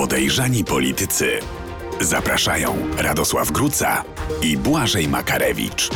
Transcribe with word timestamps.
Podejrzani 0.00 0.64
politycy. 0.64 1.38
Zapraszają 2.00 2.76
Radosław 2.98 3.50
Gruca 3.50 4.04
i 4.42 4.56
Błażej 4.56 5.08
Makarewicz. 5.08 5.90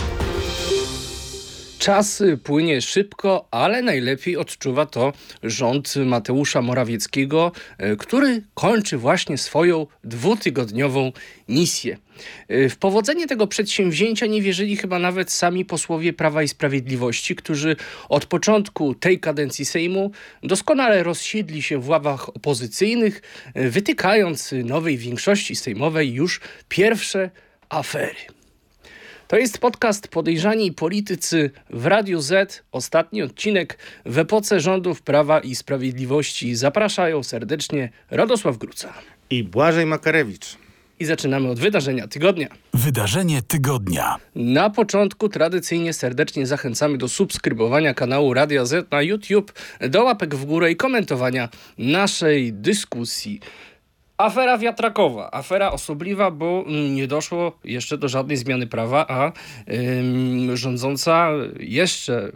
Czas 1.85 2.23
płynie 2.45 2.83
szybko, 2.83 3.49
ale 3.51 3.83
najlepiej 3.83 4.37
odczuwa 4.37 4.87
to 4.87 5.13
rząd 5.43 5.95
Mateusza 5.97 6.63
Morawieckiego, 6.63 7.53
e, 7.79 7.97
który 7.97 8.43
kończy 8.55 8.99
właśnie 8.99 9.39
swoją 9.39 9.87
dwutygodniową 10.05 11.13
misję. 11.49 11.97
E, 12.49 12.69
w 12.69 12.77
powodzenie 12.77 13.27
tego 13.27 13.47
przedsięwzięcia 13.47 14.27
nie 14.27 14.43
wierzyli 14.43 14.77
chyba 14.77 14.99
nawet 14.99 15.33
sami 15.33 15.65
posłowie 15.65 16.13
Prawa 16.13 16.43
i 16.43 16.49
Sprawiedliwości, 16.49 17.37
którzy 17.37 17.77
od 18.09 18.27
początku 18.27 18.95
tej 18.95 19.21
kadencji 19.21 19.65
Sejmu 19.65 20.11
doskonale 20.43 21.03
rozsiedli 21.03 21.63
się 21.63 21.79
w 21.79 21.89
ławach 21.89 22.29
opozycyjnych, 22.29 23.23
e, 23.55 23.69
wytykając 23.69 24.55
nowej 24.65 24.99
większości 24.99 25.57
sejmowej 25.57 26.13
już 26.13 26.41
pierwsze 26.69 27.31
afery. 27.69 28.44
To 29.29 29.37
jest 29.37 29.59
podcast 29.59 30.09
Podejrzani 30.09 30.73
Politycy 30.73 31.51
w 31.71 31.87
Radiu 31.87 32.21
Z. 32.21 32.63
Ostatni 32.73 33.23
odcinek 33.23 33.79
w 34.07 34.19
epoce 34.19 34.61
rządów 34.61 35.03
Prawa 35.03 35.41
i 35.41 35.55
Sprawiedliwości. 35.55 36.55
Zapraszają 36.55 37.23
serdecznie 37.23 37.91
Radosław 38.11 38.59
Gruca 38.59 38.93
i 39.31 39.45
Błażej 39.45 39.87
Makarewicz. 39.87 40.57
I 41.01 41.05
zaczynamy 41.05 41.51
od 41.51 41.59
wydarzenia 41.59 42.09
tygodnia. 42.09 42.49
Wydarzenie 42.75 43.43
tygodnia. 43.43 44.17
Na 44.35 44.71
początku 44.71 45.29
tradycyjnie 45.29 45.93
serdecznie 45.93 46.47
zachęcamy 46.47 46.99
do 46.99 47.09
subskrybowania 47.09 47.95
kanału 47.95 48.35
Radia 48.35 48.65
Z 48.65 48.91
na 48.91 49.03
YouTube, 49.03 49.53
do 49.81 50.05
łapek 50.05 50.35
w 50.35 50.45
górę 50.45 50.71
i 50.71 50.77
komentowania 50.77 51.49
naszej 51.79 52.53
dyskusji. 52.53 53.41
Afera 54.17 54.59
wiatrakowa, 54.59 55.31
afera 55.33 55.73
osobliwa, 55.73 56.31
bo 56.31 56.65
nie 56.91 57.07
doszło 57.07 57.59
jeszcze 57.65 57.99
do 57.99 58.09
żadnej 58.09 58.37
zmiany 58.37 58.67
prawa, 58.67 59.07
a 59.09 59.33
ym, 59.73 60.57
rządząca 60.57 61.31
jeszcze, 61.61 62.33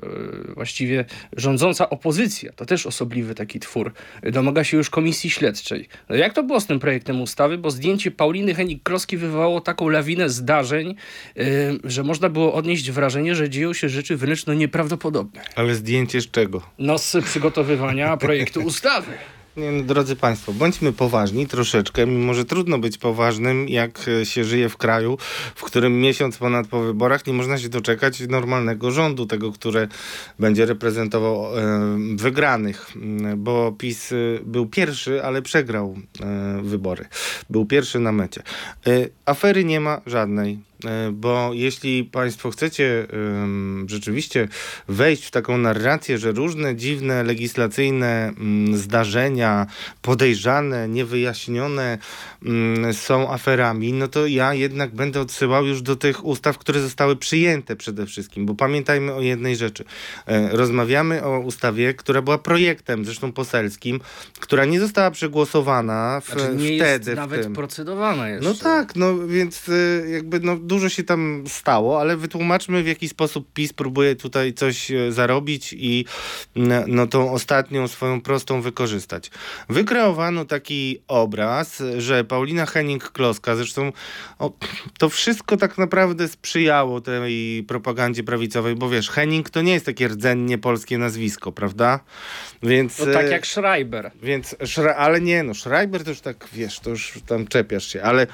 yy, 0.46 0.54
właściwie 0.54 1.04
rządząca 1.36 1.90
opozycja, 1.90 2.52
to 2.52 2.66
też 2.66 2.86
osobliwy 2.86 3.34
taki 3.34 3.60
twór, 3.60 3.92
domaga 4.22 4.64
się 4.64 4.76
już 4.76 4.90
komisji 4.90 5.30
śledczej. 5.30 5.88
No 6.08 6.16
jak 6.16 6.32
to 6.32 6.42
było 6.42 6.60
z 6.60 6.66
tym 6.66 6.78
projektem 6.78 7.20
ustawy? 7.20 7.58
Bo 7.58 7.70
zdjęcie 7.70 8.10
Pauliny 8.10 8.54
Henik-Kloski 8.54 9.16
wywołało 9.16 9.60
taką 9.60 9.88
lawinę 9.88 10.30
zdarzeń, 10.30 10.94
yy, 11.36 11.44
że 11.84 12.02
można 12.02 12.28
było 12.28 12.54
odnieść 12.54 12.90
wrażenie, 12.90 13.34
że 13.34 13.50
dzieją 13.50 13.72
się 13.72 13.88
rzeczy 13.88 14.16
wręcz 14.16 14.46
no 14.46 14.54
nieprawdopodobne. 14.54 15.40
Ale 15.56 15.74
zdjęcie 15.74 16.20
z 16.20 16.30
czego? 16.30 16.62
No 16.78 16.98
z 16.98 17.16
przygotowywania 17.24 18.16
projektu 18.16 18.60
ustawy. 18.70 19.12
Nie, 19.58 19.72
no, 19.72 19.82
drodzy 19.82 20.16
Państwo, 20.16 20.52
bądźmy 20.52 20.92
poważni 20.92 21.46
troszeczkę, 21.46 22.06
mimo 22.06 22.34
że 22.34 22.44
trudno 22.44 22.78
być 22.78 22.98
poważnym, 22.98 23.68
jak 23.68 24.08
e, 24.08 24.26
się 24.26 24.44
żyje 24.44 24.68
w 24.68 24.76
kraju, 24.76 25.18
w 25.54 25.62
którym 25.62 26.00
miesiąc 26.00 26.38
ponad 26.38 26.66
po 26.66 26.80
wyborach 26.80 27.26
nie 27.26 27.32
można 27.32 27.58
się 27.58 27.68
doczekać 27.68 28.20
normalnego 28.20 28.90
rządu, 28.90 29.26
tego, 29.26 29.52
który 29.52 29.88
będzie 30.38 30.66
reprezentował 30.66 31.58
e, 31.58 31.98
wygranych, 32.16 32.92
bo 33.36 33.72
PiS 33.72 34.12
e, 34.12 34.16
był 34.42 34.66
pierwszy, 34.66 35.24
ale 35.24 35.42
przegrał 35.42 35.96
e, 36.20 36.60
wybory. 36.62 37.04
Był 37.50 37.66
pierwszy 37.66 37.98
na 38.00 38.12
mecie. 38.12 38.42
E, 38.86 38.90
afery 39.26 39.64
nie 39.64 39.80
ma 39.80 40.00
żadnej. 40.06 40.67
E, 40.84 41.10
bo 41.12 41.50
jeśli 41.52 42.04
Państwo 42.04 42.50
chcecie 42.50 43.06
rzeczywiście 43.86 44.48
wejść 44.88 45.24
w 45.24 45.30
taką 45.30 45.58
narrację, 45.58 46.18
że 46.18 46.32
różne 46.32 46.76
dziwne 46.76 47.22
legislacyjne 47.22 48.32
um, 48.38 48.76
zdarzenia, 48.76 49.66
podejrzane, 50.02 50.88
niewyjaśnione 50.88 51.98
um, 52.44 52.94
są 52.94 53.32
aferami, 53.32 53.92
no 53.92 54.08
to 54.08 54.26
ja 54.26 54.54
jednak 54.54 54.94
będę 54.94 55.20
odsyłał 55.20 55.66
już 55.66 55.82
do 55.82 55.96
tych 55.96 56.24
ustaw, 56.24 56.58
które 56.58 56.80
zostały 56.80 57.16
przyjęte 57.16 57.76
przede 57.76 58.06
wszystkim, 58.06 58.46
bo 58.46 58.54
pamiętajmy 58.54 59.14
o 59.14 59.20
jednej 59.20 59.56
rzeczy. 59.56 59.84
E, 60.26 60.48
rozmawiamy 60.56 61.24
o 61.24 61.40
ustawie, 61.40 61.94
która 61.94 62.22
była 62.22 62.38
projektem, 62.38 63.04
zresztą 63.04 63.32
poselskim, 63.32 64.00
która 64.40 64.64
nie 64.64 64.80
została 64.80 65.10
przegłosowana 65.10 66.20
w, 66.24 66.26
znaczy 66.26 66.56
nie 66.56 66.76
wtedy. 66.76 67.10
Jest 67.10 67.20
nawet 67.20 67.42
tym. 67.42 67.52
procedowana 67.52 68.28
jeszcze. 68.28 68.48
No 68.48 68.54
tak, 68.54 68.96
no 68.96 69.26
więc 69.26 69.68
e, 69.68 70.10
jakby 70.10 70.40
no 70.40 70.56
dużo 70.68 70.88
się 70.88 71.04
tam 71.04 71.44
stało, 71.46 72.00
ale 72.00 72.16
wytłumaczmy 72.16 72.82
w 72.82 72.86
jaki 72.86 73.08
sposób 73.08 73.52
PiS 73.52 73.72
próbuje 73.72 74.16
tutaj 74.16 74.54
coś 74.54 74.90
e, 74.90 75.12
zarobić 75.12 75.72
i 75.78 76.04
no, 76.86 77.06
tą 77.06 77.32
ostatnią 77.32 77.88
swoją 77.88 78.20
prostą 78.20 78.60
wykorzystać. 78.60 79.30
Wykreowano 79.68 80.44
taki 80.44 80.98
obraz, 81.08 81.82
że 81.98 82.24
Paulina 82.24 82.64
Henning-Kloska, 82.64 83.56
zresztą 83.56 83.92
o, 84.38 84.52
to 84.98 85.08
wszystko 85.08 85.56
tak 85.56 85.78
naprawdę 85.78 86.28
sprzyjało 86.28 87.00
tej 87.00 87.64
propagandzie 87.68 88.24
prawicowej, 88.24 88.74
bo 88.74 88.88
wiesz, 88.88 89.10
Henning 89.10 89.50
to 89.50 89.62
nie 89.62 89.72
jest 89.72 89.86
takie 89.86 90.08
rdzennie 90.08 90.58
polskie 90.58 90.98
nazwisko, 90.98 91.52
prawda? 91.52 92.00
Więc, 92.62 92.98
no 92.98 93.12
tak 93.12 93.30
jak 93.30 93.46
Schreiber. 93.46 94.10
Więc, 94.22 94.56
ale 94.96 95.20
nie, 95.20 95.42
no 95.42 95.54
Schreiber 95.54 96.04
to 96.04 96.10
już 96.10 96.20
tak, 96.20 96.48
wiesz, 96.52 96.80
to 96.80 96.90
już 96.90 97.18
tam 97.26 97.46
czepiasz 97.46 97.86
się, 97.86 98.02
ale 98.02 98.26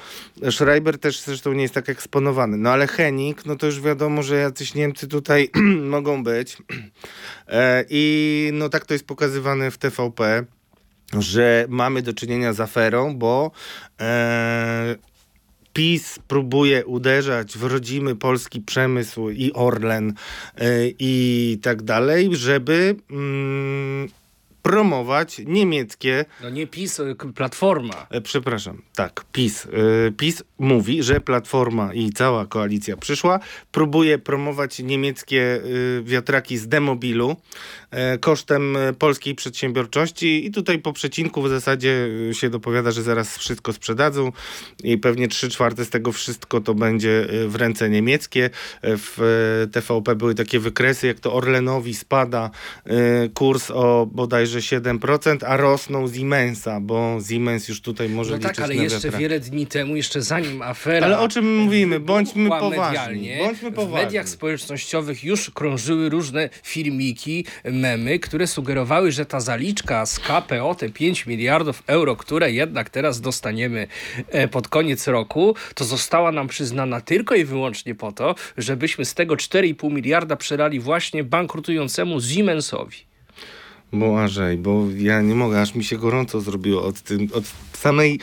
Schreiber 0.51 0.99
też 0.99 1.19
zresztą 1.19 1.53
nie 1.53 1.61
jest 1.61 1.73
tak 1.73 1.89
eksponowany. 1.89 2.24
No 2.57 2.69
ale 2.69 2.87
Henning, 2.87 3.45
no 3.45 3.55
to 3.55 3.65
już 3.65 3.81
wiadomo, 3.81 4.23
że 4.23 4.35
jacyś 4.35 4.75
Niemcy 4.75 5.07
tutaj 5.07 5.49
mogą 5.95 6.23
być. 6.23 6.57
E, 7.47 7.85
I 7.89 8.49
no 8.53 8.69
tak 8.69 8.85
to 8.85 8.93
jest 8.93 9.07
pokazywane 9.07 9.71
w 9.71 9.77
TVP, 9.77 10.45
że 11.19 11.65
mamy 11.69 12.01
do 12.01 12.13
czynienia 12.13 12.53
z 12.53 12.59
aferą, 12.59 13.15
bo 13.15 13.51
e, 14.01 14.95
PiS 15.73 16.19
próbuje 16.27 16.85
uderzać 16.85 17.57
w 17.57 17.63
rodzimy 17.63 18.15
polski 18.15 18.61
przemysł 18.61 19.29
i 19.29 19.53
Orlen 19.53 20.13
e, 20.57 20.65
i 20.99 21.59
tak 21.61 21.83
dalej, 21.83 22.29
żeby... 22.33 22.95
Mm, 23.11 24.09
promować 24.65 25.41
niemieckie. 25.45 26.25
No 26.43 26.49
nie 26.49 26.67
PiS, 26.67 27.01
Platforma. 27.35 28.07
E, 28.09 28.21
przepraszam, 28.21 28.81
tak, 28.95 29.25
PiS. 29.31 29.65
E, 29.65 30.11
PiS 30.11 30.43
mówi, 30.59 31.03
że 31.03 31.21
Platforma 31.21 31.93
i 31.93 32.09
cała 32.09 32.45
koalicja 32.45 32.97
przyszła, 32.97 33.39
próbuje 33.71 34.17
promować 34.17 34.79
niemieckie 34.79 35.61
e, 35.99 36.03
wiatraki 36.03 36.57
z 36.57 36.67
demobilu 36.67 37.35
kosztem 38.19 38.77
polskiej 38.99 39.35
przedsiębiorczości 39.35 40.45
i 40.45 40.51
tutaj 40.51 40.79
po 40.79 40.93
przecinku 40.93 41.41
w 41.41 41.49
zasadzie 41.49 42.09
się 42.31 42.49
dopowiada, 42.49 42.91
że 42.91 43.03
zaraz 43.03 43.37
wszystko 43.37 43.73
sprzedadzą 43.73 44.31
i 44.83 44.97
pewnie 44.97 45.27
3 45.27 45.49
czwarte 45.49 45.85
z 45.85 45.89
tego 45.89 46.11
wszystko 46.11 46.61
to 46.61 46.73
będzie 46.73 47.27
w 47.47 47.55
ręce 47.55 47.89
niemieckie. 47.89 48.49
W 48.83 49.67
TVP 49.71 50.15
były 50.15 50.35
takie 50.35 50.59
wykresy, 50.59 51.07
jak 51.07 51.19
to 51.19 51.33
Orlenowi 51.33 51.93
spada 51.93 52.51
kurs 53.33 53.71
o 53.71 54.07
bodajże 54.11 54.55
że 54.61 54.79
7%, 54.79 55.37
a 55.45 55.57
rosną 55.57 56.13
Siemensa, 56.13 56.79
bo 56.79 57.17
Siemens 57.29 57.67
już 57.67 57.81
tutaj 57.81 58.09
może 58.09 58.31
no 58.31 58.37
liczyć 58.37 58.55
tak, 58.55 58.65
ale 58.65 58.75
na 58.75 58.83
jeszcze 58.83 58.97
wiatraki. 58.97 59.23
wiele 59.23 59.39
dni 59.39 59.67
temu, 59.67 59.95
jeszcze 59.95 60.21
zanim 60.21 60.61
afera... 60.61 61.05
Ale 61.05 61.19
o 61.19 61.27
czym 61.27 61.57
mówimy? 61.57 61.99
Bądźmy 61.99 62.49
poważni. 62.49 63.29
Bądźmy 63.39 63.71
poważni. 63.71 64.01
W 64.01 64.05
mediach 64.05 64.29
społecznościowych 64.29 65.23
już 65.23 65.49
krążyły 65.49 66.09
różne 66.09 66.49
filmiki, 66.63 67.45
memy, 67.85 68.19
które 68.19 68.47
sugerowały, 68.47 69.11
że 69.11 69.25
ta 69.25 69.39
zaliczka 69.39 70.05
z 70.05 70.19
KPO, 70.19 70.75
te 70.75 70.89
5 70.89 71.25
miliardów 71.25 71.83
euro, 71.87 72.15
które 72.15 72.51
jednak 72.51 72.89
teraz 72.89 73.21
dostaniemy 73.21 73.87
e, 74.29 74.47
pod 74.47 74.67
koniec 74.67 75.07
roku, 75.07 75.55
to 75.75 75.85
została 75.85 76.31
nam 76.31 76.47
przyznana 76.47 77.01
tylko 77.01 77.35
i 77.35 77.45
wyłącznie 77.45 77.95
po 77.95 78.11
to, 78.11 78.35
żebyśmy 78.57 79.05
z 79.05 79.13
tego 79.13 79.35
4,5 79.35 79.91
miliarda 79.91 80.35
przelali 80.35 80.79
właśnie 80.79 81.23
bankrutującemu 81.23 82.21
Siemensowi. 82.21 82.97
Błażej, 83.93 84.57
bo 84.57 84.85
ja 84.97 85.21
nie 85.21 85.35
mogę, 85.35 85.61
aż 85.61 85.75
mi 85.75 85.83
się 85.83 85.97
gorąco 85.97 86.41
zrobiło 86.41 86.83
od, 86.83 87.01
tym, 87.01 87.27
od 87.33 87.43
samej 87.73 88.19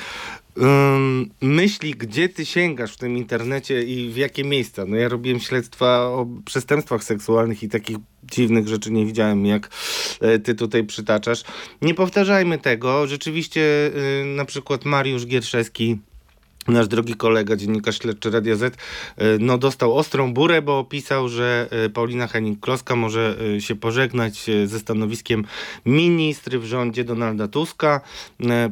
um, 0.57 1.31
myśli, 1.41 1.95
gdzie 1.95 2.29
ty 2.29 2.47
sięgasz 2.47 2.93
w 2.93 2.97
tym 2.97 3.17
internecie 3.17 3.83
i 3.83 4.11
w 4.11 4.17
jakie 4.17 4.45
miejsca. 4.45 4.85
No 4.85 4.97
ja 4.97 5.09
robiłem 5.09 5.41
śledztwa 5.41 6.01
o 6.01 6.27
przestępstwach 6.45 7.05
seksualnych 7.05 7.63
i 7.63 7.69
takich 7.69 7.97
dziwnych 8.25 8.69
rzeczy 8.69 8.93
nie 8.93 9.07
widziałem, 9.07 9.47
jak 9.47 9.71
e, 10.21 10.39
ty 10.39 10.55
tutaj 10.55 10.85
przytaczasz. 10.85 11.43
Nie 11.83 11.95
powtarzajmy 11.95 12.59
tego. 12.59 13.07
Rzeczywiście 13.07 13.61
y, 14.21 14.25
na 14.25 14.45
przykład 14.45 14.85
Mariusz 14.85 15.27
Gierszewski 15.27 15.99
nasz 16.69 16.89
drogi 16.89 17.15
kolega, 17.15 17.57
dziennikarz 17.57 17.99
śledczy 17.99 18.31
Radia 18.31 18.57
Z, 18.57 18.77
no 19.41 19.59
dostał 19.59 19.97
ostrą 19.97 20.35
burę, 20.35 20.63
bo 20.63 20.79
opisał, 20.79 21.29
że 21.29 21.69
Paulina 21.95 22.27
Henning-Kloska 22.27 22.97
może 22.97 23.37
się 23.59 23.75
pożegnać 23.75 24.47
ze 24.65 24.79
stanowiskiem 24.79 25.45
ministry 25.87 26.59
w 26.59 26.65
rządzie 26.65 27.05
Donalda 27.05 27.49
Tuska 27.49 28.01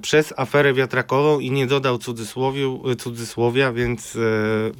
przez 0.02 0.34
aferę 0.36 0.74
wiatrakową 0.74 1.40
i 1.40 1.50
nie 1.50 1.66
dodał 1.66 1.98
cudzysłowiu, 1.98 2.82
cudzysłowia, 2.98 3.72
więc 3.72 4.18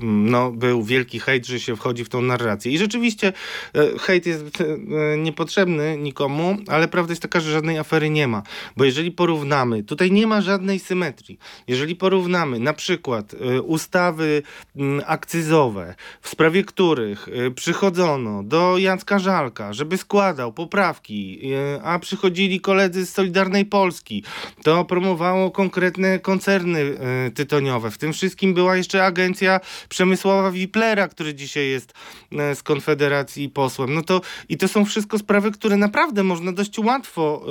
no, 0.01 0.53
był 0.53 0.83
wielki 0.83 1.21
hejt, 1.21 1.47
że 1.47 1.61
się 1.61 1.77
wchodzi 1.77 2.05
w 2.05 2.09
tą 2.09 2.23
narrację. 2.23 2.73
I 2.73 2.79
rzeczywiście 2.79 3.33
hejt 4.01 4.27
jest 4.27 4.45
niepotrzebny 5.19 5.99
nikomu, 5.99 6.57
ale 6.67 6.89
prawda 6.89 7.13
jest 7.13 7.23
taka, 7.23 7.41
że 7.41 7.53
żadnej 7.53 7.79
afery 7.79 8.11
nie 8.11 8.29
ma. 8.29 8.43
Bo 8.77 8.85
jeżeli 8.85 9.13
porównamy, 9.13 9.83
tutaj 9.83 10.13
nie 10.13 10.27
ma 10.27 10.41
żadnej 10.41 10.79
symetrii. 10.79 11.39
Jeżeli 11.69 11.97
porównamy 11.97 12.59
na 12.59 12.73
przykład 12.73 13.00
y, 13.09 13.63
ustawy 13.63 14.43
mm, 14.77 15.03
akcyzowe, 15.07 15.95
w 16.21 16.29
sprawie 16.29 16.65
których 16.65 17.29
y, 17.29 17.51
przychodzono 17.51 18.43
do 18.43 18.79
Jacka 18.79 19.19
Żalka, 19.19 19.73
żeby 19.73 19.97
składał 19.97 20.53
poprawki, 20.53 21.41
y, 21.55 21.83
a 21.83 21.99
przychodzili 21.99 22.61
koledzy 22.61 23.07
z 23.07 23.13
Solidarnej 23.13 23.65
Polski, 23.65 24.25
to 24.63 24.85
promowało 24.85 25.51
konkretne 25.51 26.19
koncerny 26.19 26.99
tytoniowe. 27.35 27.91
W 27.91 27.99
tym 27.99 28.13
wszystkim 28.13 28.55
była 28.55 28.77
jeszcze 28.77 29.05
agencja 29.05 29.61
Przemysława 29.89 30.51
Wiplera, 30.51 31.09
który 31.09 31.35
dzisiaj 31.35 31.69
jest 31.69 31.93
z 32.55 32.63
Konfederacji 32.63 33.49
posłem. 33.49 33.95
No 33.95 34.03
to 34.03 34.21
i 34.49 34.57
to 34.57 34.69
są 34.69 34.85
wszystko 34.85 35.19
sprawy, 35.19 35.51
które 35.51 35.77
naprawdę 35.77 36.23
można 36.25 36.53
dość 36.53 36.79
łatwo 36.79 37.47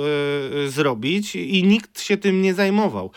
zrobić 0.68 1.36
i 1.36 1.64
nikt 1.64 2.00
się 2.00 2.16
tym 2.16 2.42
nie 2.42 2.54
zajmował. 2.54 3.10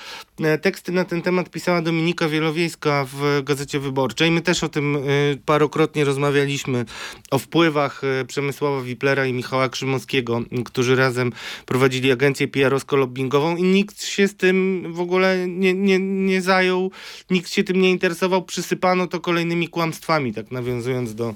Teksty 0.62 0.92
na 0.92 1.06
ten 1.06 1.22
temat 1.22 1.50
pisała 1.50 1.82
Dominika 1.82 2.23
Wielowiejska 2.30 3.06
w 3.14 3.42
Gazecie 3.44 3.80
Wyborczej. 3.80 4.32
My 4.32 4.42
też 4.42 4.64
o 4.64 4.70
tym 4.70 4.96
e, 4.96 5.00
parokrotnie 5.46 6.06
rozmawialiśmy, 6.06 6.86
o 7.32 7.40
wpływach 7.40 8.02
e, 8.04 8.26
Przemysława 8.26 8.82
Wiplera 8.82 9.26
i 9.26 9.34
Michała 9.34 9.70
Krzymowskiego, 9.70 10.42
którzy 10.66 10.96
razem 10.96 11.32
prowadzili 11.66 12.12
agencję 12.12 12.48
PR-owsko-lobbingową 12.48 13.58
i 13.58 13.64
nikt 13.64 14.04
się 14.06 14.28
z 14.28 14.36
tym 14.36 14.86
w 14.94 15.00
ogóle 15.00 15.48
nie, 15.48 15.74
nie, 15.74 16.00
nie 16.00 16.42
zajął, 16.42 16.92
nikt 17.30 17.52
się 17.52 17.64
tym 17.64 17.82
nie 17.82 17.90
interesował. 17.90 18.42
Przysypano 18.42 19.08
to 19.08 19.20
kolejnymi 19.20 19.68
kłamstwami, 19.68 20.34
tak 20.34 20.52
nawiązując 20.52 21.16
do 21.16 21.34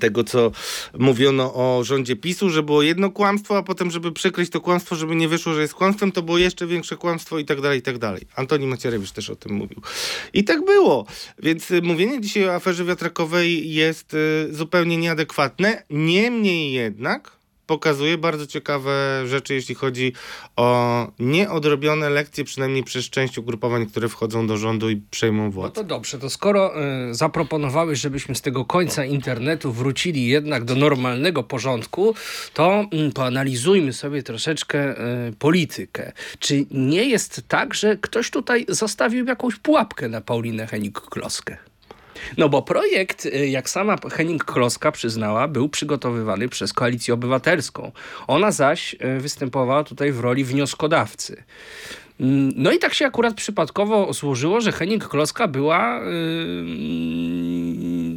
tego, 0.00 0.24
co 0.24 0.50
mówiono 0.98 1.54
o 1.54 1.84
rządzie 1.84 2.16
PiSu, 2.16 2.50
że 2.50 2.62
było 2.62 2.82
jedno 2.82 3.10
kłamstwo, 3.10 3.58
a 3.58 3.62
potem, 3.62 3.90
żeby 3.90 4.12
przykryć 4.12 4.50
to 4.50 4.60
kłamstwo, 4.60 4.96
żeby 4.96 5.16
nie 5.16 5.28
wyszło, 5.28 5.54
że 5.54 5.60
jest 5.60 5.74
kłamstwem, 5.74 6.12
to 6.12 6.22
było 6.22 6.38
jeszcze 6.38 6.66
większe 6.66 6.96
kłamstwo 6.96 7.38
i 7.38 7.44
tak 7.44 7.60
dalej, 7.60 7.78
i 7.78 7.82
tak 7.82 7.98
dalej. 7.98 8.22
Antoni 8.36 8.66
Macierewicz 8.66 9.10
też 9.10 9.30
o 9.30 9.36
tym 9.36 9.52
mówił. 9.52 9.80
I 10.32 10.44
tak 10.44 10.64
było. 10.64 11.06
Więc 11.38 11.70
e, 11.70 11.80
mówienie 11.80 12.20
dzisiaj 12.20 12.48
o 12.48 12.54
aferze 12.54 12.84
wiatrakowej 12.84 13.74
jest 13.74 14.14
e, 14.14 14.52
zupełnie 14.52 14.96
nieadekwatne. 14.96 15.82
Niemniej 15.90 16.72
jednak 16.72 17.43
pokazuje 17.66 18.18
bardzo 18.18 18.46
ciekawe 18.46 19.22
rzeczy, 19.26 19.54
jeśli 19.54 19.74
chodzi 19.74 20.12
o 20.56 21.08
nieodrobione 21.18 22.10
lekcje, 22.10 22.44
przynajmniej 22.44 22.84
przez 22.84 23.10
część 23.10 23.38
ugrupowań, 23.38 23.86
które 23.86 24.08
wchodzą 24.08 24.46
do 24.46 24.56
rządu 24.56 24.90
i 24.90 24.96
przejmą 24.96 25.50
władzę. 25.50 25.72
No 25.76 25.82
to 25.82 25.84
dobrze, 25.84 26.18
to 26.18 26.30
skoro 26.30 26.72
y, 27.10 27.14
zaproponowałeś, 27.14 28.00
żebyśmy 28.00 28.34
z 28.34 28.40
tego 28.40 28.64
końca 28.64 29.04
internetu 29.04 29.72
wrócili 29.72 30.26
jednak 30.26 30.64
do 30.64 30.74
normalnego 30.74 31.42
porządku, 31.42 32.14
to 32.54 32.86
y, 33.08 33.12
poanalizujmy 33.12 33.92
sobie 33.92 34.22
troszeczkę 34.22 35.00
y, 35.28 35.32
politykę. 35.32 36.12
Czy 36.38 36.66
nie 36.70 37.04
jest 37.04 37.42
tak, 37.48 37.74
że 37.74 37.96
ktoś 37.96 38.30
tutaj 38.30 38.66
zostawił 38.68 39.26
jakąś 39.26 39.56
pułapkę 39.56 40.08
na 40.08 40.20
Paulinę 40.20 40.66
Henik-Kloskę? 40.66 41.56
No 42.38 42.48
bo 42.48 42.62
projekt, 42.62 43.26
y, 43.26 43.48
jak 43.48 43.70
sama 43.70 43.96
Henning 44.12 44.44
Kloska 44.44 44.92
przyznała, 44.92 45.48
był 45.48 45.68
przygotowywany 45.68 46.48
przez 46.48 46.72
Koalicję 46.72 47.14
Obywatelską. 47.14 47.92
Ona 48.26 48.50
zaś 48.50 48.94
y, 48.94 49.20
występowała 49.20 49.84
tutaj 49.84 50.12
w 50.12 50.20
roli 50.20 50.44
wnioskodawcy. 50.44 51.44
Mm, 52.20 52.52
no 52.56 52.72
i 52.72 52.78
tak 52.78 52.94
się 52.94 53.06
akurat 53.06 53.34
przypadkowo 53.34 54.12
złożyło, 54.12 54.60
że 54.60 54.72
Henning 54.72 55.08
Kloska 55.08 55.48
była 55.48 56.00
yy, 56.00 56.04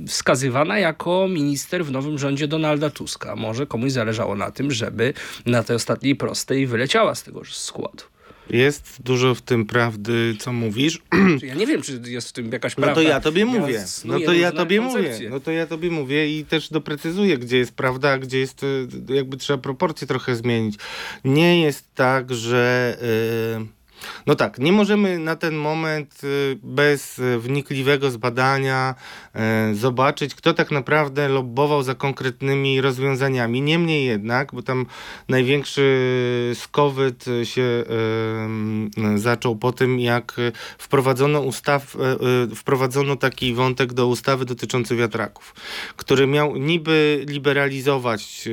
wskazywana 0.08 0.80
jako 0.80 1.28
minister 1.30 1.86
w 1.86 1.92
nowym 1.92 2.18
rządzie 2.18 2.48
Donalda 2.48 2.90
Tuska. 2.90 3.36
Może 3.36 3.68
komuś 3.68 3.92
zależało 3.92 4.36
na 4.36 4.52
tym, 4.52 4.72
żeby 4.72 5.14
na 5.46 5.64
tej 5.64 5.76
ostatniej 5.76 6.16
prostej 6.16 6.68
wyleciała 6.68 7.16
z 7.16 7.24
tego 7.24 7.42
składu. 7.46 8.04
Jest 8.50 8.98
dużo 9.04 9.36
w 9.36 9.42
tym 9.42 9.66
prawdy, 9.66 10.36
co 10.40 10.54
mówisz. 10.54 11.02
Ja 11.42 11.56
nie 11.56 11.68
wiem, 11.68 11.82
czy 11.82 12.02
jest 12.06 12.30
w 12.30 12.32
tym 12.34 12.52
jakaś 12.52 12.76
prawda. 12.76 12.92
No 12.92 12.96
to 12.96 13.02
ja 13.02 13.20
tobie 13.20 13.46
mówię. 13.46 13.86
No 14.06 14.20
to 14.20 14.34
ja 14.34 14.52
tobie 14.52 14.82
mówię. 14.82 15.20
No 15.30 15.40
to 15.40 15.52
ja 15.52 15.68
tobie 15.68 15.92
mówię 15.92 16.40
i 16.40 16.46
też 16.46 16.70
doprecyzuję, 16.70 17.38
gdzie 17.38 17.58
jest 17.58 17.72
prawda, 17.72 18.10
a 18.10 18.18
gdzie 18.18 18.40
jest 18.40 18.64
y, 18.64 18.88
jakby 19.10 19.38
trzeba 19.38 19.60
proporcje 19.60 20.08
trochę 20.08 20.36
zmienić. 20.36 20.76
Nie 21.26 21.62
jest 21.62 21.96
tak, 21.96 22.34
że... 22.34 22.98
Yy 23.60 23.77
no 24.26 24.36
tak, 24.36 24.60
nie 24.60 24.72
możemy 24.72 25.20
na 25.20 25.36
ten 25.36 25.56
moment 25.56 26.24
y, 26.24 26.58
bez 26.64 27.20
y, 27.20 27.40
wnikliwego 27.40 28.12
zbadania 28.12 28.96
y, 29.72 29.76
zobaczyć, 29.76 30.36
kto 30.36 30.54
tak 30.54 30.72
naprawdę 30.72 31.28
lobbował 31.28 31.84
za 31.84 31.96
konkretnymi 31.96 32.82
rozwiązaniami. 32.82 33.62
Niemniej 33.62 34.06
jednak, 34.06 34.54
bo 34.54 34.62
tam 34.62 34.86
największy 35.30 35.88
skowyt 36.54 37.26
się 37.44 37.84
zaczął 39.16 39.56
po 39.56 39.72
tym, 39.72 40.00
jak 40.00 40.36
wprowadzono 40.78 41.42
ustaw, 41.42 41.98
wprowadzono 42.56 43.16
taki 43.16 43.54
wątek 43.54 43.94
do 43.94 44.08
ustawy 44.08 44.46
dotyczący 44.46 44.96
wiatraków, 44.96 45.56
który 45.96 46.28
miał 46.28 46.56
niby 46.56 47.26
liberalizować 47.28 48.50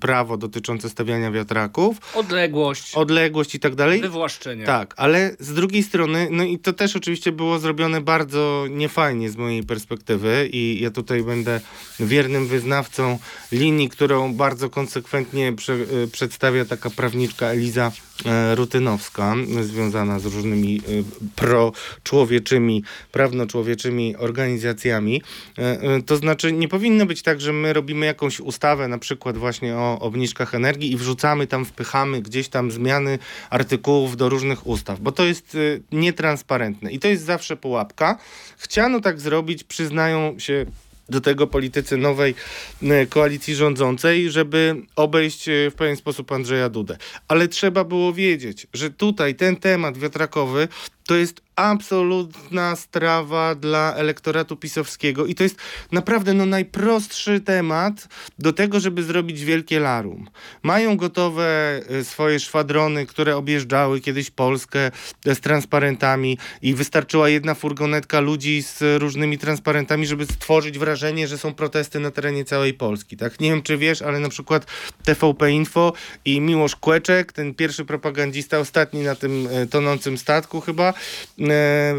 prawo 0.00 0.36
dotyczące 0.36 0.88
stawiania 0.88 1.30
wiatraków. 1.30 1.96
Odległość. 2.14 2.94
Odległość 2.94 3.54
i 3.54 3.60
tak 3.60 3.74
dalej. 3.74 4.00
Wywłaszczenie. 4.00 4.47
Tak, 4.66 4.94
ale 4.96 5.36
z 5.38 5.54
drugiej 5.54 5.82
strony, 5.82 6.28
no 6.30 6.44
i 6.44 6.58
to 6.58 6.72
też 6.72 6.96
oczywiście 6.96 7.32
było 7.32 7.58
zrobione 7.58 8.00
bardzo 8.00 8.66
niefajnie 8.70 9.30
z 9.30 9.36
mojej 9.36 9.62
perspektywy 9.62 10.48
i 10.52 10.78
ja 10.80 10.90
tutaj 10.90 11.22
będę 11.22 11.60
wiernym 12.00 12.46
wyznawcą 12.46 13.18
linii, 13.52 13.88
którą 13.88 14.34
bardzo 14.34 14.70
konsekwentnie 14.70 15.52
prze, 15.52 15.72
y, 15.72 16.08
przedstawia 16.12 16.64
taka 16.64 16.90
prawniczka 16.90 17.46
Eliza 17.46 17.92
e, 18.26 18.54
Rutynowska, 18.54 19.34
związana 19.60 20.18
z 20.18 20.24
różnymi 20.24 20.80
y, 20.88 21.04
pro-człowieczymi, 21.36 22.82
prawno-człowieczymi 23.12 24.16
organizacjami. 24.16 25.22
E, 25.58 25.62
e, 25.62 26.02
to 26.02 26.16
znaczy, 26.16 26.52
nie 26.52 26.68
powinno 26.68 27.06
być 27.06 27.22
tak, 27.22 27.40
że 27.40 27.52
my 27.52 27.72
robimy 27.72 28.06
jakąś 28.06 28.40
ustawę, 28.40 28.88
na 28.88 28.98
przykład 28.98 29.38
właśnie 29.38 29.76
o 29.76 29.98
obniżkach 30.00 30.54
energii 30.54 30.92
i 30.92 30.96
wrzucamy 30.96 31.46
tam, 31.46 31.64
wpychamy 31.64 32.22
gdzieś 32.22 32.48
tam 32.48 32.70
zmiany 32.70 33.18
artykułów 33.50 34.16
do 34.16 34.28
różnych 34.28 34.37
różnych 34.38 34.66
ustaw, 34.66 35.00
bo 35.00 35.12
to 35.12 35.24
jest 35.24 35.54
y, 35.54 35.82
nietransparentne 35.92 36.92
i 36.92 36.98
to 36.98 37.08
jest 37.08 37.24
zawsze 37.24 37.56
pułapka. 37.56 38.18
Chciano 38.58 39.00
tak 39.00 39.20
zrobić, 39.20 39.64
przyznają 39.64 40.38
się 40.38 40.66
do 41.08 41.20
tego 41.20 41.46
politycy 41.46 41.96
nowej 41.96 42.34
y, 42.82 43.06
koalicji 43.06 43.54
rządzącej, 43.54 44.30
żeby 44.30 44.76
obejść 44.96 45.48
y, 45.48 45.70
w 45.70 45.74
pewien 45.74 45.96
sposób 45.96 46.32
Andrzeja 46.32 46.68
Dudę. 46.68 46.96
Ale 47.28 47.48
trzeba 47.48 47.84
było 47.84 48.12
wiedzieć, 48.12 48.66
że 48.72 48.90
tutaj 48.90 49.34
ten 49.34 49.56
temat 49.56 49.98
wiatrakowy 49.98 50.68
to 51.08 51.16
jest 51.16 51.40
absolutna 51.58 52.76
strawa 52.76 53.54
dla 53.54 53.94
elektoratu 53.94 54.56
pisowskiego 54.56 55.26
i 55.26 55.34
to 55.34 55.42
jest 55.42 55.56
naprawdę 55.92 56.34
no, 56.34 56.46
najprostszy 56.46 57.40
temat 57.40 58.08
do 58.38 58.52
tego, 58.52 58.80
żeby 58.80 59.02
zrobić 59.02 59.44
wielkie 59.44 59.80
larum. 59.80 60.30
Mają 60.62 60.96
gotowe 60.96 61.80
y, 61.90 62.04
swoje 62.04 62.40
szwadrony, 62.40 63.06
które 63.06 63.36
objeżdżały 63.36 64.00
kiedyś 64.00 64.30
Polskę 64.30 64.90
y, 65.26 65.34
z 65.34 65.40
transparentami 65.40 66.38
i 66.62 66.74
wystarczyła 66.74 67.28
jedna 67.28 67.54
furgonetka 67.54 68.20
ludzi 68.20 68.62
z 68.62 69.02
różnymi 69.02 69.38
transparentami, 69.38 70.06
żeby 70.06 70.26
stworzyć 70.26 70.78
wrażenie, 70.78 71.28
że 71.28 71.38
są 71.38 71.54
protesty 71.54 72.00
na 72.00 72.10
terenie 72.10 72.44
całej 72.44 72.74
Polski. 72.74 73.16
Tak? 73.16 73.40
Nie 73.40 73.50
wiem, 73.50 73.62
czy 73.62 73.78
wiesz, 73.78 74.02
ale 74.02 74.20
na 74.20 74.28
przykład 74.28 74.66
TVP 75.04 75.50
Info 75.50 75.92
i 76.24 76.40
Miłosz 76.40 76.76
Kłeczek, 76.76 77.32
ten 77.32 77.54
pierwszy 77.54 77.84
propagandista, 77.84 78.58
ostatni 78.58 79.02
na 79.02 79.14
tym 79.14 79.46
y, 79.46 79.66
tonącym 79.66 80.18
statku 80.18 80.60
chyba, 80.60 80.94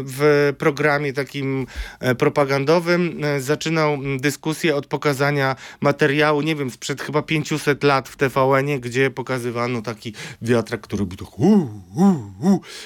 w 0.04 0.52
programie 0.58 1.12
takim 1.12 1.66
e, 2.00 2.14
propagandowym 2.14 3.24
e, 3.24 3.40
zaczynał 3.40 3.98
dyskusję 4.20 4.76
od 4.76 4.86
pokazania 4.86 5.56
materiału, 5.80 6.42
nie 6.42 6.56
wiem, 6.56 6.70
sprzed 6.70 7.02
chyba 7.02 7.22
500 7.22 7.84
lat 7.84 8.08
w 8.08 8.16
TVN-ie, 8.16 8.80
gdzie 8.80 9.10
pokazywano 9.10 9.82
taki 9.82 10.14
wiatrak, 10.42 10.80
który 10.80 11.06
by 11.06 11.16
tak 11.16 11.28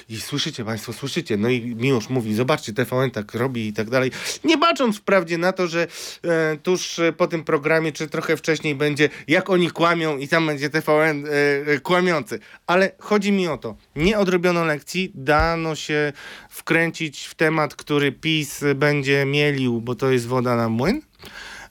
i 0.09 0.21
słyszycie 0.21 0.65
państwo, 0.65 0.93
słyszycie, 0.93 1.37
no 1.37 1.49
i 1.49 1.75
Miłosz 1.75 2.09
mówi, 2.09 2.35
zobaczcie, 2.35 2.73
TVN 2.73 3.11
tak 3.11 3.35
robi 3.35 3.69
i 3.69 3.73
tak 3.73 3.91
dalej, 3.91 4.11
nie 4.45 4.59
bacząc 4.59 4.99
wprawdzie 4.99 5.39
na 5.39 5.53
to, 5.53 5.67
że 5.67 5.87
e, 6.25 6.57
tuż 6.63 7.01
po 7.17 7.27
tym 7.27 7.45
programie, 7.45 7.93
czy 7.93 8.09
trochę 8.09 8.37
wcześniej 8.37 8.75
będzie, 8.75 9.09
jak 9.29 9.51
oni 9.51 9.71
kłamią 9.71 10.19
i 10.19 10.29
tam 10.29 10.47
będzie 10.47 10.71
TVN 10.71 11.27
e, 11.27 11.81
kłamiący, 11.81 12.39
ale 12.67 12.93
chodzi 12.99 13.33
mi 13.33 13.49
o 13.49 13.59
to, 13.59 13.77
nie 13.97 14.19
odrobiono 14.19 14.65
lekcji, 14.65 15.13
dano 15.15 15.75
się 15.75 16.04
wkręcić 16.49 17.25
w 17.25 17.35
temat, 17.35 17.75
który 17.75 18.13
PiS 18.13 18.65
będzie 18.75 19.25
mielił, 19.27 19.81
bo 19.81 19.95
to 19.95 20.11
jest 20.11 20.27
woda 20.27 20.57
na 20.57 20.69
młyn, 20.69 21.03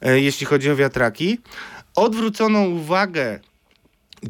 e, 0.01 0.19
jeśli 0.19 0.45
chodzi 0.45 0.71
o 0.71 0.75
wiatraki. 0.75 1.39
Odwrócono 1.95 2.59
uwagę 2.59 3.39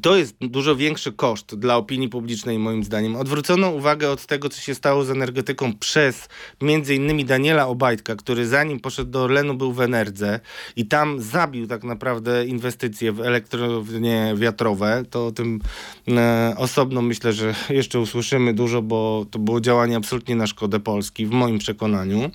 to 0.02 0.16
jest 0.16 0.36
dużo 0.42 0.76
większy 0.76 1.12
koszt 1.12 1.56
dla 1.56 1.78
opinii 1.78 2.10
publicznej, 2.10 2.60
moim 2.60 2.84
zdaniem. 2.84 3.16
Odwrócono 3.16 3.70
uwagę 3.70 4.10
od 4.10 4.26
tego, 4.26 4.50
co 4.50 4.62
się 4.62 4.76
stało 4.76 5.04
z 5.04 5.10
energetyką 5.10 5.74
przez 5.74 6.30
między 6.62 6.96
innymi 6.96 7.26
Daniela 7.26 7.68
Obajtka, 7.68 8.16
który 8.16 8.48
zanim 8.48 8.80
poszedł 8.80 9.12
do 9.12 9.24
Orlenu 9.24 9.54
był 9.54 9.74
w 9.74 9.82
Enerdze 9.82 10.40
i 10.76 10.86
tam 10.86 11.22
zabił 11.22 11.68
tak 11.68 11.84
naprawdę 11.84 12.46
inwestycje 12.46 13.12
w 13.12 13.22
elektrownie 13.22 14.34
wiatrowe. 14.38 15.04
To 15.10 15.28
o 15.28 15.32
tym 15.32 15.60
e, 16.08 16.54
osobno 16.58 17.02
myślę, 17.02 17.34
że 17.34 17.56
jeszcze 17.70 18.00
usłyszymy 18.00 18.54
dużo, 18.54 18.82
bo 18.82 19.26
to 19.32 19.40
było 19.40 19.62
działanie 19.62 19.98
absolutnie 19.98 20.36
na 20.36 20.48
szkodę 20.48 20.80
Polski, 20.80 21.26
w 21.26 21.32
moim 21.32 21.60
przekonaniu. 21.60 22.32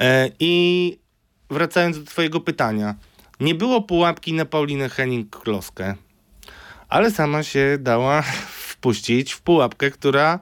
E, 0.00 0.30
I 0.40 0.98
wracając 1.50 1.98
do 1.98 2.04
twojego 2.04 2.40
pytania. 2.40 2.94
Nie 3.40 3.54
było 3.54 3.82
pułapki 3.82 4.32
na 4.32 4.44
Paulinę 4.44 4.88
Henning-Kloskę 4.88 5.94
ale 6.88 7.10
sama 7.10 7.42
się 7.42 7.76
dała 7.80 8.22
wpuścić 8.70 9.32
w 9.32 9.40
pułapkę, 9.40 9.90
która 9.90 10.38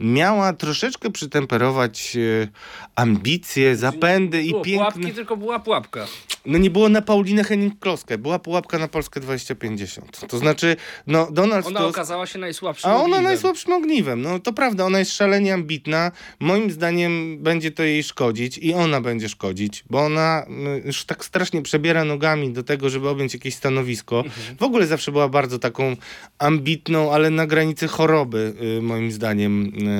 miała 0.00 0.52
troszeczkę 0.52 1.10
przytemperować 1.10 2.16
e, 2.16 2.48
ambicje, 2.96 3.76
zapędy 3.76 4.42
i 4.42 4.52
piękne... 4.52 4.72
pułapki, 4.74 5.12
tylko 5.12 5.36
była 5.36 5.58
pułapka. 5.58 6.06
No 6.46 6.58
nie 6.58 6.70
było 6.70 6.88
na 6.88 7.02
Paulinę 7.02 7.42
Henning-Kloskę, 7.42 8.18
była 8.18 8.38
pułapka 8.38 8.78
na 8.78 8.88
Polskę 8.88 9.20
2050. 9.20 10.28
To 10.28 10.38
znaczy, 10.38 10.76
no 11.06 11.28
Donald 11.32 11.66
Ona 11.66 11.80
Tusk... 11.80 11.90
okazała 11.90 12.26
się 12.26 12.38
najsłabszym 12.38 12.90
A 12.90 12.94
ona 12.94 13.02
ogniwem. 13.02 13.24
najsłabszym 13.24 13.72
ogniwem. 13.72 14.22
No 14.22 14.38
to 14.38 14.52
prawda, 14.52 14.84
ona 14.84 14.98
jest 14.98 15.12
szalenie 15.12 15.54
ambitna. 15.54 16.12
Moim 16.40 16.70
zdaniem 16.70 17.38
będzie 17.42 17.70
to 17.70 17.82
jej 17.82 18.02
szkodzić 18.02 18.58
i 18.58 18.74
ona 18.74 19.00
będzie 19.00 19.28
szkodzić, 19.28 19.84
bo 19.90 20.00
ona 20.00 20.44
mm, 20.46 20.86
już 20.86 21.04
tak 21.04 21.24
strasznie 21.24 21.62
przebiera 21.62 22.04
nogami 22.04 22.52
do 22.52 22.62
tego, 22.62 22.90
żeby 22.90 23.08
objąć 23.08 23.34
jakieś 23.34 23.54
stanowisko. 23.54 24.16
Mhm. 24.16 24.56
W 24.56 24.62
ogóle 24.62 24.86
zawsze 24.86 25.12
była 25.12 25.28
bardzo 25.28 25.58
taką 25.58 25.96
ambitną, 26.38 27.12
ale 27.12 27.30
na 27.30 27.46
granicy 27.46 27.88
choroby, 27.88 28.54
y, 28.78 28.82
moim 28.82 29.12
zdaniem, 29.12 29.64
y, 29.64 29.93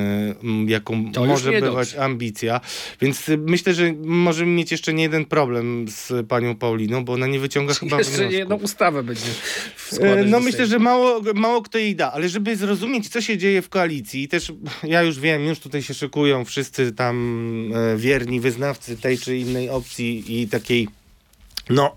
jaką 0.66 1.12
To 1.12 1.24
może 1.26 1.60
bywać 1.60 1.94
ambicja. 1.94 2.60
Więc 3.00 3.28
y, 3.28 3.38
myślę, 3.38 3.74
że 3.74 3.92
możemy 4.04 4.52
mieć 4.52 4.72
jeszcze 4.72 4.94
nie 4.94 5.02
jeden 5.02 5.24
problem 5.24 5.86
z 5.88 6.26
panią 6.28 6.56
Pauliną, 6.56 7.04
bo 7.04 7.12
ona 7.12 7.26
nie 7.26 7.38
wyciąga 7.38 7.74
chyba 7.74 7.98
Jeszcze 7.98 8.12
wniosków. 8.16 8.38
jedną 8.38 8.56
ustawę 8.56 9.02
będzie 9.02 9.26
składać 9.76 10.26
No 10.30 10.40
myślę, 10.40 10.66
że 10.66 10.78
mało, 10.78 11.20
mało 11.34 11.62
kto 11.62 11.78
jej 11.78 11.96
da, 11.96 12.12
ale 12.12 12.28
żeby 12.28 12.56
zrozumieć, 12.56 13.08
co 13.08 13.20
się 13.20 13.38
dzieje 13.38 13.62
w 13.62 13.68
koalicji, 13.68 14.22
i 14.22 14.28
też 14.28 14.52
ja 14.82 15.02
już 15.02 15.20
wiem, 15.20 15.44
już 15.44 15.58
tutaj 15.58 15.82
się 15.82 15.94
szykują 15.94 16.44
wszyscy 16.44 16.92
tam 16.92 17.72
wierni 17.96 18.40
wyznawcy 18.40 18.96
tej 18.96 19.18
czy 19.18 19.36
innej 19.36 19.70
opcji 19.70 20.42
i 20.42 20.48
takiej, 20.48 20.88
no, 21.70 21.94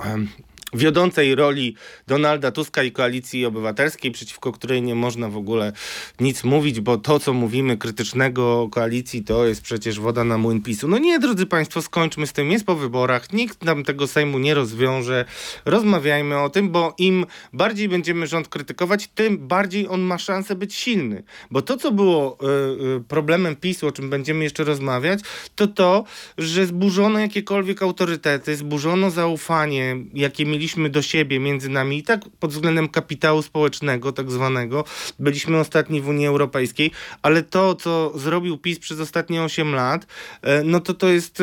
wiodącej 0.78 1.36
roli 1.36 1.76
Donalda 2.08 2.52
Tuska 2.52 2.84
i 2.84 2.92
Koalicji 2.92 3.46
Obywatelskiej, 3.46 4.12
przeciwko 4.12 4.52
której 4.52 4.82
nie 4.82 4.96
można 4.96 5.30
w 5.30 5.38
ogóle 5.38 5.74
nic 6.20 6.44
mówić, 6.44 6.80
bo 6.80 6.98
to, 6.98 7.20
co 7.20 7.34
mówimy 7.34 7.78
krytycznego 7.78 8.70
koalicji, 8.72 9.24
to 9.24 9.46
jest 9.46 9.62
przecież 9.62 10.00
woda 10.00 10.24
na 10.24 10.38
młyn 10.38 10.62
PiSu. 10.62 10.88
No 10.88 10.98
nie, 10.98 11.20
drodzy 11.20 11.46
Państwo, 11.46 11.82
skończmy 11.82 12.28
z 12.28 12.34
tym, 12.34 12.52
jest 12.52 12.66
po 12.66 12.76
wyborach, 12.76 13.34
nikt 13.34 13.64
nam 13.64 13.84
tego 13.84 14.08
Sejmu 14.08 14.40
nie 14.40 14.54
rozwiąże, 14.54 15.26
rozmawiajmy 15.66 16.40
o 16.40 16.50
tym, 16.50 16.70
bo 16.70 16.96
im 16.98 17.26
bardziej 17.54 17.90
będziemy 17.90 18.28
rząd 18.28 18.48
krytykować, 18.48 19.10
tym 19.16 19.48
bardziej 19.48 19.88
on 19.88 20.02
ma 20.02 20.18
szansę 20.18 20.56
być 20.56 20.76
silny. 20.76 21.24
Bo 21.52 21.62
to, 21.62 21.78
co 21.78 21.92
było 21.92 22.38
y, 22.42 22.98
y, 22.98 23.04
problemem 23.08 23.56
PiSu, 23.56 23.88
o 23.88 23.92
czym 23.92 24.10
będziemy 24.10 24.44
jeszcze 24.44 24.64
rozmawiać, 24.64 25.20
to 25.56 25.68
to, 25.68 26.04
że 26.38 26.66
zburzono 26.66 27.20
jakiekolwiek 27.20 27.82
autorytety, 27.82 28.56
zburzono 28.56 29.12
zaufanie, 29.12 29.98
jakie 30.14 30.46
mieliśmy 30.46 30.67
do 30.90 31.02
siebie 31.02 31.40
między 31.40 31.70
nami 31.70 31.98
i 31.98 32.04
tak 32.04 32.22
pod 32.40 32.52
względem 32.52 32.90
kapitału 32.90 33.42
społecznego, 33.42 34.12
tak 34.12 34.32
zwanego. 34.32 34.84
Byliśmy 35.20 35.58
ostatni 35.60 36.02
w 36.02 36.08
Unii 36.08 36.28
Europejskiej, 36.28 36.92
ale 37.22 37.44
to, 37.44 37.76
co 37.76 38.12
zrobił 38.16 38.58
PiS 38.58 38.80
przez 38.80 39.00
ostatnie 39.00 39.44
8 39.44 39.76
lat, 39.76 40.08
e, 40.42 40.64
no 40.64 40.80
to 40.80 40.94
to 40.94 41.08
jest 41.08 41.42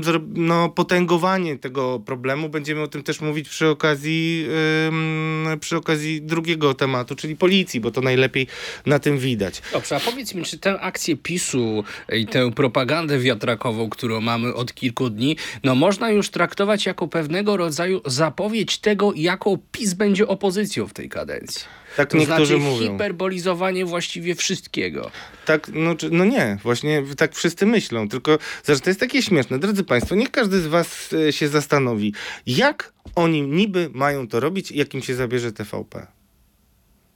zro- 0.00 0.26
no, 0.34 0.68
potęgowanie 0.68 1.58
tego 1.58 2.00
problemu. 2.00 2.48
Będziemy 2.48 2.82
o 2.82 2.88
tym 2.88 3.02
też 3.02 3.20
mówić 3.20 3.48
przy 3.48 3.68
okazji, 3.68 4.46
ym, 4.88 5.46
przy 5.60 5.76
okazji 5.76 6.22
drugiego 6.22 6.74
tematu, 6.74 7.14
czyli 7.16 7.36
policji, 7.36 7.80
bo 7.80 7.90
to 7.90 8.00
najlepiej 8.00 8.46
na 8.86 8.98
tym 8.98 9.18
widać. 9.18 9.62
Dobrze, 9.72 9.96
a 9.96 10.00
powiedz 10.00 10.34
mi, 10.34 10.44
czy 10.44 10.58
tę 10.58 10.80
akcję 10.80 11.16
PiSu 11.16 11.84
i 12.12 12.26
tę 12.26 12.52
propagandę 12.52 13.18
wiatrakową, 13.18 13.90
którą 13.90 14.20
mamy 14.20 14.54
od 14.54 14.74
kilku 14.74 15.10
dni, 15.10 15.36
no 15.64 15.74
można 15.74 16.10
już 16.10 16.30
traktować 16.30 16.86
jako 16.86 17.08
pewnego 17.08 17.56
rodzaju 17.56 18.00
zapowiedź 18.44 18.78
tego, 18.78 19.12
jaką 19.16 19.58
PiS 19.72 19.94
będzie 19.94 20.28
opozycją 20.28 20.86
w 20.86 20.92
tej 20.92 21.08
kadencji. 21.08 21.64
Tak 21.96 22.10
To 22.10 22.16
niektórzy 22.18 22.46
znaczy 22.46 22.58
mówią. 22.58 22.92
hiperbolizowanie 22.92 23.84
właściwie 23.84 24.34
wszystkiego. 24.34 25.10
Tak, 25.46 25.70
no, 25.74 25.94
no 26.10 26.24
nie, 26.24 26.58
właśnie 26.62 27.02
tak 27.16 27.34
wszyscy 27.34 27.66
myślą, 27.66 28.08
tylko 28.08 28.38
zresztą 28.64 28.84
to 28.84 28.90
jest 28.90 29.00
takie 29.00 29.22
śmieszne. 29.22 29.58
Drodzy 29.58 29.84
Państwo, 29.84 30.14
niech 30.14 30.30
każdy 30.30 30.60
z 30.60 30.66
Was 30.66 31.12
e, 31.12 31.32
się 31.32 31.48
zastanowi, 31.48 32.14
jak 32.46 32.92
oni 33.14 33.42
niby 33.42 33.90
mają 33.92 34.28
to 34.28 34.40
robić 34.40 34.72
jakim 34.72 35.02
się 35.02 35.14
zabierze 35.14 35.52
TVP. 35.52 36.06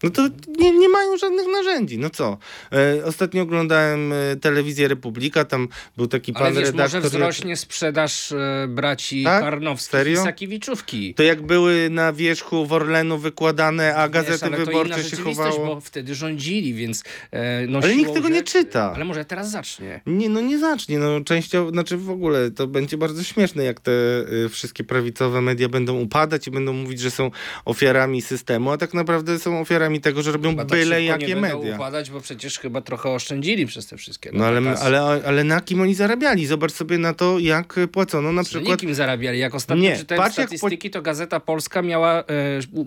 No 0.03 0.11
to 0.11 0.23
nie, 0.59 0.73
nie 0.79 0.89
mają 0.89 1.17
żadnych 1.17 1.47
narzędzi. 1.47 1.99
No 1.99 2.11
co? 2.11 2.39
E, 2.73 3.05
ostatnio 3.05 3.43
oglądałem 3.43 4.13
e, 4.13 4.37
telewizję 4.37 4.89
Republika, 4.89 5.45
tam 5.45 5.69
był 5.97 6.07
taki 6.07 6.33
Ale 6.35 6.45
pan 6.45 6.55
wiesz, 6.55 6.65
redaktor. 6.67 7.01
może 7.01 7.09
wzrośnie 7.09 7.57
sprzedaż 7.57 8.33
e, 8.33 8.67
braci 8.69 9.25
Tak? 9.25 9.43
Karnowskich 9.43 9.91
Serio? 9.91 10.21
i 10.21 10.25
Sakiewiczówki. 10.25 11.15
To 11.15 11.23
jak 11.23 11.43
były 11.43 11.91
na 11.91 12.13
wierzchu 12.13 12.67
w 12.67 12.73
Orlenu 12.73 13.19
wykładane, 13.19 13.97
a 13.97 14.03
Wiesz, 14.09 14.13
gazety 14.13 14.47
ale 14.47 14.57
to 14.57 14.65
wyborcze 14.67 15.05
się 15.05 15.17
chowało. 15.17 15.67
bo 15.67 15.81
wtedy 15.81 16.15
rządzili, 16.15 16.75
więc 16.75 17.05
e, 17.31 17.67
no 17.67 17.79
Ale 17.83 17.97
nikt 17.97 18.15
tego 18.15 18.29
nie 18.29 18.43
czyta. 18.43 18.93
Ale 18.95 19.05
może 19.05 19.25
teraz 19.25 19.51
zacznie. 19.51 20.01
Nie, 20.07 20.29
no 20.29 20.41
nie 20.41 20.59
zacznie. 20.59 20.99
No 20.99 21.21
częściowo, 21.25 21.71
znaczy 21.71 21.97
w 21.97 22.11
ogóle 22.11 22.51
to 22.51 22.67
będzie 22.67 22.97
bardzo 22.97 23.23
śmieszne, 23.25 23.65
jak 23.65 23.81
te 23.81 23.93
y, 23.93 24.49
wszystkie 24.49 24.85
prawicowe 24.85 25.41
media 25.41 25.69
będą 25.69 26.01
upadać 26.01 26.47
i 26.47 26.51
będą 26.51 26.73
mówić, 26.73 27.01
że 27.01 27.11
są 27.11 27.31
ofiarami 27.65 28.23
systemu, 28.23 28.71
a 28.71 28.77
tak 28.77 28.95
naprawdę 28.95 29.39
są 29.39 29.61
ofiarami 29.61 29.88
tego, 30.01 30.23
że 30.23 30.33
robią 30.33 30.51
Chyba 30.51 30.65
tak 30.65 30.71
byle 30.79 30.97
szybko 30.97 31.01
jakie 31.01 31.27
nie 31.27 31.37
media. 31.37 31.75
układać, 31.75 32.11
bo 32.11 32.21
przecież 32.21 32.59
chyba 32.59 32.81
trochę 32.81 33.11
oszczędzili 33.11 33.67
przez 33.67 33.87
te 33.87 33.97
wszystkie 33.97 34.31
No 34.33 34.47
ale, 34.47 34.75
ale, 34.81 35.01
ale 35.27 35.45
na 35.45 35.61
kim 35.61 35.81
oni 35.81 35.95
zarabiali? 35.95 36.47
Zobacz 36.47 36.73
sobie 36.73 36.99
na 36.99 37.15
to, 37.15 37.39
jak 37.39 37.77
płacono 37.93 38.33
na 38.33 38.45
przykład... 38.45 38.69
nikim 38.69 38.95
zarabiali. 38.95 39.39
Jak 39.39 39.55
ostatnio 39.55 39.83
Nie, 39.83 39.97
czytałem 39.97 40.25
patrz, 40.25 40.35
statystyki, 40.35 40.91
to 40.91 41.03
Gazeta 41.03 41.41
Polska 41.41 41.83
miała 41.83 42.21
e, 42.21 42.25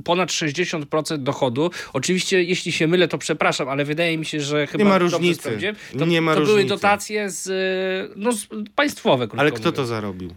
ponad 0.04 0.30
60% 0.30 1.18
dochodu. 1.18 1.72
Oczywiście, 1.94 2.44
jeśli 2.44 2.72
się 2.72 2.88
mylę, 2.88 3.08
to 3.08 3.18
przepraszam, 3.18 3.70
ale 3.70 3.86
wydaje 3.86 4.18
mi 4.18 4.26
się, 4.26 4.42
że 4.42 4.68
chyba 4.68 4.84
ma 4.84 5.00
dobrze 5.00 5.18
różnicy. 5.18 5.58
To, 6.00 6.06
Nie 6.06 6.22
ma 6.22 6.34
to 6.36 6.42
były 6.42 6.52
różnicy. 6.54 6.70
dotacje 6.70 7.30
z, 7.30 7.48
e, 8.12 8.14
no, 8.16 8.32
z 8.32 8.48
państwowe. 8.76 9.28
Ale 9.38 9.52
kto 9.52 9.60
mówiąc. 9.60 9.76
to 9.76 9.86
zarobił? 9.86 10.34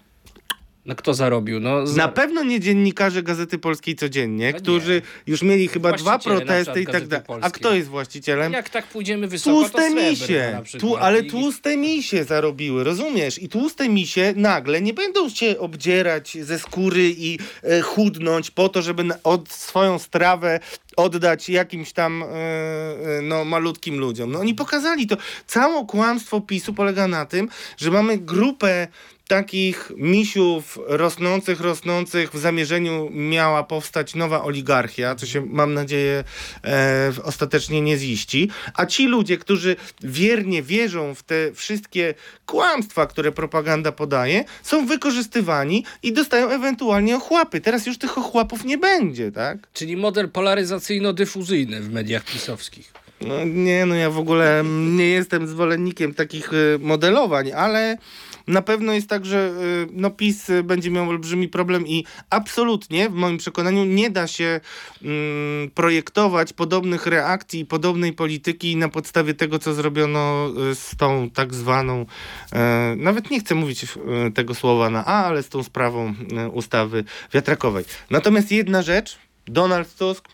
No, 0.86 0.94
kto 0.94 1.14
zarobił? 1.14 1.60
No, 1.60 1.86
z... 1.86 1.96
Na 1.96 2.08
pewno 2.08 2.42
nie 2.42 2.60
dziennikarze 2.60 3.22
Gazety 3.22 3.58
Polskiej 3.58 3.96
codziennie, 3.96 4.52
No 4.52 4.58
którzy 4.58 5.02
już 5.26 5.42
mieli 5.42 5.68
chyba 5.68 5.92
dwa 5.92 6.18
protesty 6.18 6.82
i 6.82 6.86
tak 6.86 7.06
dalej. 7.06 7.26
A 7.40 7.50
kto 7.50 7.74
jest 7.74 7.88
właścicielem? 7.88 8.52
Jak 8.52 8.68
tak 8.68 8.86
pójdziemy 8.86 9.28
wysoko, 9.28 9.60
Tłuste 9.60 9.88
to 9.88 9.94
misie, 9.94 10.60
tu, 10.80 10.96
ale 10.96 11.22
tłuste 11.22 11.76
misie 11.76 12.24
zarobiły, 12.24 12.84
rozumiesz? 12.84 13.42
I 13.42 13.48
tłuste 13.48 13.88
misie 13.88 14.32
nagle 14.36 14.80
nie 14.80 14.94
będą 14.94 15.28
się 15.28 15.58
obdzierać 15.58 16.38
ze 16.40 16.58
skóry 16.58 17.14
i 17.18 17.38
e, 17.62 17.80
chudnąć 17.80 18.50
po 18.50 18.68
to, 18.68 18.82
żeby 18.82 19.04
na, 19.04 19.16
od 19.22 19.48
swoją 19.48 19.98
strawę 19.98 20.60
oddać 20.96 21.48
jakimś 21.48 21.92
tam 21.92 22.22
e, 22.22 22.26
e, 22.26 23.22
no, 23.22 23.44
malutkim 23.44 23.98
ludziom. 23.98 24.32
No 24.32 24.40
oni 24.40 24.54
pokazali 24.54 25.06
to. 25.06 25.16
Całe 25.46 25.86
kłamstwo 25.86 26.40
PiSu 26.40 26.74
polega 26.74 27.08
na 27.08 27.26
tym, 27.26 27.48
że 27.76 27.90
mamy 27.90 28.18
grupę 28.18 28.88
takich 29.28 29.92
misiów 29.96 30.78
rosnących, 30.86 31.60
rosnących. 31.60 32.30
W 32.30 32.38
zamierzeniu 32.38 33.10
miała 33.12 33.64
powstać 33.64 34.14
nowa 34.14 34.44
oligarchia, 34.44 35.14
co 35.14 35.26
się, 35.26 35.46
mam 35.46 35.74
nadzieję, 35.74 36.24
e, 36.64 37.12
ostatecznie 37.22 37.80
nie 37.80 37.98
ziści. 37.98 38.50
A 38.74 38.86
ci 38.86 39.06
ludzie, 39.06 39.38
którzy 39.38 39.76
wiernie 40.02 40.62
wierzą 40.62 41.14
w 41.14 41.22
te 41.22 41.52
wszystkie 41.52 42.14
kłamstwa, 42.46 43.06
które 43.06 43.32
propaganda 43.32 43.92
podaje, 43.92 44.44
są 44.62 44.86
wykorzystywani 44.86 45.84
i 46.02 46.12
dostają 46.12 46.48
ewentualnie 46.48 47.16
ochłapy. 47.16 47.60
Teraz 47.60 47.86
już 47.86 47.98
tych 47.98 48.18
ochłapów 48.18 48.64
nie 48.64 48.78
będzie, 48.78 49.32
tak? 49.32 49.58
Czyli 49.72 49.96
model 49.96 50.28
polaryzacyjno-dyfuzyjny 50.28 51.80
w 51.80 51.92
mediach 51.92 52.24
pisowskich. 52.24 52.92
No 53.20 53.44
nie, 53.44 53.86
no 53.86 53.94
ja 53.94 54.10
w 54.10 54.18
ogóle 54.18 54.62
nie 54.66 55.08
jestem 55.08 55.46
zwolennikiem 55.46 56.14
takich 56.14 56.52
y, 56.52 56.78
modelowań, 56.80 57.52
ale 57.52 57.98
na 58.46 58.62
pewno 58.62 58.92
jest 58.92 59.08
tak, 59.08 59.26
że 59.26 59.52
y, 59.86 59.88
no, 59.92 60.10
PiS 60.10 60.50
y, 60.50 60.62
będzie 60.62 60.90
miał 60.90 61.08
olbrzymi 61.08 61.48
problem 61.48 61.86
i 61.86 62.04
absolutnie, 62.30 63.10
w 63.10 63.14
moim 63.14 63.38
przekonaniu, 63.38 63.84
nie 63.84 64.10
da 64.10 64.26
się 64.26 64.60
mm, 65.02 65.70
projektować 65.70 66.52
podobnych 66.52 67.06
reakcji 67.06 67.60
i 67.60 67.66
podobnej 67.66 68.12
polityki 68.12 68.76
na 68.76 68.88
podstawie 68.88 69.34
tego, 69.34 69.58
co 69.58 69.74
zrobiono 69.74 70.50
y, 70.70 70.74
z 70.74 70.96
tą 70.96 71.30
tak 71.30 71.54
zwaną, 71.54 72.06
e, 72.52 72.94
nawet 72.98 73.30
nie 73.30 73.40
chcę 73.40 73.54
mówić 73.54 73.84
e, 73.84 74.30
tego 74.30 74.54
słowa 74.54 74.90
na 74.90 75.04
A, 75.04 75.24
ale 75.24 75.42
z 75.42 75.48
tą 75.48 75.62
sprawą 75.62 76.14
e, 76.36 76.48
ustawy 76.48 77.04
wiatrakowej. 77.32 77.84
Natomiast 78.10 78.52
jedna 78.52 78.82
rzecz, 78.82 79.18
Donald 79.46 79.96
Tusk 79.96 80.28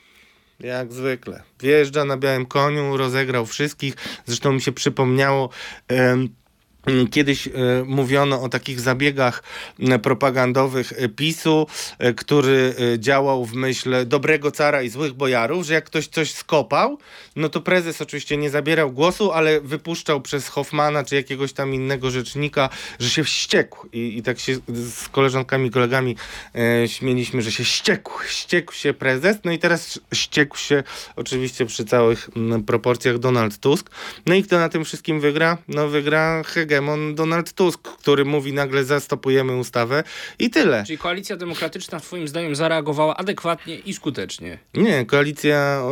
jak 0.60 0.92
zwykle. 0.92 1.42
Wjeżdża 1.60 2.04
na 2.04 2.16
białym 2.16 2.46
koniu, 2.46 2.96
rozegrał 2.96 3.46
wszystkich. 3.46 3.94
Zresztą 4.26 4.52
mi 4.52 4.60
się 4.60 4.72
przypomniało. 4.72 5.50
em, 5.88 6.28
Kiedyś 7.10 7.46
e, 7.46 7.50
mówiono 7.86 8.42
o 8.42 8.48
takich 8.48 8.80
zabiegach 8.80 9.42
e, 9.78 9.98
propagandowych 9.98 10.92
e, 10.96 11.08
PiSu, 11.08 11.66
e, 11.98 12.14
który 12.14 12.74
działał 12.98 13.44
w 13.44 13.54
myśl 13.54 14.06
dobrego 14.06 14.50
cara 14.50 14.82
i 14.82 14.88
złych 14.88 15.12
bojarów, 15.12 15.66
że 15.66 15.74
jak 15.74 15.84
ktoś 15.84 16.06
coś 16.06 16.32
skopał, 16.32 16.98
no 17.36 17.48
to 17.48 17.60
prezes 17.60 18.02
oczywiście 18.02 18.36
nie 18.36 18.50
zabierał 18.50 18.92
głosu, 18.92 19.32
ale 19.32 19.60
wypuszczał 19.60 20.20
przez 20.20 20.48
Hoffmana 20.48 21.04
czy 21.04 21.14
jakiegoś 21.14 21.52
tam 21.52 21.74
innego 21.74 22.10
rzecznika, 22.10 22.68
że 22.98 23.10
się 23.10 23.24
wściekł. 23.24 23.88
I, 23.92 24.18
i 24.18 24.22
tak 24.22 24.38
się 24.38 24.56
z 24.68 25.08
koleżankami, 25.08 25.70
kolegami 25.70 26.16
e, 26.54 26.88
śmieliśmy, 26.88 27.42
że 27.42 27.52
się 27.52 27.64
ściekł. 27.64 28.12
Ściekł 28.28 28.72
się 28.72 28.94
prezes, 28.94 29.36
no 29.44 29.52
i 29.52 29.58
teraz 29.58 30.00
ściekł 30.14 30.56
się 30.56 30.82
oczywiście 31.16 31.66
przy 31.66 31.84
całych 31.84 32.30
mm, 32.36 32.62
proporcjach 32.64 33.18
Donald 33.18 33.58
Tusk. 33.58 33.90
No 34.26 34.34
i 34.34 34.42
kto 34.42 34.58
na 34.58 34.68
tym 34.68 34.84
wszystkim 34.84 35.20
wygra? 35.20 35.58
No 35.68 35.88
wygra 35.88 36.42
hegemon 36.70 37.14
Donald 37.14 37.52
Tusk, 37.52 37.80
który 37.80 38.24
mówi 38.24 38.52
nagle 38.52 38.84
zastopujemy 38.84 39.56
ustawę 39.56 40.04
i 40.38 40.50
tyle. 40.50 40.84
Czyli 40.86 40.98
koalicja 40.98 41.36
demokratyczna 41.36 42.00
twoim 42.00 42.28
zdaniem 42.28 42.56
zareagowała 42.56 43.16
adekwatnie 43.16 43.78
i 43.78 43.94
skutecznie. 43.94 44.58
Nie, 44.74 45.06
koalicja, 45.06 45.82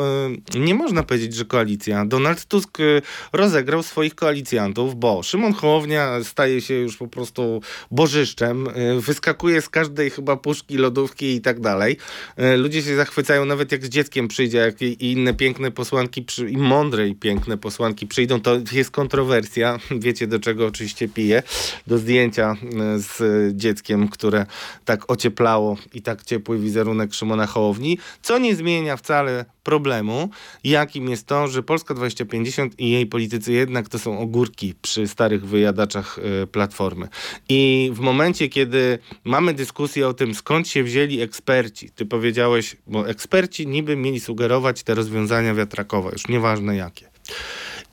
y, 0.54 0.58
nie 0.58 0.75
można 0.75 1.02
powiedzieć, 1.02 1.35
że 1.35 1.44
koalicja. 1.44 2.04
Donald 2.04 2.44
Tusk 2.44 2.80
y, 2.80 3.02
rozegrał 3.32 3.82
swoich 3.82 4.14
koalicjantów, 4.14 4.94
bo 4.97 5.23
Szymon 5.23 5.52
Hołownia 5.52 6.25
staje 6.25 6.61
się 6.61 6.75
już 6.75 6.97
po 6.97 7.08
prostu 7.08 7.62
bożyszczem, 7.90 8.68
y, 8.68 9.00
wyskakuje 9.00 9.62
z 9.62 9.68
każdej 9.68 10.11
chyba 10.11 10.37
puszki, 10.37 10.76
lodówki 10.76 11.35
i 11.35 11.40
tak 11.40 11.61
dalej. 11.61 11.97
Ludzie 12.56 12.82
się 12.82 12.97
zachwycają 12.97 13.44
nawet 13.44 13.73
jak 13.73 13.85
z 13.85 13.88
dzieckiem 13.88 14.28
przyjdzie, 14.28 14.58
jak 14.58 14.82
i 14.82 15.12
inne 15.12 15.35
piękne 15.35 15.70
posłanki 15.70 16.25
i 16.49 16.56
mądre 16.56 17.08
i 17.08 17.14
piękne 17.14 17.58
posłanki 17.58 18.06
przyjdą, 18.06 18.40
to 18.40 18.58
jest 18.73 18.90
kontrowersja. 18.90 19.78
Wiecie 20.06 20.26
do 20.26 20.38
czego 20.38 20.67
oczywiście 20.68 21.08
piję. 21.08 21.42
Do 21.87 21.98
zdjęcia 21.98 22.56
y, 22.96 22.98
z 22.98 23.56
dzieckiem, 23.56 24.08
które 24.08 24.46
tak 24.84 25.10
ocieplało 25.10 25.76
i 25.94 26.02
tak 26.02 26.25
ciepły 26.25 26.58
wizerunek 26.58 27.14
Szymona 27.14 27.46
Hołowni, 27.46 27.98
co 28.22 28.38
nie 28.38 28.56
zmienia 28.56 28.96
wcale 28.96 29.44
problemu, 29.62 30.30
jakim 30.64 31.08
jest 31.08 31.26
to, 31.26 31.48
że 31.48 31.62
Polska 31.62 31.94
2050 31.94 32.80
i 32.80 32.90
jej 32.90 33.06
politycy 33.06 33.52
jednak 33.52 33.88
to 33.88 33.98
są 33.98 34.18
ogórki 34.18 34.75
przy 34.82 35.08
starych 35.08 35.46
wyjadaczach 35.46 36.18
y, 36.42 36.46
Platformy. 36.46 37.08
I 37.48 37.90
w 37.94 38.00
momencie, 38.00 38.48
kiedy 38.48 38.98
mamy 39.25 39.54
dyskusję 39.54 40.08
o 40.08 40.14
tym, 40.14 40.34
skąd 40.34 40.68
się 40.68 40.82
wzięli 40.82 41.20
eksperci, 41.20 41.90
ty 41.90 42.06
powiedziałeś, 42.06 42.76
bo 42.87 43.08
eksperci 43.08 43.66
niby 43.66 43.96
mieli 43.96 44.20
sugerować 44.20 44.82
te 44.82 44.94
rozwiązania 44.94 45.54
wiatrakowe, 45.54 46.10
już 46.12 46.28
nieważne 46.28 46.76
jakie. 46.76 47.08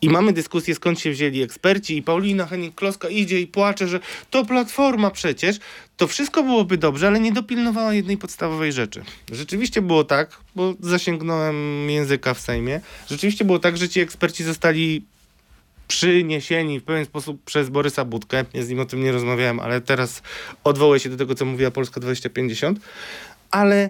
I 0.02 0.10
mamy 0.10 0.34
dyskusję, 0.34 0.75
skąd 0.75 1.00
się 1.00 1.12
wzięli 1.12 1.42
eksperci, 1.42 1.98
i 1.98 2.04
Paulina 2.04 2.46
Henning-Kloska 2.46 3.12
idzie 3.12 3.42
i 3.42 3.48
płacze, 3.48 3.88
że 3.88 4.00
to 4.30 4.46
platforma 4.46 5.12
przecież. 5.12 5.60
To 5.98 6.08
wszystko 6.08 6.44
byłoby 6.44 6.78
dobrze, 6.78 7.08
ale 7.08 7.20
nie 7.20 7.32
dopilnowała 7.32 7.94
jednej 7.94 8.18
podstawowej 8.18 8.72
rzeczy. 8.72 9.04
Rzeczywiście 9.32 9.82
było 9.82 10.04
tak, 10.04 10.40
bo 10.56 10.74
zasięgnąłem 10.80 11.90
języka 11.90 12.34
w 12.34 12.40
Sejmie. 12.40 12.82
Rzeczywiście 13.10 13.46
było 13.46 13.60
tak, 13.60 13.78
że 13.78 13.90
ci 13.90 14.00
eksperci 14.00 14.44
zostali 14.44 15.06
przyniesieni 15.88 16.80
w 16.80 16.84
pewien 16.84 17.06
sposób 17.06 17.44
przez 17.44 17.70
Borysa 17.70 18.06
Budkę. 18.06 18.46
Ja 18.54 18.64
z 18.64 18.70
nim 18.70 18.80
o 18.80 18.86
tym 18.86 19.04
nie 19.04 19.12
rozmawiałem, 19.12 19.60
ale 19.60 19.82
teraz 19.82 20.22
odwołuję 20.64 21.00
się 21.00 21.10
do 21.10 21.18
tego, 21.18 21.36
co 21.36 21.46
mówiła 21.46 21.72
Polska 21.72 22.00
2050. 22.00 22.80
Ale 23.52 23.90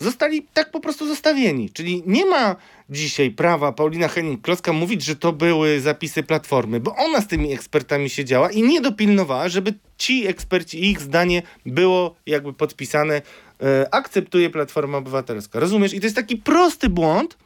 zostali 0.00 0.46
tak 0.54 0.70
po 0.70 0.80
prostu 0.80 1.06
zostawieni. 1.06 1.70
Czyli 1.70 2.02
nie 2.06 2.26
ma 2.26 2.56
dzisiaj 2.90 3.30
prawa 3.30 3.72
Paulina 3.72 4.08
Henning-Kloska 4.08 4.72
mówić, 4.72 5.04
że 5.04 5.16
to 5.16 5.32
były 5.32 5.80
zapisy 5.80 6.22
Platformy, 6.22 6.80
bo 6.80 6.94
ona 6.96 7.20
z 7.20 7.26
tymi 7.26 7.52
ekspertami 7.52 8.10
siedziała 8.10 8.50
i 8.50 8.62
nie 8.62 8.80
dopilnowała, 8.80 9.48
żeby 9.48 9.74
ci 9.98 10.26
eksperci, 10.26 10.90
ich 10.90 11.00
zdanie 11.00 11.42
było 11.66 12.14
jakby 12.26 12.52
podpisane, 12.52 13.22
e, 13.62 13.94
akceptuje 13.94 14.50
Platforma 14.50 14.98
Obywatelska. 14.98 15.60
Rozumiesz? 15.60 15.94
I 15.94 16.00
to 16.00 16.06
jest 16.06 16.16
taki 16.16 16.36
prosty 16.36 16.88
błąd, 16.88 17.36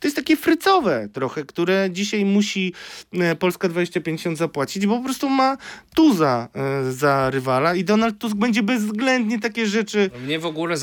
to 0.00 0.06
jest 0.08 0.16
takie 0.16 0.36
frycowe 0.36 1.08
trochę, 1.12 1.44
które 1.44 1.88
dzisiaj 1.90 2.24
musi 2.24 2.72
e, 3.12 3.36
Polska 3.36 3.68
2050 3.68 4.38
zapłacić, 4.38 4.86
bo 4.86 4.98
po 4.98 5.04
prostu 5.04 5.28
ma 5.28 5.56
tuza 5.94 6.48
e, 6.54 6.92
za 6.92 7.30
rywala 7.30 7.74
i 7.74 7.84
Donald 7.84 8.18
Tusk 8.18 8.36
będzie 8.36 8.62
bezwzględnie 8.62 9.40
takie 9.40 9.66
rzeczy 9.66 10.10
Mnie 10.24 10.38
w 10.38 10.46
ogóle 10.46 10.76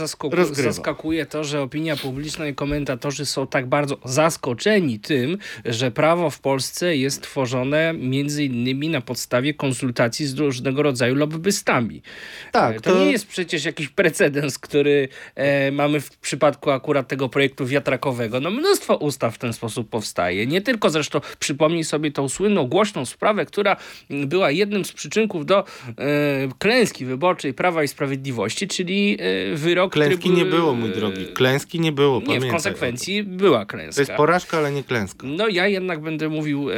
zaskakuje 0.73 1.25
to, 1.25 1.43
że 1.43 1.61
opinia 1.61 1.95
publiczna 1.95 2.47
i 2.47 2.55
komentatorzy 2.55 3.25
są 3.25 3.47
tak 3.47 3.67
bardzo 3.67 3.97
zaskoczeni 4.05 4.99
tym, 4.99 5.37
że 5.65 5.91
prawo 5.91 6.29
w 6.29 6.39
Polsce 6.39 6.97
jest 6.97 7.21
tworzone 7.21 7.93
między 7.93 8.43
innymi 8.43 8.89
na 8.89 9.01
podstawie 9.01 9.53
konsultacji 9.53 10.25
z 10.25 10.37
różnego 10.39 10.83
rodzaju 10.83 11.15
lobbystami. 11.15 12.01
Tak, 12.51 12.75
E, 12.77 12.79
to, 12.79 12.93
to- 12.93 12.99
nie 12.99 13.11
jest 13.11 13.27
przecież 13.27 13.65
jakiś 13.65 13.89
precedens, 13.89 14.59
który 14.59 15.07
e, 15.35 15.71
mamy 15.71 15.99
w 16.01 16.17
przypadku 16.17 16.71
akurat 16.71 17.07
tego 17.07 17.29
projektu 17.29 17.65
wiatrakowego. 17.65 18.39
No 18.39 18.51
mnóstwo 18.51 18.97
ustaw 19.03 19.35
w 19.35 19.37
ten 19.37 19.53
sposób 19.53 19.89
powstaje. 19.89 20.47
Nie 20.47 20.61
tylko 20.61 20.89
zresztą 20.89 21.21
przypomnij 21.39 21.83
sobie 21.83 22.11
tą 22.11 22.29
słynną, 22.29 22.67
głośną 22.67 23.05
sprawę, 23.05 23.45
która 23.45 23.75
była 24.09 24.51
jednym 24.51 24.85
z 24.85 24.91
przyczynków 24.91 25.45
do 25.45 25.59
e, 25.59 25.63
klęski 26.59 27.05
wyborczej 27.05 27.53
Prawa 27.53 27.83
i 27.83 27.87
Sprawiedliwości, 27.87 28.67
czyli 28.67 29.17
e, 29.19 29.55
wyrok... 29.55 29.93
Klęski 29.93 30.29
trybu- 30.29 30.37
nie 30.37 30.45
było, 30.45 30.73
mój 30.73 30.89
drogi. 30.89 31.25
Klęski 31.25 31.79
nie 31.79 31.91
było, 31.91 32.21
Nie, 32.27 32.39
w 32.39 32.47
konsekwencji 32.47 33.23
była 33.23 33.65
klęska. 33.65 33.95
To 33.95 34.01
jest 34.01 34.11
porażka, 34.11 34.57
ale 34.57 34.71
nie 34.71 34.83
klęska. 34.83 35.27
No 35.27 35.47
ja 35.47 35.67
jednak 35.67 36.01
będę 36.01 36.29
mówił 36.29 36.69
e, 36.71 36.75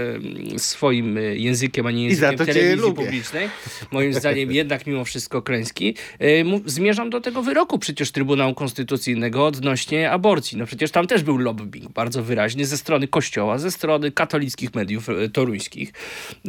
swoim 0.57 1.17
e, 1.17 1.21
językiem, 1.21 1.85
a 1.85 1.91
nie 1.91 2.03
językiem 2.03 2.38
telewizji 2.38 2.93
publicznej. 2.93 3.49
Moim 3.91 4.13
zdaniem 4.13 4.51
jednak 4.51 4.88
mimo 4.88 5.05
wszystko 5.05 5.41
klęski. 5.41 5.95
E, 6.19 6.25
zmierzam 6.65 7.09
do 7.09 7.21
tego 7.21 7.43
wyroku 7.43 7.79
przecież 7.79 8.11
Trybunału 8.11 8.53
Konstytucyjnego 8.53 9.45
odnośnie 9.45 10.11
aborcji. 10.11 10.57
No 10.57 10.65
przecież 10.65 10.91
tam 10.91 11.07
też 11.07 11.23
był 11.23 11.38
lobbying 11.38 11.91
bardzo 11.91 12.14
wyraźny 12.23 12.65
ze 12.65 12.78
strony 12.78 13.08
Kościoła, 13.08 13.58
ze 13.58 13.71
strony 13.71 14.12
katolickich 14.12 14.75
mediów 14.75 15.10
e, 15.10 15.30
toruńskich. 15.30 15.93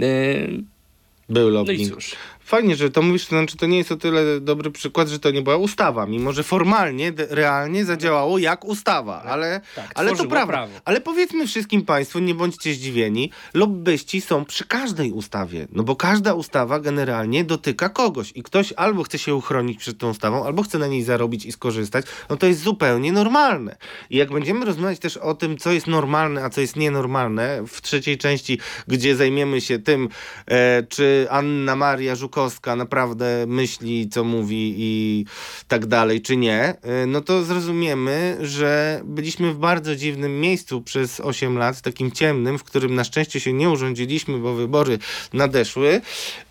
E, 0.01 0.03
Był 1.29 1.49
no 1.49 1.55
lobbying. 1.55 1.95
cóż. 1.95 2.13
Fajnie, 2.47 2.77
że 2.77 2.91
to 2.91 3.03
mówisz, 3.03 3.25
to 3.27 3.29
znaczy 3.29 3.57
to 3.57 3.67
nie 3.67 3.79
jest 3.79 3.93
o 3.93 3.97
tyle 3.97 4.41
dobry 4.41 4.71
przykład, 4.71 5.09
że 5.09 5.19
to 5.19 5.31
nie 5.31 5.43
była 5.43 5.57
ustawa, 5.57 6.07
mimo 6.07 6.33
że 6.33 6.43
formalnie, 6.43 7.13
realnie 7.31 7.85
zadziałało 7.85 8.39
jak 8.39 8.65
ustawa, 8.65 9.23
ale, 9.23 9.61
Tak, 9.77 9.91
ale 9.95 10.11
to 10.11 10.17
prawda. 10.17 10.47
prawo. 10.47 10.73
Ale 10.85 11.01
powiedzmy 11.01 11.47
wszystkim 11.47 11.83
Państwu, 11.83 12.19
nie 12.19 12.35
bądźcie 12.35 12.75
zdziwieni, 12.75 13.31
lobbyści 13.55 14.21
są 14.21 14.45
przy 14.45 14.65
każdej 14.67 15.13
ustawie, 15.13 15.67
no 15.73 15.83
bo 15.83 15.97
każda 15.97 16.35
ustawa 16.35 16.81
generalnie 16.81 17.45
dotyka 17.45 17.89
kogoś 17.89 18.33
i 18.35 18.43
ktoś 18.43 18.73
albo 18.73 19.03
chce 19.03 19.19
się 19.19 19.35
uchronić 19.35 19.79
przed 19.79 19.99
tą 19.99 20.11
ustawą, 20.11 20.45
albo 20.47 20.63
chce 20.63 20.79
na 20.79 20.87
niej 20.87 21.03
zarobić 21.03 21.47
i 21.47 21.53
skorzystać, 21.53 22.07
no 22.31 22.37
to 22.37 22.47
jest 22.47 22.61
zupełnie 22.61 23.13
normalne. 23.13 23.77
I 24.11 24.17
jak 24.17 24.33
będziemy 24.33 24.65
rozmawiać 24.65 24.99
też 24.99 25.17
o 25.17 25.35
tym, 25.35 25.59
co 25.59 25.73
jest 25.73 25.87
normalne, 25.87 26.45
a 26.45 26.51
co 26.51 26.61
jest 26.61 26.77
nienormalne, 26.77 27.63
w 27.69 27.83
trzeciej 27.83 28.19
części, 28.19 28.59
gdzie 28.89 29.17
zajmiemy 29.17 29.61
się 29.61 29.79
tym, 29.79 30.09
e, 30.47 30.83
czy 30.83 31.27
Anna 31.31 31.77
Maria 31.77 32.15
Żukowska 32.37 32.77
naprawdę 32.77 33.45
myśli, 33.49 34.09
co 34.09 34.25
mówi 34.25 34.75
i 34.79 35.25
tak 35.69 35.87
dalej, 35.87 36.23
czy 36.23 36.37
nie, 36.37 36.75
e, 36.83 37.07
no 37.07 37.21
to 37.21 37.45
zrozumiemy, 37.45 38.37
że 38.41 39.01
byliśmy 39.05 39.53
w 39.53 39.59
bardzo 39.59 39.97
dziwnym 39.97 40.41
miejscu 40.41 40.83
przez 40.83 41.21
8 41.21 41.59
lat, 41.59 41.83
takim 41.83 42.13
ciemnym, 42.13 42.59
w 42.59 42.65
którym 42.65 42.95
na 42.95 43.05
szczęście 43.05 43.41
się 43.41 43.53
nie 43.53 43.71
urządziliśmy, 43.71 44.39
bo 44.39 44.55
wybory 44.55 44.99
nadeszły. 45.33 46.01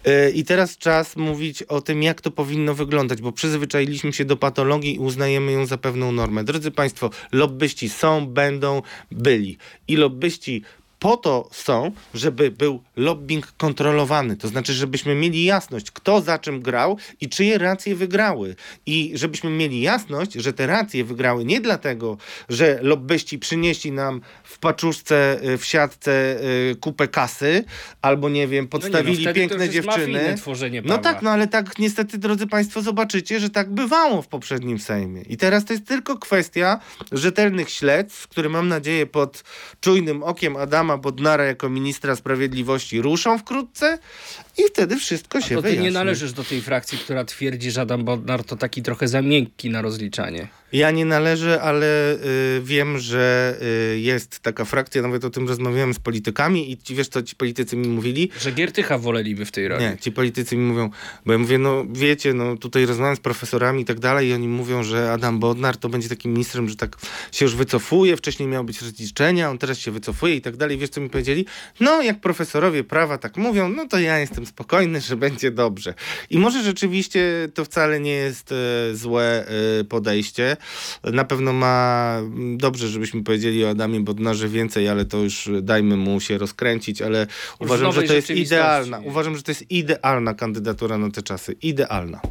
E, 0.05 0.29
I 0.29 0.43
teraz 0.43 0.77
czas 0.77 1.15
mówić 1.15 1.63
o 1.63 1.81
tym, 1.81 2.03
jak 2.03 2.21
to 2.21 2.31
powinno 2.31 2.73
wyglądać, 2.73 3.21
bo 3.21 3.31
przyzwyczailiśmy 3.31 4.13
się 4.13 4.25
do 4.25 4.37
patologii 4.37 4.95
i 4.95 4.99
uznajemy 4.99 5.51
ją 5.51 5.65
za 5.65 5.77
pewną 5.77 6.11
normę. 6.11 6.43
Drodzy 6.43 6.71
Państwo, 6.71 7.09
lobbyści 7.31 7.89
są, 7.89 8.27
będą, 8.27 8.81
byli. 9.11 9.57
I 9.87 9.95
lobbyści 9.95 10.63
po 11.05 11.17
to 11.17 11.49
są, 11.51 11.91
żeby 12.13 12.51
był 12.51 12.83
lobbying 12.95 13.53
kontrolowany. 13.57 14.37
To 14.37 14.47
znaczy, 14.47 14.73
żebyśmy 14.73 15.15
mieli 15.15 15.45
jasność, 15.45 15.91
kto 15.91 16.21
za 16.21 16.39
czym 16.39 16.61
grał 16.61 16.97
i 17.21 17.29
czyje 17.29 17.57
racje 17.57 17.95
wygrały. 17.95 18.55
I 18.85 19.11
żebyśmy 19.15 19.49
mieli 19.49 19.81
jasność, 19.81 20.33
że 20.33 20.53
te 20.53 20.67
racje 20.67 21.03
wygrały 21.03 21.45
nie 21.45 21.61
dlatego, 21.61 22.17
że 22.49 22.79
lobbyści 22.81 23.39
przynieśli 23.39 23.91
nam 23.91 24.21
w 24.43 24.59
paczuszce, 24.59 25.39
y, 25.43 25.57
w 25.57 25.65
siatce 25.65 26.11
y, 26.71 26.75
kupę 26.75 27.07
kasy, 27.07 27.63
albo 28.01 28.29
nie 28.29 28.47
wiem, 28.47 28.67
podstawili 28.67 29.13
no 29.13 29.19
nie, 29.19 29.27
no 29.27 29.33
piękne 29.33 29.57
to 29.57 29.65
już 29.65 29.75
jest 29.75 29.87
dziewczyny. 29.87 30.35
No 30.85 30.97
tak, 30.97 31.21
no 31.21 31.29
ale 31.31 31.47
tak 31.47 31.79
niestety, 31.79 32.17
drodzy 32.17 32.47
Państwo, 32.47 32.81
zobaczycie, 32.81 33.39
że 33.39 33.49
tak 33.49 33.73
bywało 33.73 34.21
w 34.21 34.27
poprzednim 34.27 34.79
Sejmie. 34.79 35.21
I 35.21 35.37
teraz 35.37 35.65
to 35.65 35.73
jest 35.73 35.85
tylko 35.85 36.17
kwestia 36.17 36.79
rzetelnych 37.11 37.69
śledztw, 37.69 38.27
które 38.27 38.49
mam 38.49 38.67
nadzieję 38.67 39.05
pod 39.05 39.43
czujnym 39.81 40.23
okiem 40.23 40.57
Adama 40.57 40.94
Bodnara 40.97 41.43
jako 41.43 41.69
ministra 41.69 42.15
sprawiedliwości 42.15 43.01
ruszą 43.01 43.37
wkrótce 43.37 43.97
i 44.57 44.61
wtedy 44.69 44.95
wszystko 44.97 45.41
się 45.41 45.55
To 45.55 45.61
ty 45.61 45.67
wyjaśni. 45.67 45.83
nie 45.83 45.91
należysz 45.91 46.33
do 46.33 46.43
tej 46.43 46.61
frakcji, 46.61 46.97
która 46.97 47.23
twierdzi, 47.25 47.71
że 47.71 47.81
Adam 47.81 48.03
Bodnar 48.05 48.43
to 48.43 48.55
taki 48.55 48.81
trochę 48.81 49.07
za 49.07 49.21
miękki 49.21 49.69
na 49.69 49.81
rozliczanie. 49.81 50.47
Ja 50.73 50.91
nie 50.91 51.05
należę, 51.05 51.61
ale 51.61 52.13
y, 52.13 52.61
wiem, 52.63 52.99
że 52.99 53.55
y, 53.93 53.99
jest 53.99 54.39
taka 54.39 54.65
frakcja, 54.65 55.01
nawet 55.01 55.25
o 55.25 55.29
tym 55.29 55.47
rozmawiałem 55.47 55.93
z 55.93 55.99
politykami 55.99 56.71
i 56.71 56.77
ci, 56.77 56.95
wiesz 56.95 57.07
co 57.07 57.23
ci 57.23 57.35
politycy 57.35 57.75
mi 57.77 57.87
mówili? 57.87 58.29
Że 58.41 58.51
Giertycha 58.51 58.97
woleliby 58.97 59.45
w 59.45 59.51
tej 59.51 59.67
roli. 59.67 59.83
Nie, 59.85 59.97
ci 60.01 60.11
politycy 60.11 60.57
mi 60.57 60.63
mówią, 60.63 60.89
bo 61.25 61.31
ja 61.33 61.39
mówię, 61.39 61.57
no 61.57 61.85
wiecie, 61.93 62.33
no 62.33 62.57
tutaj 62.57 62.85
rozmawiam 62.85 63.15
z 63.15 63.19
profesorami 63.19 63.81
i 63.81 63.85
tak 63.85 63.99
dalej 63.99 64.27
i 64.29 64.33
oni 64.33 64.47
mówią, 64.47 64.83
że 64.83 65.11
Adam 65.11 65.39
Bodnar 65.39 65.77
to 65.77 65.89
będzie 65.89 66.09
takim 66.09 66.33
ministrem, 66.33 66.69
że 66.69 66.75
tak 66.75 66.97
się 67.31 67.45
już 67.45 67.55
wycofuje, 67.55 68.17
wcześniej 68.17 68.49
miało 68.49 68.63
być 68.63 68.81
rozliczenia, 68.81 69.49
on 69.49 69.57
teraz 69.57 69.77
się 69.77 69.91
wycofuje 69.91 70.35
i 70.35 70.41
tak 70.41 70.57
dalej. 70.57 70.77
Wiesz 70.77 70.89
co 70.89 71.01
mi 71.01 71.09
powiedzieli? 71.09 71.45
No 71.79 72.01
jak 72.01 72.21
profesorowie 72.21 72.83
prawa 72.83 73.17
tak 73.17 73.37
mówią, 73.37 73.69
no 73.69 73.87
to 73.87 73.99
ja 73.99 74.19
jestem 74.19 74.44
spokojny, 74.45 75.01
że 75.01 75.15
będzie 75.17 75.51
dobrze. 75.51 75.93
I 76.29 76.37
może 76.37 76.63
rzeczywiście 76.63 77.49
to 77.53 77.65
wcale 77.65 77.99
nie 77.99 78.11
jest 78.11 78.51
e, 78.51 78.55
złe 78.95 79.47
e, 79.47 79.83
podejście. 79.83 80.57
Na 81.03 81.23
pewno 81.23 81.53
ma 81.53 82.15
mm, 82.19 82.57
dobrze, 82.57 82.87
żebyśmy 82.87 83.23
powiedzieli 83.23 83.65
o 83.65 83.69
Adamie 83.69 83.99
Bodnarze 83.99 84.49
więcej, 84.49 84.89
ale 84.89 85.05
to 85.05 85.17
już 85.17 85.49
dajmy 85.61 85.97
mu 85.97 86.19
się 86.19 86.37
rozkręcić, 86.37 87.01
ale 87.01 87.27
uważam, 87.59 87.91
że 87.91 88.03
to 88.03 88.13
jest 88.13 88.29
idealna. 88.29 88.99
Uważam, 88.99 89.37
że 89.37 89.43
to 89.43 89.51
jest 89.51 89.71
idealna 89.71 90.33
kandydatura 90.33 90.97
na 90.97 91.11
te 91.11 91.21
czasy. 91.21 91.55
Idealna. 91.61 92.21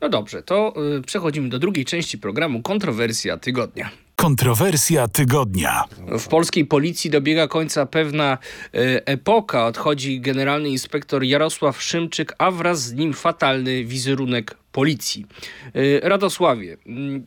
No 0.00 0.08
dobrze, 0.08 0.42
to 0.42 0.74
y, 0.98 1.02
przechodzimy 1.02 1.48
do 1.48 1.58
drugiej 1.58 1.84
części 1.84 2.18
programu 2.18 2.62
Kontrowersja 2.62 3.36
Tygodnia. 3.36 3.90
Kontrowersja 4.22 5.08
tygodnia. 5.08 5.84
W 6.18 6.28
polskiej 6.28 6.64
policji 6.64 7.10
dobiega 7.10 7.48
końca 7.48 7.86
pewna 7.86 8.38
e, 8.74 9.06
epoka. 9.06 9.66
Odchodzi 9.66 10.20
generalny 10.20 10.68
inspektor 10.68 11.24
Jarosław 11.24 11.82
Szymczyk, 11.82 12.34
a 12.38 12.50
wraz 12.50 12.82
z 12.82 12.92
nim 12.92 13.12
fatalny 13.12 13.84
wizerunek 13.84 14.56
policji. 14.72 15.26
E, 15.74 16.08
Radosławie, 16.08 16.76
mm, 16.86 17.26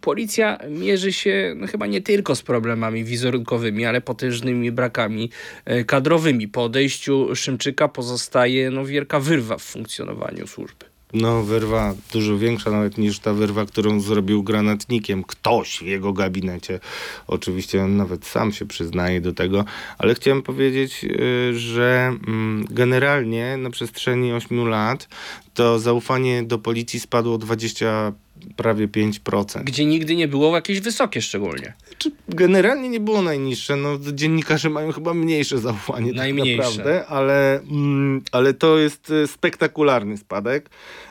policja 0.00 0.58
mierzy 0.70 1.12
się 1.12 1.54
no, 1.56 1.66
chyba 1.66 1.86
nie 1.86 2.00
tylko 2.00 2.36
z 2.36 2.42
problemami 2.42 3.04
wizerunkowymi, 3.04 3.86
ale 3.86 4.00
potężnymi 4.00 4.72
brakami 4.72 5.30
e, 5.64 5.84
kadrowymi. 5.84 6.48
Po 6.48 6.64
odejściu 6.64 7.36
Szymczyka 7.36 7.88
pozostaje 7.88 8.70
no, 8.70 8.84
wielka 8.84 9.20
wyrwa 9.20 9.58
w 9.58 9.62
funkcjonowaniu 9.62 10.46
służby. 10.46 10.95
No, 11.12 11.42
wyrwa 11.42 11.94
dużo 12.12 12.38
większa 12.38 12.70
nawet 12.70 12.98
niż 12.98 13.18
ta 13.18 13.32
wyrwa, 13.32 13.66
którą 13.66 14.00
zrobił 14.00 14.42
granatnikiem 14.42 15.24
ktoś 15.24 15.78
w 15.78 15.82
jego 15.82 16.12
gabinecie. 16.12 16.80
Oczywiście 17.26 17.82
on 17.82 17.96
nawet 17.96 18.26
sam 18.26 18.52
się 18.52 18.66
przyznaje 18.66 19.20
do 19.20 19.32
tego, 19.32 19.64
ale 19.98 20.14
chciałem 20.14 20.42
powiedzieć, 20.42 21.04
y, 21.04 21.58
że 21.58 22.16
mm, 22.26 22.64
generalnie 22.70 23.56
na 23.56 23.70
przestrzeni 23.70 24.32
8 24.32 24.68
lat 24.68 25.08
to 25.54 25.78
zaufanie 25.78 26.42
do 26.42 26.58
policji 26.58 27.00
spadło 27.00 27.34
o 27.34 27.38
20 27.38 28.12
prawie 28.56 28.88
5%. 28.88 29.64
Gdzie 29.64 29.84
nigdy 29.86 30.16
nie 30.16 30.28
było 30.28 30.54
jakieś 30.54 30.80
wysokie 30.80 31.22
szczególnie. 31.22 31.72
Czy 31.98 32.10
generalnie 32.28 32.88
nie 32.88 33.00
było 33.00 33.22
najniższe. 33.22 33.76
No, 33.76 33.98
dziennikarze 34.12 34.70
mają 34.70 34.92
chyba 34.92 35.14
mniejsze 35.14 35.58
zaufanie 35.58 36.12
Najmniejsze. 36.12 36.62
tak 36.62 36.68
naprawdę, 36.68 37.06
ale, 37.06 37.60
mm, 37.60 38.22
ale 38.32 38.54
to 38.54 38.78
jest 38.78 39.10
e, 39.10 39.26
spektakularny 39.26 40.16
spadek 40.16 40.70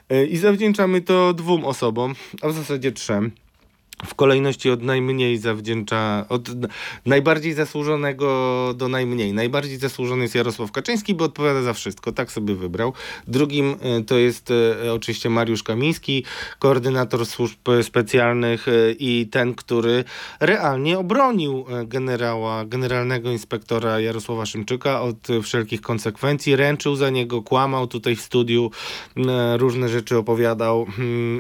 E, 0.10 0.26
i 0.26 0.38
zawdzięczamy 0.38 1.02
to 1.02 1.34
dwóm 1.34 1.66
osobom, 1.66 2.16
a 2.42 2.48
w 2.50 2.54
zasadzie 2.54 2.92
trzem. 2.92 3.32
W 4.04 4.16
kolejności 4.16 4.70
od 4.70 4.82
najmniej 4.82 5.38
zawdzięcza, 5.38 6.26
od 6.30 6.50
najbardziej 7.06 7.54
zasłużonego 7.54 8.74
do 8.78 8.88
najmniej. 8.88 9.34
Najbardziej 9.34 9.78
zasłużony 9.78 10.22
jest 10.22 10.36
Jarosław 10.36 10.72
Kaczyński, 10.72 11.16
bo 11.16 11.26
odpowiada 11.26 11.62
za 11.62 11.74
wszystko, 11.74 12.12
tak 12.12 12.32
sobie 12.32 12.56
wybrał. 12.56 12.94
Drugim 13.28 13.76
e, 13.82 14.04
to 14.04 14.18
jest 14.18 14.52
e, 14.86 14.94
oczywiście 14.94 15.30
Mariusz 15.30 15.64
Kamiński, 15.64 16.24
koordynator 16.60 17.26
służb 17.26 17.60
specjalnych 17.82 18.68
e, 18.68 18.92
i 18.92 19.28
ten, 19.32 19.54
który 19.54 20.04
realnie 20.40 21.00
obronił 21.00 21.66
generała, 21.86 22.66
generalnego 22.66 23.32
inspektora 23.32 24.00
Jarosława 24.00 24.46
Szymczyka 24.46 25.02
od 25.02 25.28
wszelkich 25.44 25.82
konsekwencji, 25.82 26.56
ręczył 26.56 26.96
za 26.96 27.10
niego, 27.10 27.42
kłamał 27.42 27.88
tutaj 27.88 28.16
w 28.16 28.22
studiu, 28.22 28.72
różne 29.58 29.90
rzeczy 29.90 30.18
opowiadał 30.18 30.86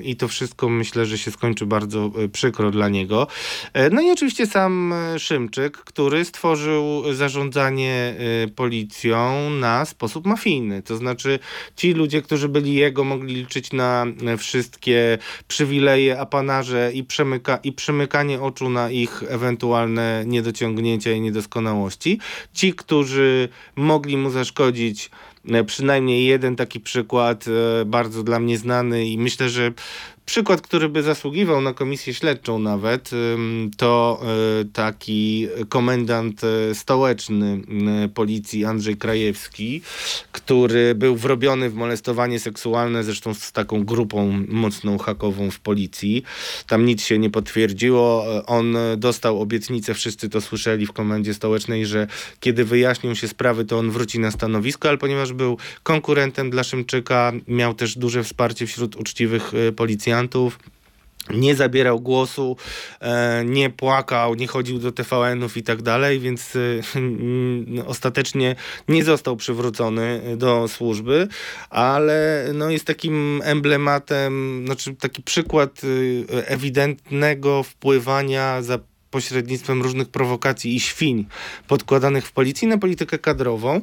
i 0.03 0.15
to 0.15 0.27
wszystko 0.27 0.69
myślę, 0.69 1.05
że 1.05 1.17
się 1.17 1.31
skończy 1.31 1.65
bardzo 1.65 2.11
e, 2.23 2.27
przykro 2.45 2.71
dla 2.71 2.89
niego. 2.89 3.27
E, 3.73 3.89
No 3.89 4.01
i 4.01 4.12
oczywiście 4.12 4.47
sam 4.47 4.93
e, 4.93 5.19
Szymczyk, 5.19 5.77
który 5.77 6.25
stworzył 6.25 7.13
zarządzanie 7.13 8.15
e, 8.43 8.47
policją 8.47 9.49
na 9.49 9.86
sposób 9.86 10.25
mafijny. 10.25 10.81
To 10.81 10.97
znaczy 10.97 11.39
ci 11.75 11.93
ludzie, 11.93 12.21
którzy 12.21 12.49
byli 12.49 12.73
jego, 12.73 13.03
mogli 13.03 13.36
liczyć 13.36 13.73
na 13.73 14.05
wszystkie 14.38 15.17
przywileje, 15.47 16.19
apanarze 16.19 16.91
i, 16.93 17.03
przemyka, 17.03 17.58
i 17.63 17.71
przymykanie 17.71 18.41
oczu 18.41 18.69
na 18.69 18.91
ich 18.91 19.23
ewentualne 19.27 20.23
niedociągnięcia 20.27 21.12
i 21.12 21.21
niedoskonałości. 21.21 22.19
Ci, 22.53 22.73
którzy 22.73 23.49
mogli 23.75 24.17
mu 24.17 24.29
zaszkodzić, 24.29 25.10
przynajmniej 25.65 26.25
jeden 26.25 26.55
taki 26.55 26.79
przykład, 26.79 27.45
bardzo 27.86 28.23
dla 28.23 28.39
mnie 28.39 28.58
znany 28.58 29.08
i 29.08 29.17
myślę, 29.17 29.49
że 29.49 29.71
przykład, 30.25 30.61
który 30.61 30.89
by 30.89 31.03
zasługiwał 31.03 31.61
na 31.61 31.73
komisję 31.73 32.13
śledczą 32.13 32.59
nawet, 32.59 33.09
to 33.77 34.21
y, 34.61 34.65
taki 34.65 35.47
komendant 35.69 36.41
y, 36.43 36.75
stołeczny 36.75 37.61
y, 38.05 38.09
policji 38.09 38.65
Andrzej 38.65 38.97
Krajewski, 38.97 39.81
który 40.31 40.95
był 40.95 41.15
wrobiony 41.15 41.69
w 41.69 41.75
molestowanie 41.75 42.39
seksualne, 42.39 43.03
zresztą 43.03 43.33
z 43.33 43.51
taką 43.51 43.83
grupą 43.83 44.43
mocną 44.47 44.97
hakową 44.97 45.51
w 45.51 45.59
policji. 45.59 46.23
Tam 46.67 46.85
nic 46.85 47.03
się 47.03 47.19
nie 47.19 47.29
potwierdziło. 47.29 48.25
On 48.45 48.77
dostał 48.97 49.41
obietnicę, 49.41 49.93
wszyscy 49.93 50.29
to 50.29 50.41
słyszeli 50.41 50.85
w 50.85 50.91
komendzie 50.91 51.33
stołecznej, 51.33 51.85
że 51.85 52.07
kiedy 52.39 52.65
wyjaśnią 52.65 53.15
się 53.15 53.27
sprawy, 53.27 53.65
to 53.65 53.79
on 53.79 53.91
wróci 53.91 54.19
na 54.19 54.31
stanowisko, 54.31 54.89
ale 54.89 54.97
ponieważ 54.97 55.33
był 55.33 55.57
konkurentem 55.83 56.49
dla 56.49 56.63
Szymczyka, 56.63 57.31
miał 57.47 57.73
też 57.73 57.97
duże 57.97 58.23
wsparcie 58.23 58.67
wśród 58.67 58.95
uczciwych 58.95 59.53
y, 59.53 59.71
Nie 61.30 61.56
zabierał 61.56 61.99
głosu, 61.99 62.58
e, 62.99 63.43
nie 63.45 63.69
płakał, 63.69 64.36
nie 64.36 64.47
chodził 64.47 64.80
do 64.80 64.91
TVN-ów 64.91 65.58
i 65.58 65.63
tak 65.63 65.82
dalej, 65.82 66.19
więc 66.19 66.54
mm, 66.95 67.65
ostatecznie 67.88 68.56
nie 68.88 69.04
został 69.04 69.36
przywrócony 69.36 70.21
do 70.38 70.67
służby, 70.67 71.28
ale 71.69 72.45
no, 72.54 72.69
jest 72.69 72.86
takim 72.86 73.41
emblematem, 73.43 74.63
znaczy 74.65 74.95
taki 74.95 75.23
przykład 75.23 75.82
ewidentnego 76.47 77.63
wpływania 77.63 78.62
za 78.62 78.80
pośrednictwem 79.15 79.82
różnych 79.82 80.10
prowokacji 80.10 80.75
i 80.75 80.80
świń 80.80 81.25
podkładanych 81.67 82.25
w 82.28 82.32
policji 82.32 82.67
na 82.67 82.78
politykę 82.78 83.19
kadrową. 83.19 83.82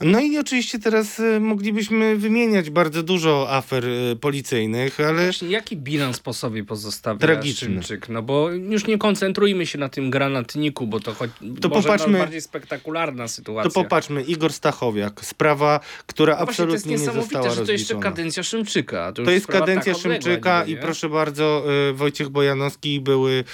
No 0.00 0.20
i 0.20 0.38
oczywiście 0.38 0.78
teraz 0.78 1.18
y, 1.18 1.40
moglibyśmy 1.40 2.16
wymieniać 2.16 2.70
bardzo 2.70 3.02
dużo 3.02 3.46
afer 3.50 3.84
y, 3.84 4.16
policyjnych, 4.20 5.00
ale 5.00 5.22
Właśnie 5.24 5.48
jaki 5.48 5.76
bilans 5.76 6.20
po 6.20 6.32
sobie 6.32 6.64
pozostawia 6.64 7.18
Tragiczny. 7.18 7.68
Szymczyk? 7.68 8.08
No 8.08 8.22
bo 8.22 8.50
już 8.50 8.86
nie 8.86 8.98
koncentrujmy 8.98 9.66
się 9.66 9.78
na 9.78 9.88
tym 9.88 10.10
granatniku, 10.10 10.86
bo 10.86 11.00
to 11.00 11.14
choć 11.14 11.30
To 11.60 11.68
popatrzmy- 11.68 12.18
bardziej 12.18 12.40
spektakularna 12.40 13.28
sytuacja. 13.28 13.70
to 13.70 13.82
popatrzmy, 13.82 14.22
Igor 14.22 14.52
Stachowiak, 14.52 15.24
sprawa, 15.24 15.80
która 16.06 16.38
No 16.38 16.44
właśnie, 16.44 16.64
to 16.66 16.72
jest 16.72 16.84
absolutnie 16.84 16.92
nie 16.92 17.06
niesamowite, 17.06 17.34
została 17.36 17.54
że 17.54 17.66
to 17.66 17.72
jeszcze 17.72 17.94
kadencja 17.94 18.42
Szymczyka. 18.42 19.12
To 19.12 19.22
już 19.22 19.30
jest 19.30 19.44
sprawa 19.44 19.66
kadencja 19.66 19.92
tak 19.94 20.02
Szymczyka 20.02 20.64
i 20.64 20.70
nie? 20.70 20.76
proszę 20.76 21.08
bardzo, 21.08 21.64
y, 21.90 21.92
Wojciech 21.92 22.28
Bojanowski 22.28 23.00
były 23.00 23.44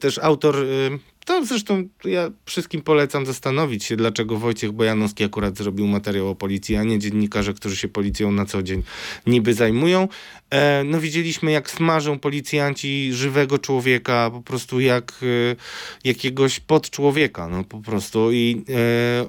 też 0.00 0.18
autor 0.18 0.56
y, 0.66 1.00
To 1.26 1.44
zresztą 1.44 1.88
ja 2.04 2.30
wszystkim 2.44 2.82
polecam 2.82 3.26
zastanowić 3.26 3.84
się, 3.84 3.96
dlaczego 3.96 4.36
Wojciech 4.36 4.72
Bojanowski 4.72 5.24
akurat 5.24 5.56
zrobił 5.58 5.86
materiał 5.86 6.28
o 6.28 6.34
policji, 6.34 6.76
a 6.76 6.84
nie 6.84 6.98
dziennikarze, 6.98 7.54
którzy 7.54 7.76
się 7.76 7.88
policją 7.88 8.32
na 8.32 8.44
co 8.44 8.62
dzień 8.62 8.82
niby 9.26 9.54
zajmują. 9.54 10.08
E, 10.50 10.84
no 10.84 11.00
widzieliśmy, 11.00 11.50
jak 11.50 11.70
smażą 11.70 12.18
policjanci 12.18 13.12
żywego 13.12 13.58
człowieka, 13.58 14.30
po 14.30 14.42
prostu 14.42 14.80
jak 14.80 15.12
e, 15.22 15.56
jakiegoś 16.04 16.60
podczłowieka, 16.60 17.48
no 17.48 17.64
po 17.64 17.80
prostu. 17.80 18.32
I 18.32 18.64
e, 18.68 19.26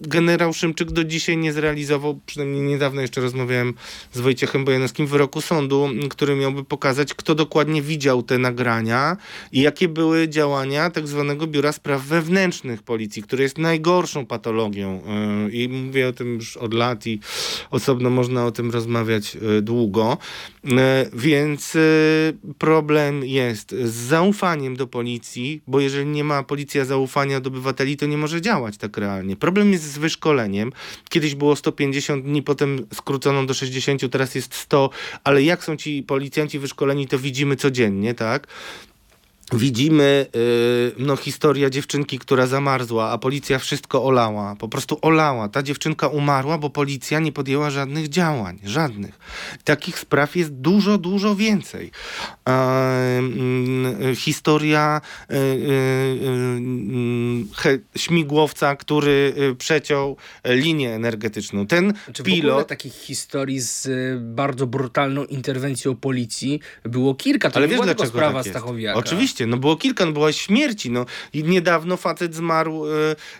generał 0.00 0.52
Szymczyk 0.52 0.90
do 0.90 1.04
dzisiaj 1.04 1.36
nie 1.36 1.52
zrealizował, 1.52 2.20
przynajmniej 2.26 2.62
niedawno 2.62 3.00
jeszcze 3.00 3.20
rozmawiałem 3.20 3.74
z 4.12 4.20
Wojciechem 4.20 4.64
Bojanowskim, 4.64 5.06
wyroku 5.06 5.40
sądu, 5.40 5.88
który 6.10 6.36
miałby 6.36 6.64
pokazać, 6.64 7.14
kto 7.14 7.34
dokładnie 7.34 7.82
widział 7.82 8.22
te 8.22 8.38
nagrania 8.38 9.16
i 9.52 9.60
jakie 9.60 9.88
były 9.88 10.28
działania 10.28 10.90
tak 10.90 11.08
zwanego 11.28 11.46
Biura 11.46 11.72
Spraw 11.72 12.02
Wewnętrznych 12.02 12.82
Policji, 12.82 13.22
które 13.22 13.42
jest 13.42 13.58
najgorszą 13.58 14.26
patologią. 14.26 15.02
e, 15.06 15.50
I 15.50 15.68
mówię 15.68 16.08
o 16.08 16.12
tym 16.12 16.34
już 16.34 16.56
od 16.56 16.74
lat 16.74 17.06
i 17.06 17.20
osobno 17.70 18.10
można 18.10 18.46
o 18.46 18.52
tym 18.52 18.70
rozmawiać 18.70 19.36
e, 19.36 19.62
długo. 19.62 20.18
E, 20.64 21.06
Więc 21.12 21.76
problem 22.58 23.24
jest 23.24 23.70
z 23.70 23.94
zaufaniem 23.94 24.76
do 24.76 24.86
policji, 24.86 25.62
bo 25.66 25.80
jeżeli 25.80 26.06
nie 26.06 26.24
ma 26.24 26.42
policja 26.42 26.84
zaufania 26.84 27.40
do 27.40 27.48
obywateli, 27.48 27.96
to 27.96 28.06
nie 28.06 28.18
może 28.18 28.40
działać 28.40 28.76
tak 28.76 28.96
realnie. 28.96 29.36
Problem 29.36 29.72
jest 29.72 29.84
z 29.84 29.98
wyszkoleniem. 29.98 30.72
Kiedyś 31.10 31.34
było 31.34 31.56
150 31.56 32.24
dni, 32.24 32.42
potem 32.42 32.86
skrócono 32.94 33.46
do 33.46 33.54
60, 33.54 34.10
teraz 34.10 34.34
jest 34.34 34.54
100, 34.54 34.90
ale 35.24 35.42
jak 35.42 35.64
są 35.64 35.76
ci 35.76 36.02
policjanci 36.02 36.58
wyszkoleni, 36.58 37.06
to 37.06 37.18
widzimy 37.18 37.56
codziennie, 37.56 38.14
tak? 38.14 38.46
Widzimy 39.52 40.26
y, 40.36 40.92
no, 40.98 41.16
historia 41.16 41.70
dziewczynki, 41.70 42.18
która 42.18 42.46
zamarzła, 42.46 43.10
a 43.10 43.18
policja 43.18 43.58
wszystko 43.58 44.04
olała. 44.04 44.56
Po 44.56 44.68
prostu 44.68 44.98
olała. 45.02 45.48
Ta 45.48 45.62
dziewczynka 45.62 46.08
umarła, 46.08 46.58
bo 46.58 46.70
policja 46.70 47.18
nie 47.18 47.32
podjęła 47.32 47.70
żadnych 47.70 48.08
działań. 48.08 48.58
Żadnych. 48.64 49.18
Takich 49.64 49.98
spraw 49.98 50.36
jest 50.36 50.52
dużo, 50.52 50.98
dużo 50.98 51.36
więcej. 51.36 51.90
E, 52.48 52.50
mm, 53.18 54.16
historia 54.16 55.00
y, 55.30 55.34
y, 55.34 55.38
he, 57.56 57.78
śmigłowca, 57.96 58.76
który 58.76 59.34
przeciął 59.58 60.16
linię 60.44 60.94
energetyczną. 60.94 61.66
Ten 61.66 61.94
Czy 62.12 62.22
w 62.22 62.26
ogóle 62.26 62.36
pilot... 62.36 62.68
takich 62.68 62.94
historii 62.94 63.60
z 63.60 63.88
bardzo 64.22 64.66
brutalną 64.66 65.24
interwencją 65.24 65.96
policji 65.96 66.60
było 66.84 67.14
kilka. 67.14 67.50
To 67.50 67.56
Ale 67.56 67.66
nie 67.66 67.70
wiesz 67.70 67.76
była 67.76 67.86
dlaczego 67.86 68.08
sprawa 68.08 68.42
tak? 68.42 68.52
Stachowiaka. 68.52 68.98
Oczywiście, 68.98 69.37
no 69.46 69.56
było 69.56 69.76
kilka, 69.76 70.06
no 70.06 70.12
była 70.12 70.32
śmierci, 70.32 70.90
no 70.90 71.06
i 71.32 71.44
niedawno 71.44 71.96
facet 71.96 72.34
zmarł 72.34 72.86
e, 72.86 72.90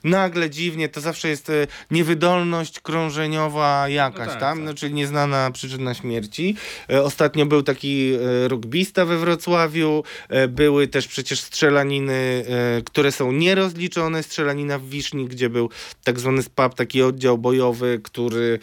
nagle, 0.05 0.51
dziwnie, 0.51 0.89
to 0.89 1.01
zawsze 1.01 1.29
jest 1.29 1.51
e, 1.51 1.67
niewydolność 1.91 2.81
krążeniowa 2.81 3.89
jakaś 3.89 4.27
No 4.27 4.33
tak, 4.33 4.41
tam, 4.41 4.59
tak. 4.59 4.67
no 4.67 4.75
czyli 4.75 4.95
nieznana 4.95 5.51
przyczyna 5.51 5.95
śmierci. 5.95 6.57
E, 6.91 7.03
ostatnio 7.03 7.47
był 7.47 7.63
taki 7.63 8.13
e, 8.15 8.49
rugbista 8.49 9.05
we 9.05 9.19
Wrocławiu, 9.19 10.05
e, 10.29 10.49
były 10.49 10.89
też 10.89 11.09
przecież 11.09 11.41
strzelaniny, 11.41 12.45
e, 12.49 12.83
które 12.83 13.13
są 13.13 13.33
nierozliczone, 13.33 14.23
strzelanina 14.23 14.79
w 14.79 14.89
Wiszni, 14.89 15.25
gdzie 15.27 15.51
był 15.51 15.71
tak 16.05 16.21
zwany 16.21 16.43
SPAP, 16.43 16.75
taki 16.75 17.03
oddział 17.03 17.39
bojowy, 17.39 18.01
który 18.03 18.59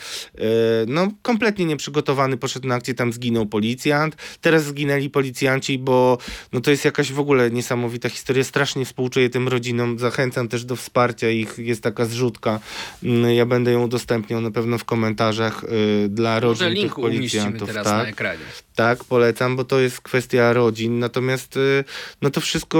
no 0.87 1.07
kompletnie 1.21 1.65
nieprzygotowany 1.65 2.37
poszedł 2.37 2.67
na 2.67 2.75
akcję, 2.75 2.93
tam 2.93 3.13
zginął 3.13 3.45
policjant, 3.45 4.15
teraz 4.41 4.63
zginęli 4.63 5.09
policjanci, 5.09 5.79
bo 5.79 6.17
no 6.53 6.61
to 6.61 6.71
jest 6.71 6.85
jakaś 6.85 7.11
w 7.11 7.19
ogóle 7.19 7.24
niesamowita 7.51 8.09
historia. 8.09 8.43
Strasznie 8.43 8.85
współczuję 8.85 9.29
tym 9.29 9.47
rodzinom. 9.47 9.99
Zachęcam 9.99 10.47
też 10.47 10.65
do 10.65 10.75
wsparcia 10.75 11.29
ich. 11.29 11.57
Jest 11.57 11.81
taka 11.83 12.05
zrzutka. 12.05 12.59
Mm, 13.03 13.31
Ja 13.35 13.45
będę 13.45 13.71
ją 13.71 13.83
udostępniał 13.83 14.41
na 14.41 14.51
pewno 14.51 14.77
w 14.77 14.85
komentarzach 14.85 15.63
y, 15.63 16.09
dla 16.09 16.33
Może 16.35 16.47
rodzin 16.47 16.67
tych 16.67 16.75
linku 16.77 17.01
umieścimy 17.01 17.21
policjantów. 17.43 17.67
teraz 17.67 17.85
na 17.85 17.91
Tak, 17.99 18.09
ekranie. 18.09 18.39
tak, 18.75 19.03
polecam, 19.03 19.55
bo 19.55 19.63
to 19.63 19.79
jest 19.79 20.01
kwestia 20.01 20.53
rodzin. 20.53 20.99
Natomiast 20.99 21.57
y, 21.57 21.83
no 22.21 22.29
to 22.29 22.41
wszystko 22.41 22.75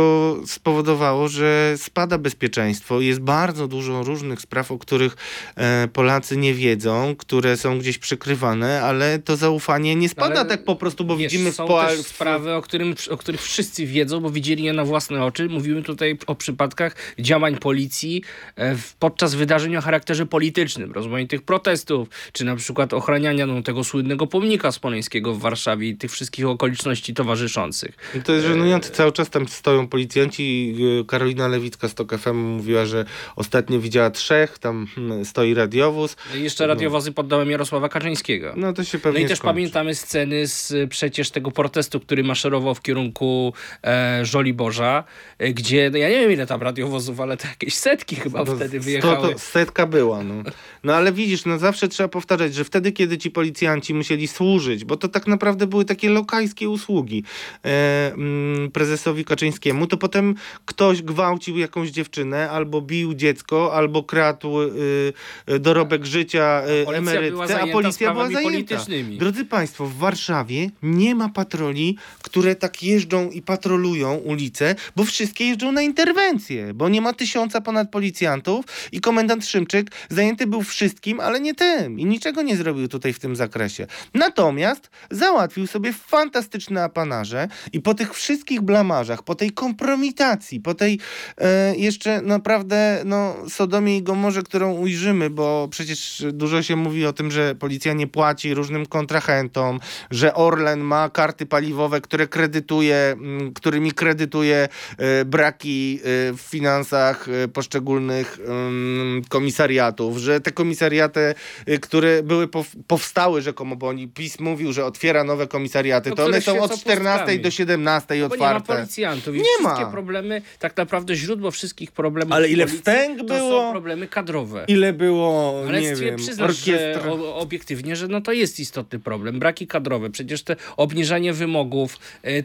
spowodowało, 0.46 1.28
że 1.28 1.74
spada 1.78 2.18
bezpieczeństwo. 2.18 3.02
Jest 3.02 3.20
bardzo 3.20 3.68
dużo 3.68 4.04
różnych 4.04 4.42
spraw, 4.42 4.72
o 4.72 4.78
których 4.78 5.16
e, 5.56 5.88
Polacy 5.94 6.38
nie 6.38 6.54
wiedzą, 6.54 7.16
które 7.18 7.58
są 7.58 7.80
gdzieś 7.80 7.98
przykrywane, 7.98 8.82
ale 8.82 9.20
to 9.20 9.36
zaufanie 9.36 9.96
nie 9.96 10.10
spada 10.10 10.40
Ale 10.40 10.50
tak 10.50 10.64
po 10.64 10.76
prostu, 10.76 11.06
bo 11.06 11.18
Wiesz, 11.18 11.32
widzimy 11.32 11.52
w 11.52 11.56
po- 11.56 11.88
sprawy, 12.04 12.54
o, 12.54 12.62
którym, 12.62 12.96
o 13.10 13.18
których 13.18 13.42
wszyscy 13.42 13.86
wiedzą, 13.86 14.20
bo 14.20 14.30
widzieli 14.36 14.64
je 14.64 14.74
na 14.74 14.86
własne 14.86 15.24
oczy. 15.24 15.50
Mówimy 15.50 15.84
tutaj 15.84 16.18
o 16.28 16.36
przypadkach 16.36 16.96
działań 17.20 17.58
policji 17.58 18.24
e, 18.58 18.76
podczas 19.00 19.36
wydarzeń 19.36 19.76
o 19.78 19.82
charakterze 19.82 20.26
politycznym, 20.26 20.92
rozmaitych 20.92 21.42
protestów, 21.42 22.10
czy 22.34 22.46
na 22.46 22.56
przykład 22.56 22.94
ochraniania 22.94 23.46
no, 23.46 23.62
tego 23.62 23.84
słynnego 23.84 24.28
pomnika 24.28 24.72
Smoleńskiego 24.72 25.34
w 25.34 25.40
Warszawie 25.40 25.90
i 25.90 25.96
tych 25.98 26.12
wszystkich 26.12 26.48
okoliczności 26.48 27.14
towarzyszących. 27.14 27.96
To 28.26 28.34
jest 28.34 28.48
żenujące. 28.48 28.92
Cały 28.92 29.12
czas 29.12 29.30
tam 29.30 29.48
stoją 29.48 29.88
policjanci. 29.88 30.76
Yy, 30.78 31.06
Karolina 31.06 31.48
Lewicka 31.48 31.88
z 31.88 31.94
TOK 31.94 32.18
FM 32.18 32.36
mówiła, 32.36 32.86
że 32.86 33.06
ostatnio 33.36 33.80
widziała 33.80 34.10
trzech, 34.10 34.60
tam 34.60 34.88
hmm, 34.96 35.26
stoi 35.26 35.54
radiowóz. 35.54 36.16
No 36.30 36.36
i 36.40 36.44
jeszcze 36.44 36.68
radiowozy 36.68 37.12
pod 37.12 37.28
domem 37.28 37.52
Jarosława 37.52 37.90
Kaczyńskiego. 37.90 38.54
No 38.58 38.74
to 38.74 38.84
się 38.84 38.98
No 38.98 39.02
pewnie 39.04 39.22
i 39.22 39.28
też 39.28 39.38
skończy. 39.38 39.54
pamiętamy 39.54 39.96
sceny 39.96 40.48
z 40.48 40.74
przecież 40.90 41.30
tego 41.30 41.52
protestu, 41.52 42.00
który 42.00 42.24
maszerował 42.24 42.76
w 42.76 42.82
kierunku 42.82 43.54
e, 43.82 44.25
Żoliborza, 44.26 45.04
e, 45.40 45.54
gdzie, 45.54 45.90
no 45.90 45.98
ja 45.98 46.10
nie 46.10 46.20
wiem 46.20 46.32
ile 46.32 46.48
tam 46.48 46.62
radiowozów, 46.62 47.20
ale 47.20 47.38
to 47.38 47.48
jakieś 47.48 47.74
setki 47.74 48.16
chyba 48.16 48.44
No, 48.44 48.56
wtedy 48.56 48.80
wyjechały. 48.80 49.34
To 49.34 49.40
setka 49.40 49.86
była, 49.88 50.24
no. 50.24 50.44
No 50.84 50.96
ale 50.96 51.14
widzisz, 51.14 51.46
no 51.46 51.60
zawsze 51.60 51.88
trzeba 51.88 52.10
powtarzać, 52.10 52.54
że 52.54 52.64
wtedy, 52.64 52.92
kiedy 52.92 53.18
ci 53.18 53.32
policjanci 53.32 53.94
musieli 53.94 54.28
służyć, 54.28 54.86
bo 54.86 54.98
to 54.98 55.08
tak 55.08 55.28
naprawdę 55.28 55.68
były 55.68 55.86
takie 55.86 56.10
lokajskie 56.10 56.70
usługi 56.70 57.24
e, 57.66 58.14
mm, 58.14 58.72
prezesowi 58.72 59.26
Kaczyńskiemu, 59.26 59.88
to 59.88 59.98
potem 59.98 60.36
ktoś 60.66 61.02
gwałcił 61.02 61.58
jakąś 61.58 61.90
dziewczynę, 61.90 62.50
albo 62.50 62.82
bił 62.82 63.14
dziecko, 63.14 63.74
albo 63.74 64.04
kradł 64.04 64.62
y, 64.62 65.14
y, 65.50 65.60
dorobek 65.60 66.06
życia 66.06 66.64
y, 66.90 66.96
emerytce, 66.96 67.62
a 67.62 67.68
policja 67.68 68.14
była 68.14 68.30
zajęta. 68.30 68.86
Drodzy 69.20 69.46
Państwo, 69.46 69.86
w 69.86 69.96
Warszawie 69.96 70.70
nie 70.84 71.16
ma 71.16 71.30
patroli, 71.30 71.98
które 72.22 72.56
tak 72.56 72.84
jeżdżą 72.84 73.30
i 73.30 73.42
patrolują 73.42 74.15
ulice, 74.18 74.76
bo 74.96 75.06
wszystkie 75.06 75.48
jeżdżą 75.48 75.72
na 75.72 75.82
interwencje, 75.82 76.74
bo 76.74 76.90
nie 76.90 77.02
ma 77.02 77.14
tysiąca 77.14 77.62
ponad 77.62 77.92
policjantów 77.92 78.66
i 78.92 79.00
komendant 79.00 79.46
Szymczyk 79.46 79.92
zajęty 80.10 80.48
był 80.48 80.62
wszystkim, 80.64 81.20
ale 81.20 81.40
nie 81.40 81.56
tym 81.56 82.00
i 82.00 82.06
niczego 82.06 82.42
nie 82.42 82.58
zrobił 82.58 82.88
tutaj 82.88 83.14
w 83.14 83.20
tym 83.20 83.36
zakresie. 83.36 83.88
Natomiast 84.14 84.90
załatwił 85.12 85.68
sobie 85.68 85.94
fantastyczne 85.94 86.84
apanarze 86.84 87.48
i 87.74 87.82
po 87.82 87.94
tych 87.94 88.14
wszystkich 88.14 88.62
blamarzach, 88.62 89.24
po 89.24 89.36
tej 89.36 89.52
kompromitacji, 89.52 90.60
po 90.60 90.74
tej 90.74 91.00
e, 91.38 91.76
jeszcze 91.76 92.22
naprawdę 92.22 93.02
no, 93.06 93.36
Sodomie 93.50 93.98
i 93.98 94.04
Gomorze, 94.04 94.44
którą 94.44 94.74
ujrzymy, 94.74 95.30
bo 95.30 95.68
przecież 95.72 96.26
dużo 96.34 96.64
się 96.64 96.76
mówi 96.76 97.06
o 97.06 97.14
tym, 97.14 97.32
że 97.32 97.56
policja 97.56 97.94
nie 97.94 98.08
płaci 98.08 98.54
różnym 98.54 98.86
kontrahentom, 98.86 99.80
że 100.12 100.34
Orlen 100.34 100.80
ma 100.80 101.10
karty 101.10 101.46
paliwowe, 101.46 102.02
które 102.02 102.28
kredytuje, 102.28 103.16
którymi 103.56 103.92
kredytuje 103.96 104.70
e, 104.98 105.26
braki 105.26 106.00
e, 106.00 106.34
w 106.34 106.40
finansach 106.42 107.28
e, 107.30 107.48
poszczególnych 107.48 108.40
mm, 108.48 109.22
komisariatów, 109.30 110.18
że 110.18 110.42
te 110.42 110.52
komisariaty, 110.52 111.36
które 111.82 112.24
były 112.24 112.48
pow- 112.48 112.76
powstały 112.88 113.42
rzekomo, 113.42 113.76
bo 113.76 113.88
oni 113.88 114.08
PiS 114.08 114.40
mówił, 114.40 114.74
że 114.74 114.86
otwiera 114.86 115.24
nowe 115.24 115.48
komisariaty, 115.48 116.12
to 116.12 116.26
one 116.26 116.42
są 116.42 116.62
od 116.62 116.80
14 116.80 117.20
pustkami. 117.20 117.40
do 117.40 117.52
17 117.52 118.08
Bo 118.10 118.16
nie 118.16 118.22
ma 118.22 118.26
otwarte. 118.28 118.74
policjantów 118.76 119.36
i 119.36 119.38
Nie 119.38 119.44
wszystkie 119.44 119.84
ma. 119.86 119.92
problemy, 119.92 120.42
tak 120.60 120.78
naprawdę 120.78 121.16
źródło 121.16 121.52
wszystkich 121.52 121.92
problemów 121.92 122.34
Ale 122.34 122.50
ile 122.50 122.68
wstęg 122.68 123.18
to 123.18 123.24
było? 123.24 123.62
są 123.62 123.72
problemy 123.72 124.08
kadrowe. 124.08 124.66
Ile 124.68 124.94
było, 124.94 125.64
Ale 125.68 125.82
nie 125.82 125.96
wiem, 125.96 126.16
przyznasz, 126.16 126.70
o, 127.10 127.36
obiektywnie, 127.38 127.96
że 127.96 128.08
no 128.08 128.22
to 128.22 128.32
jest 128.32 128.60
istotny 128.60 129.00
problem. 129.00 129.40
Braki 129.40 129.68
kadrowe, 129.68 130.10
przecież 130.10 130.44
te 130.44 130.56
obniżanie 130.78 131.34
wymogów, 131.34 131.98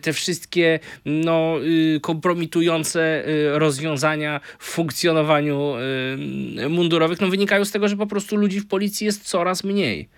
te 0.02 0.12
wszystkie 0.12 0.78
no, 1.04 1.39
y, 1.62 2.00
kompromitujące 2.00 3.28
y, 3.28 3.58
rozwiązania 3.58 4.40
w 4.58 4.64
funkcjonowaniu 4.64 5.74
y, 6.58 6.68
mundurowych 6.68 7.20
no, 7.20 7.28
wynikają 7.28 7.64
z 7.64 7.70
tego, 7.70 7.88
że 7.88 7.96
po 7.96 8.06
prostu 8.06 8.36
ludzi 8.36 8.60
w 8.60 8.66
policji 8.66 9.04
jest 9.04 9.22
coraz 9.22 9.64
mniej. 9.64 10.08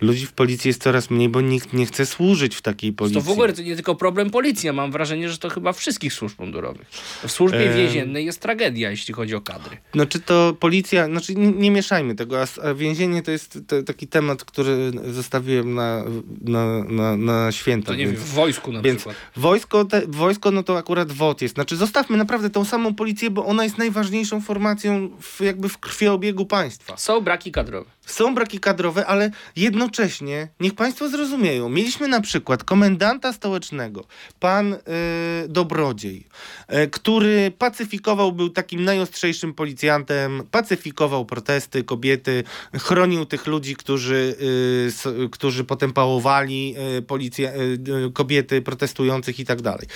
Ludzi 0.00 0.26
w 0.26 0.32
policji 0.32 0.68
jest 0.68 0.82
coraz 0.82 1.10
mniej, 1.10 1.28
bo 1.28 1.40
nikt 1.40 1.72
nie 1.72 1.86
chce 1.86 2.06
służyć 2.06 2.56
w 2.56 2.62
takiej 2.62 2.92
policji. 2.92 3.22
To 3.22 3.26
w 3.26 3.30
ogóle 3.30 3.52
to 3.52 3.62
nie 3.62 3.74
tylko 3.74 3.94
problem 3.94 4.30
policji, 4.30 4.66
ja 4.66 4.72
mam 4.72 4.92
wrażenie, 4.92 5.28
że 5.28 5.38
to 5.38 5.48
chyba 5.50 5.72
wszystkich 5.72 6.12
służb 6.12 6.40
mundurowych. 6.40 6.86
W 7.26 7.30
służbie 7.30 7.70
Em. 7.70 7.76
więziennej 7.76 8.26
jest 8.26 8.40
tragedia, 8.40 8.90
jeśli 8.90 9.14
chodzi 9.14 9.34
o 9.34 9.40
kadry. 9.40 9.76
Znaczy 9.94 10.20
to 10.20 10.56
policja, 10.60 11.06
znaczy 11.06 11.34
nie, 11.34 11.52
nie 11.52 11.70
mieszajmy 11.70 12.14
tego, 12.14 12.42
a, 12.42 12.74
więzienie 12.74 13.22
to 13.22 13.30
jest 13.30 13.58
te, 13.66 13.82
taki 13.82 14.06
temat, 14.06 14.44
który 14.44 14.90
zostawiłem 15.10 15.74
na, 15.74 16.04
na, 16.40 16.84
na, 16.84 17.16
na 17.16 17.52
święta. 17.52 17.86
To 17.86 17.94
nie 17.94 18.04
wiem, 18.06 18.14
więc, 18.14 18.24
w 18.24 18.32
wojsku 18.32 18.72
na 18.72 18.82
więc 18.82 18.98
przykład. 18.98 19.16
wojsko, 19.36 19.84
te, 19.84 20.02
wojsko 20.08 20.50
no 20.50 20.61
no 20.62 20.66
to 20.66 20.78
akurat 20.78 21.12
WOT 21.12 21.42
jest. 21.42 21.54
Znaczy 21.54 21.76
zostawmy 21.76 22.16
naprawdę 22.16 22.50
tą 22.50 22.64
samą 22.64 22.94
policję, 22.94 23.30
bo 23.30 23.46
ona 23.46 23.64
jest 23.64 23.78
najważniejszą 23.78 24.40
formacją 24.40 25.10
w, 25.20 25.40
jakby 25.40 25.68
w 25.68 25.78
krwiobiegu 25.78 26.46
państwa. 26.46 26.96
Są 26.96 27.20
braki 27.20 27.52
kadrowe. 27.52 27.90
Są 28.06 28.34
braki 28.34 28.60
kadrowe, 28.60 29.06
ale 29.06 29.30
jednocześnie, 29.56 30.48
niech 30.60 30.74
Państwo 30.74 31.08
zrozumieją, 31.08 31.68
mieliśmy 31.68 32.08
na 32.08 32.20
przykład 32.20 32.64
komendanta 32.64 33.32
stołecznego, 33.32 34.04
pan 34.40 34.72
y, 34.72 34.78
Dobrodziej, 35.48 36.26
y, 36.84 36.90
który 36.90 37.52
pacyfikował, 37.58 38.32
był 38.32 38.50
takim 38.50 38.84
najostrzejszym 38.84 39.54
policjantem, 39.54 40.42
pacyfikował 40.50 41.26
protesty, 41.26 41.84
kobiety, 41.84 42.44
chronił 42.74 43.26
tych 43.26 43.46
ludzi, 43.46 43.76
którzy, 43.76 44.36
y, 44.42 44.86
s, 44.88 45.08
którzy 45.32 45.64
potem 45.64 45.92
pałowali 45.92 46.74
policję, 47.06 47.52
y, 48.08 48.12
kobiety 48.12 48.62
protestujących 48.62 49.40
i 49.40 49.44
tak 49.44 49.62
dalej. 49.62 49.86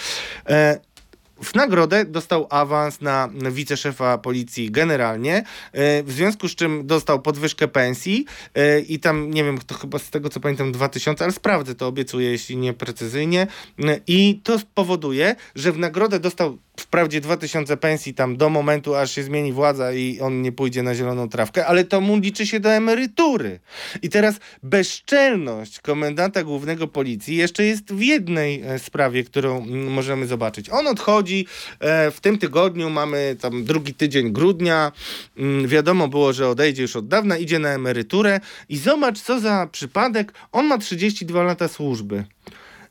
W 1.42 1.55
nagrodę 1.55 2.05
dostał 2.05 2.46
awans 2.51 3.01
na 3.01 3.29
wiceszefa 3.51 4.18
policji 4.18 4.70
generalnie, 4.70 5.37
e, 5.72 6.03
w 6.03 6.12
związku 6.12 6.49
z 6.49 6.55
czym 6.55 6.87
dostał 6.87 7.22
podwyżkę 7.22 7.68
pensji 7.68 8.27
e, 8.55 8.81
i 8.81 8.99
tam, 8.99 9.31
nie 9.31 9.44
wiem, 9.44 9.59
to 9.59 9.75
chyba 9.75 9.99
z 9.99 10.11
tego 10.11 10.29
co 10.29 10.40
pamiętam 10.40 10.72
2000, 10.72 11.25
ale 11.25 11.33
sprawdzę 11.33 11.75
to, 11.75 11.87
obiecuję, 11.87 12.31
jeśli 12.31 12.57
nie 12.57 12.72
precyzyjnie. 12.72 13.46
E, 13.79 14.01
I 14.07 14.40
to 14.44 14.59
spowoduje, 14.59 15.37
że 15.55 15.72
w 15.72 15.79
nagrodę 15.79 16.20
dostał 16.20 16.59
wprawdzie 16.81 17.21
2000 17.21 17.77
pensji 17.77 18.15
tam 18.15 18.37
do 18.37 18.49
momentu, 18.49 18.95
aż 18.95 19.11
się 19.11 19.23
zmieni 19.23 19.53
władza 19.53 19.93
i 19.93 20.21
on 20.21 20.43
nie 20.43 20.53
pójdzie 20.53 20.83
na 20.83 20.95
zieloną 20.95 21.29
trawkę, 21.29 21.67
ale 21.67 21.85
to 21.85 22.01
mu 22.01 22.19
liczy 22.19 22.47
się 22.47 22.61
do 22.61 22.73
emerytury. 22.73 23.61
I 24.03 24.09
teraz 24.09 24.35
bezczelność 24.62 25.81
komendanta 25.81 26.45
głównego 26.45 26.89
policji 26.89 27.37
jeszcze 27.37 27.65
jest 27.65 27.95
w 27.95 28.01
jednej 28.01 28.62
e, 28.62 28.79
sprawie, 28.79 29.25
którą 29.25 29.62
mm, 29.62 29.93
możemy 29.93 30.27
zobaczyć. 30.27 30.71
On 30.71 30.87
odchodzi 30.87 31.47
e, 31.81 32.11
w 32.11 32.21
tym 32.21 32.39
tygodniu, 32.39 32.91
mamy 32.91 33.37
tam 33.41 33.65
drugi 33.65 33.95
tydzień 33.95 34.33
grudnia, 34.33 34.93
Mm, 35.39 35.69
wiadomo 35.69 36.09
było, 36.09 36.33
że 36.33 36.49
odejdzie 36.49 36.83
już 36.83 36.97
od 36.97 37.09
dawna, 37.09 37.39
idzie 37.39 37.59
na 37.59 37.69
emeryturę 37.69 38.41
i 38.69 38.77
zobacz 38.79 39.21
co 39.21 39.41
za 39.41 39.69
przypadek, 39.73 40.33
on 40.53 40.67
ma 40.67 40.79
32 40.79 41.43
lata 41.43 41.69
służby. 41.69 42.25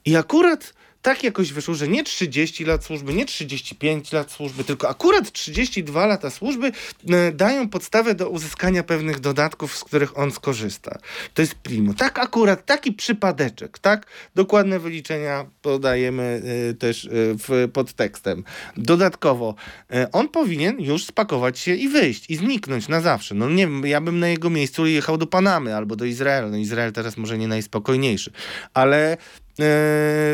I 0.05 0.15
akurat 0.15 0.73
tak 1.05 1.23
jakoś 1.23 1.53
wyszło, 1.53 1.73
że 1.73 1.87
nie 1.87 2.03
30 2.03 2.65
lat 2.65 2.85
służby, 2.85 3.13
nie 3.13 3.25
35 3.25 4.11
lat 4.11 4.31
służby, 4.31 4.63
tylko 4.63 4.89
akurat 4.89 5.31
32 5.31 6.05
lata 6.05 6.29
służby 6.29 6.71
e, 7.09 7.31
dają 7.31 7.69
podstawę 7.69 8.15
do 8.15 8.29
uzyskania 8.29 8.83
pewnych 8.83 9.19
dodatków, 9.19 9.77
z 9.77 9.83
których 9.83 10.17
on 10.17 10.31
skorzysta. 10.31 10.99
To 11.33 11.41
jest 11.41 11.55
primo. 11.55 11.93
Tak 11.93 12.19
akurat, 12.19 12.65
taki 12.65 12.93
przypadeczek, 12.93 13.79
tak? 13.79 14.05
Dokładne 14.35 14.79
wyliczenia 14.79 15.45
podajemy 15.61 16.41
e, 16.69 16.73
też 16.73 17.05
e, 17.05 17.09
w 17.13 17.69
podtekstem. 17.73 18.43
Dodatkowo, 18.77 19.55
e, 19.91 20.11
on 20.11 20.29
powinien 20.29 20.79
już 20.79 21.05
spakować 21.05 21.59
się 21.59 21.75
i 21.75 21.89
wyjść, 21.89 22.29
i 22.29 22.35
zniknąć 22.35 22.87
na 22.87 23.01
zawsze. 23.01 23.35
No 23.35 23.49
nie 23.49 23.67
wiem, 23.67 23.85
ja 23.85 24.01
bym 24.01 24.19
na 24.19 24.27
jego 24.27 24.49
miejscu 24.49 24.85
jechał 24.85 25.17
do 25.17 25.27
Panamy 25.27 25.75
albo 25.75 25.95
do 25.95 26.05
Izraela. 26.05 26.47
No 26.47 26.57
Izrael 26.57 26.93
teraz 26.93 27.17
może 27.17 27.37
nie 27.37 27.47
najspokojniejszy, 27.47 28.31
ale 28.73 29.17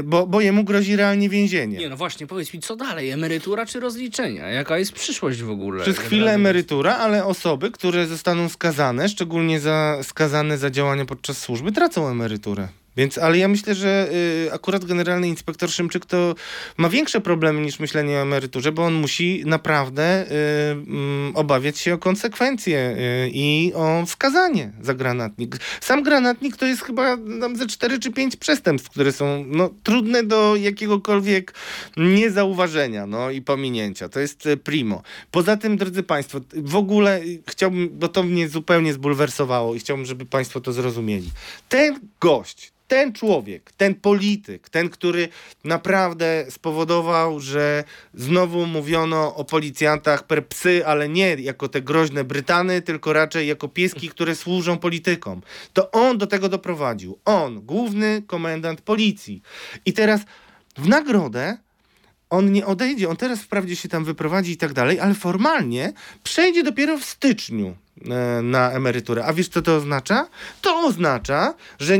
bo, 0.04 0.28
bo 0.28 0.42
jemu 0.42 0.64
grozi 0.64 0.96
realnie 0.96 1.30
więzienie. 1.30 1.78
Nie, 1.78 1.90
no 1.90 1.98
właśnie, 1.98 2.28
powiedz 2.28 2.54
mi, 2.54 2.60
co 2.60 2.76
dalej? 2.76 3.10
Emerytura 3.10 3.66
czy 3.66 3.80
rozliczenia? 3.80 4.50
Jaka 4.50 4.78
jest 4.78 4.92
przyszłość 4.92 5.42
w 5.42 5.50
ogóle? 5.50 5.84
Przez 5.84 5.98
chwilę 5.98 6.34
emerytura, 6.34 6.98
ale 6.98 7.26
osoby, 7.26 7.72
które 7.72 8.08
zostaną 8.08 8.50
skazane, 8.50 9.10
szczególnie 9.10 9.60
za, 9.60 9.98
skazane 10.04 10.58
za 10.58 10.70
działania 10.70 11.06
podczas 11.06 11.38
służby, 11.38 11.72
tracą 11.72 12.08
emeryturę. 12.08 12.68
Więc, 12.98 13.18
ale 13.18 13.38
ja 13.38 13.48
myślę, 13.48 13.76
że 13.76 14.10
y, 14.48 14.54
akurat 14.54 14.86
generalny 14.86 15.28
inspektor 15.28 15.70
Szymczyk 15.70 16.06
to 16.06 16.36
ma 16.78 16.90
większe 16.90 17.22
problemy 17.22 17.62
niż 17.62 17.80
myślenie 17.80 18.18
o 18.18 18.22
emeryturze, 18.22 18.72
bo 18.72 18.86
on 18.86 18.94
musi 18.94 19.44
naprawdę 19.46 20.26
y, 20.26 20.36
mm, 20.72 21.36
obawiać 21.36 21.80
się 21.80 21.94
o 21.94 21.98
konsekwencje 21.98 22.96
y, 22.98 23.30
i 23.34 23.72
o 23.76 24.04
skazanie 24.08 24.72
za 24.82 24.94
granatnik. 24.94 25.58
Sam 25.82 26.04
granatnik 26.04 26.58
to 26.58 26.66
jest 26.66 26.82
chyba 26.82 27.18
tam 27.42 27.56
ze 27.56 27.68
4 27.68 28.00
czy 28.00 28.12
5 28.12 28.36
przestępstw, 28.36 28.90
które 28.90 29.12
są 29.12 29.46
no, 29.48 29.70
trudne 29.84 30.24
do 30.24 30.56
jakiegokolwiek 30.56 31.54
niezauważenia 31.98 33.06
no, 33.06 33.32
i 33.32 33.42
pominięcia. 33.42 34.10
To 34.10 34.20
jest 34.20 34.46
y, 34.46 34.58
primo. 34.58 35.02
Poza 35.32 35.58
tym, 35.58 35.78
drodzy 35.78 36.04
Państwo, 36.04 36.42
w 36.54 36.76
ogóle 36.76 37.22
y, 37.22 37.44
chciałbym, 37.48 37.90
bo 37.94 38.08
to 38.08 38.24
mnie 38.24 38.50
zupełnie 38.50 38.94
zbulwersowało 38.94 39.76
i 39.76 39.80
chciałbym, 39.80 40.06
żeby 40.06 40.26
Państwo 40.26 40.62
to 40.62 40.74
zrozumieli. 40.74 41.30
Ten 41.70 42.00
gość, 42.20 42.72
ten 42.92 43.14
człowiek, 43.14 43.72
ten 43.78 43.96
polityk, 43.96 44.70
ten, 44.70 44.90
który 44.90 45.30
naprawdę 45.64 46.46
spowodował, 46.50 47.40
że 47.40 47.84
znowu 48.14 48.66
mówiono 48.66 49.36
o 49.36 49.46
policjantach 49.46 50.28
per 50.28 50.48
psy, 50.48 50.86
ale 50.86 51.10
nie 51.10 51.36
jako 51.40 51.68
te 51.68 51.82
groźne 51.82 52.24
Brytany, 52.24 52.82
tylko 52.82 53.14
raczej 53.14 53.48
jako 53.48 53.68
pieski, 53.68 54.10
które 54.10 54.36
służą 54.36 54.78
politykom. 54.78 55.42
To 55.74 55.92
on 55.92 56.18
do 56.18 56.28
tego 56.28 56.50
doprowadził. 56.50 57.20
On, 57.26 57.62
główny 57.62 58.22
komendant 58.28 58.82
policji. 58.82 59.42
I 59.86 59.94
teraz 59.94 60.22
w 60.78 60.88
nagrodę 60.88 61.58
on 62.30 62.52
nie 62.52 62.66
odejdzie, 62.66 63.10
on 63.10 63.18
teraz 63.18 63.40
wprawdzie 63.40 63.76
się 63.76 63.90
tam 63.90 64.06
wyprowadzi 64.06 64.52
i 64.52 64.58
tak 64.58 64.74
dalej, 64.74 65.00
ale 65.00 65.14
formalnie 65.14 65.94
przejdzie 66.24 66.64
dopiero 66.64 66.98
w 66.98 67.06
styczniu 67.06 67.76
na 68.44 68.72
emeryturę. 68.72 69.26
A 69.26 69.34
wiesz, 69.34 69.48
co 69.48 69.62
to 69.62 69.76
oznacza? 69.76 70.28
To 70.62 70.80
oznacza, 70.80 71.54
że 71.80 71.98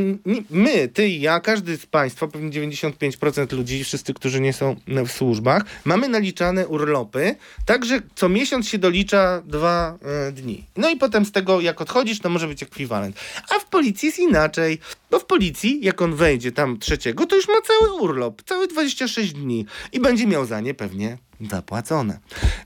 my, 0.50 0.88
ty 0.88 1.08
i 1.08 1.20
ja, 1.20 1.40
każdy 1.40 1.76
z 1.76 1.86
Państwa, 1.86 2.26
pewnie 2.26 2.50
95% 2.50 3.52
ludzi, 3.56 3.84
wszyscy, 3.84 4.14
którzy 4.14 4.40
nie 4.40 4.52
są 4.52 4.76
w 5.06 5.10
służbach, 5.10 5.64
mamy 5.84 6.08
naliczane 6.08 6.68
urlopy, 6.68 7.34
także 7.66 8.00
co 8.14 8.28
miesiąc 8.28 8.68
się 8.68 8.78
dolicza 8.78 9.42
dwa 9.46 9.98
e, 10.28 10.32
dni. 10.32 10.64
No 10.76 10.90
i 10.90 10.96
potem 10.96 11.24
z 11.24 11.32
tego, 11.32 11.60
jak 11.60 11.80
odchodzisz, 11.80 12.18
to 12.18 12.30
może 12.30 12.48
być 12.48 12.62
ekwiwalent. 12.62 13.16
A 13.50 13.58
w 13.58 13.64
policji 13.64 14.06
jest 14.06 14.18
inaczej, 14.18 14.78
bo 15.10 15.18
w 15.18 15.24
policji, 15.24 15.78
jak 15.82 16.02
on 16.02 16.14
wejdzie 16.14 16.52
tam 16.52 16.78
trzeciego, 16.78 17.26
to 17.26 17.36
już 17.36 17.48
ma 17.48 17.60
cały 17.60 17.92
urlop, 17.92 18.42
całe 18.42 18.66
26 18.66 19.32
dni 19.32 19.66
i 19.92 20.00
będzie 20.00 20.26
miał 20.26 20.46
za 20.46 20.60
nie 20.60 20.74
pewnie 20.74 21.18
zapłacone. 21.50 22.18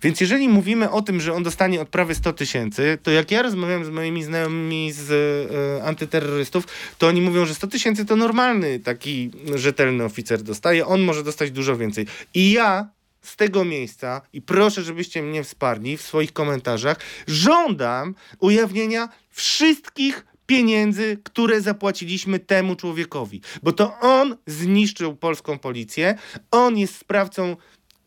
Więc 0.02 0.20
jeżeli 0.20 0.48
mówimy 0.48 0.90
o 0.90 1.02
tym, 1.02 1.20
że 1.20 1.32
on 1.32 1.42
dostanie 1.42 1.80
odprawy 1.80 2.14
100 2.14 2.32
tysięcy, 2.32 2.98
to 3.02 3.10
jak 3.10 3.30
ja 3.30 3.42
rozmawiam 3.42 3.84
z 3.84 3.90
moimi 3.90 4.24
znajomymi 4.24 4.92
z 4.92 5.10
e, 5.10 5.84
antyterrorystów, 5.84 6.64
to 6.98 7.06
oni 7.06 7.20
mówią, 7.20 7.46
że 7.46 7.54
100 7.54 7.66
tysięcy 7.66 8.04
to 8.04 8.16
normalny 8.16 8.80
taki 8.80 9.30
rzetelny 9.54 10.04
oficer 10.04 10.42
dostaje, 10.42 10.86
on 10.86 11.00
może 11.00 11.22
dostać 11.22 11.50
dużo 11.50 11.76
więcej. 11.76 12.06
I 12.34 12.52
ja 12.52 12.88
z 13.22 13.36
tego 13.36 13.64
miejsca 13.64 14.22
i 14.32 14.42
proszę, 14.42 14.82
żebyście 14.82 15.22
mnie 15.22 15.44
wsparli 15.44 15.96
w 15.96 16.02
swoich 16.02 16.32
komentarzach, 16.32 16.96
żądam 17.26 18.14
ujawnienia 18.38 19.08
wszystkich 19.30 20.26
pieniędzy, 20.46 21.18
które 21.22 21.60
zapłaciliśmy 21.60 22.38
temu 22.38 22.76
człowiekowi, 22.76 23.40
bo 23.62 23.72
to 23.72 23.98
on 24.00 24.36
zniszczył 24.46 25.16
polską 25.16 25.58
policję, 25.58 26.18
on 26.50 26.78
jest 26.78 26.96
sprawcą 26.96 27.56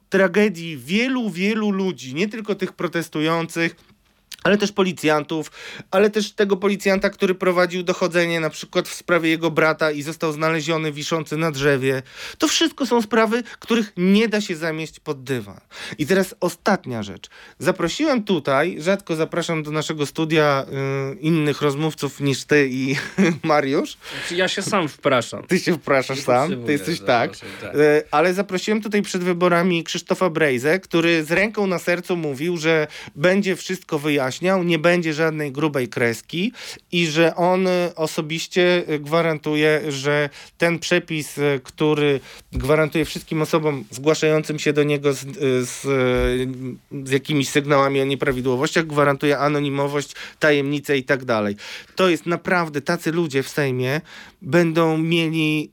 tragedii 0.10 0.78
wielu, 0.78 1.30
wielu 1.30 1.72
ludzi, 1.72 2.15
nie 2.15 2.28
tylko 2.28 2.56
tych 2.56 2.74
protestujących, 2.74 3.76
ale 4.43 4.58
też 4.58 4.71
policjantów, 4.71 5.52
ale 5.91 6.10
też 6.10 6.32
tego 6.32 6.58
policjanta, 6.58 7.10
który 7.10 7.36
prowadził 7.36 7.84
dochodzenie 7.84 8.39
na 8.39 8.49
przykład 8.49 8.88
w 8.88 8.93
sprawie 8.93 9.30
jego 9.30 9.52
brata 9.52 9.91
i 9.91 10.02
został 10.02 10.32
znaleziony 10.32 10.91
wiszący 10.91 11.38
na 11.38 11.52
drzewie. 11.52 12.02
To 12.38 12.47
wszystko 12.47 12.86
są 12.86 13.02
sprawy, 13.02 13.43
których 13.60 13.93
nie 13.97 14.28
da 14.28 14.41
się 14.41 14.56
zamieść 14.56 14.99
pod 14.99 15.23
dywan. 15.23 15.60
I 15.97 16.06
teraz 16.06 16.36
ostatnia 16.39 17.04
rzecz. 17.04 17.30
Zaprosiłem 17.60 18.23
tutaj, 18.23 18.78
rzadko 18.80 19.15
zapraszam 19.15 19.63
do 19.63 19.71
naszego 19.71 20.06
studia 20.06 20.65
y, 21.13 21.19
innych 21.19 21.62
rozmówców 21.62 22.19
niż 22.19 22.45
ty 22.45 22.69
i 22.71 22.95
Mariusz. 23.43 23.97
Znaczy, 24.19 24.36
Ja 24.36 24.47
się 24.47 24.62
sam 24.62 24.88
wpraszam. 24.88 25.43
Ty 25.43 25.60
się 25.60 25.73
wpraszasz 25.73 26.19
sam, 26.19 26.65
ty 26.65 26.71
jesteś 26.71 26.99
tak. 26.99 27.38
tak. 27.62 27.75
E, 27.75 28.04
Ale 28.12 28.34
zaprosiłem 28.34 28.82
tutaj 28.82 29.02
przed 29.02 29.23
wyborami 29.23 29.84
Krzysztofa 29.84 30.30
Brejzę, 30.30 30.80
który 30.80 31.23
z 31.23 31.32
ręką 31.32 31.67
na 31.67 31.80
sercu 31.80 32.15
mówił, 32.15 32.58
że 32.58 32.88
będzie 33.15 33.56
wszystko 33.56 33.99
wyjaśniał, 34.30 34.63
nie 34.63 34.80
będzie 34.80 35.13
żadnej 35.13 35.52
grubej 35.52 35.88
kreski 35.88 36.54
i 36.92 37.08
że 37.08 37.36
on 37.36 37.68
e, 37.68 37.92
osobiście 37.96 38.84
e, 38.88 39.00
gwarantuje, 39.00 39.92
że 39.92 40.30
ten 40.58 40.80
przepis, 40.80 41.38
e, 41.38 41.60
który 41.63 42.20
gwarantuje 42.52 43.06
wszystkim 43.06 43.42
osobom 43.42 43.86
zgłaszającym 43.92 44.60
się 44.60 44.74
do 44.74 44.84
niego 44.84 45.13
z, 45.13 45.26
z, 45.68 45.82
z 47.06 47.12
jakimiś 47.12 47.50
sygnałami 47.50 48.02
o 48.02 48.06
nieprawidłowościach, 48.06 48.88
gwarantuje 48.88 49.38
anonimowość, 49.39 50.15
tajemnicę 50.39 50.98
i 50.98 51.04
tak 51.04 51.26
dalej. 51.26 51.56
To 51.96 52.10
jest 52.10 52.26
naprawdę, 52.26 52.82
tacy 52.82 53.12
ludzie 53.12 53.44
w 53.44 53.50
Sejmie 53.50 54.02
będą 54.42 54.98
mieli 54.98 55.72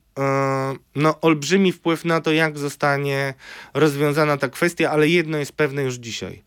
no, 0.95 1.21
olbrzymi 1.21 1.73
wpływ 1.73 2.05
na 2.05 2.21
to, 2.21 2.33
jak 2.33 2.59
zostanie 2.59 3.35
rozwiązana 3.75 4.37
ta 4.37 4.49
kwestia, 4.49 4.91
ale 4.91 5.09
jedno 5.09 5.39
jest 5.39 5.53
pewne 5.53 5.83
już 5.83 5.95
dzisiaj. 5.95 6.43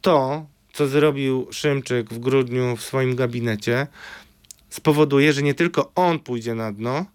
To, 0.00 0.46
co 0.72 0.86
zrobił 0.86 1.46
Szymczyk 1.50 2.10
w 2.10 2.18
grudniu 2.18 2.76
w 2.76 2.82
swoim 2.82 3.16
gabinecie, 3.16 3.86
spowoduje, 4.70 5.32
że 5.32 5.42
nie 5.42 5.54
tylko 5.54 5.92
on 5.94 6.18
pójdzie 6.18 6.54
na 6.54 6.72
dno, 6.72 7.06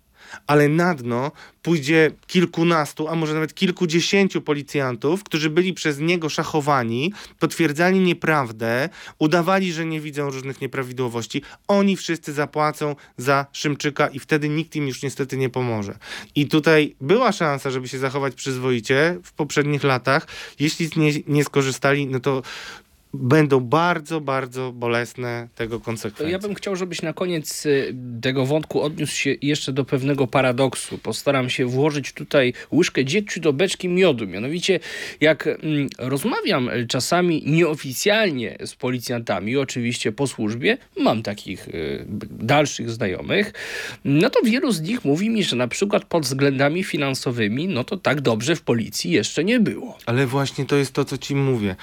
ale 0.47 0.69
na 0.69 0.95
dno 0.95 1.31
pójdzie 1.61 2.11
kilkunastu, 2.27 3.07
a 3.07 3.15
może 3.15 3.33
nawet 3.33 3.53
kilkudziesięciu 3.53 4.41
policjantów, 4.41 5.23
którzy 5.23 5.49
byli 5.49 5.73
przez 5.73 5.99
niego 5.99 6.29
szachowani, 6.29 7.13
potwierdzali 7.39 7.99
nieprawdę, 7.99 8.89
udawali, 9.19 9.73
że 9.73 9.85
nie 9.85 10.01
widzą 10.01 10.29
różnych 10.29 10.61
nieprawidłowości. 10.61 11.41
Oni 11.67 11.97
wszyscy 11.97 12.33
zapłacą 12.33 12.95
za 13.17 13.45
Szymczyka 13.51 14.07
i 14.07 14.19
wtedy 14.19 14.49
nikt 14.49 14.75
im 14.75 14.87
już 14.87 15.03
niestety 15.03 15.37
nie 15.37 15.49
pomoże. 15.49 15.97
I 16.35 16.47
tutaj 16.47 16.95
była 17.01 17.31
szansa, 17.31 17.69
żeby 17.69 17.87
się 17.87 17.99
zachować 17.99 18.35
przyzwoicie 18.35 19.17
w 19.23 19.33
poprzednich 19.33 19.83
latach. 19.83 20.27
Jeśli 20.59 20.89
nie, 20.95 21.11
nie 21.27 21.43
skorzystali, 21.43 22.07
no 22.07 22.19
to 22.19 22.41
będą 23.19 23.59
bardzo, 23.59 24.21
bardzo 24.21 24.71
bolesne 24.71 25.47
tego 25.55 25.79
konsekwencje. 25.79 26.31
Ja 26.31 26.39
bym 26.39 26.55
chciał, 26.55 26.75
żebyś 26.75 27.01
na 27.01 27.13
koniec 27.13 27.65
y, 27.65 27.95
tego 28.21 28.45
wątku 28.45 28.81
odniósł 28.81 29.15
się 29.15 29.35
jeszcze 29.41 29.73
do 29.73 29.85
pewnego 29.85 30.27
paradoksu. 30.27 30.97
Postaram 30.97 31.49
się 31.49 31.65
włożyć 31.65 32.13
tutaj 32.13 32.53
łyżkę 32.71 33.05
dziegciu 33.05 33.39
do 33.39 33.53
beczki 33.53 33.89
miodu. 33.89 34.27
Mianowicie, 34.27 34.79
jak 35.21 35.47
mm, 35.47 35.87
rozmawiam 35.97 36.69
czasami 36.87 37.43
nieoficjalnie 37.45 38.57
z 38.65 38.75
policjantami, 38.75 39.57
oczywiście 39.57 40.11
po 40.11 40.27
służbie, 40.27 40.77
mam 40.97 41.23
takich 41.23 41.67
y, 41.67 42.05
dalszych 42.29 42.89
znajomych, 42.89 43.53
no 44.05 44.29
to 44.29 44.39
wielu 44.43 44.71
z 44.71 44.81
nich 44.81 45.05
mówi 45.05 45.29
mi, 45.29 45.43
że 45.43 45.55
na 45.55 45.67
przykład 45.67 46.05
pod 46.05 46.23
względami 46.23 46.83
finansowymi, 46.83 47.67
no 47.67 47.83
to 47.83 47.97
tak 47.97 48.21
dobrze 48.21 48.55
w 48.55 48.61
policji 48.61 49.11
jeszcze 49.11 49.43
nie 49.43 49.59
było. 49.59 49.97
Ale 50.05 50.27
właśnie 50.27 50.65
to 50.65 50.75
jest 50.75 50.93
to, 50.93 51.05
co 51.05 51.17
ci 51.17 51.35
mówię. 51.35 51.75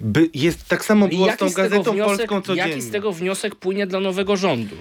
By, 0.00 0.30
jest 0.34 0.68
tak 0.68 0.79
samo 0.84 1.08
było 1.08 1.24
z 1.24 1.26
Jaki 1.26 1.38
tą 1.38 1.48
z 1.48 1.54
tego 1.54 1.68
gazetą 1.68 1.92
wniosek, 1.92 2.16
polską 2.16 2.42
codziennie. 2.42 2.70
Jaki 2.70 2.82
z 2.82 2.90
tego 2.90 3.12
wniosek 3.12 3.54
płynie 3.54 3.86
dla 3.86 4.00
nowego 4.00 4.36
rządu? 4.36 4.76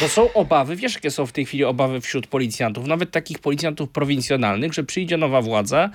To 0.00 0.08
są 0.08 0.32
obawy, 0.32 0.76
wiesz 0.76 0.94
jakie 0.94 1.10
są 1.10 1.26
w 1.26 1.32
tej 1.32 1.46
chwili 1.46 1.64
obawy 1.64 2.00
wśród 2.00 2.26
policjantów, 2.26 2.86
nawet 2.86 3.10
takich 3.10 3.38
policjantów 3.38 3.90
prowincjonalnych, 3.90 4.72
że 4.74 4.84
przyjdzie 4.84 5.16
nowa 5.16 5.42
władza 5.42 5.90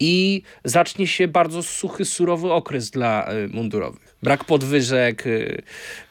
i 0.00 0.42
zacznie 0.64 1.06
się 1.06 1.28
bardzo 1.28 1.62
suchy, 1.62 2.04
surowy 2.04 2.52
okres 2.52 2.90
dla 2.90 3.32
y, 3.32 3.48
mundurowych. 3.48 4.15
Brak 4.22 4.44
podwyżek, 4.44 5.26
y, 5.26 5.62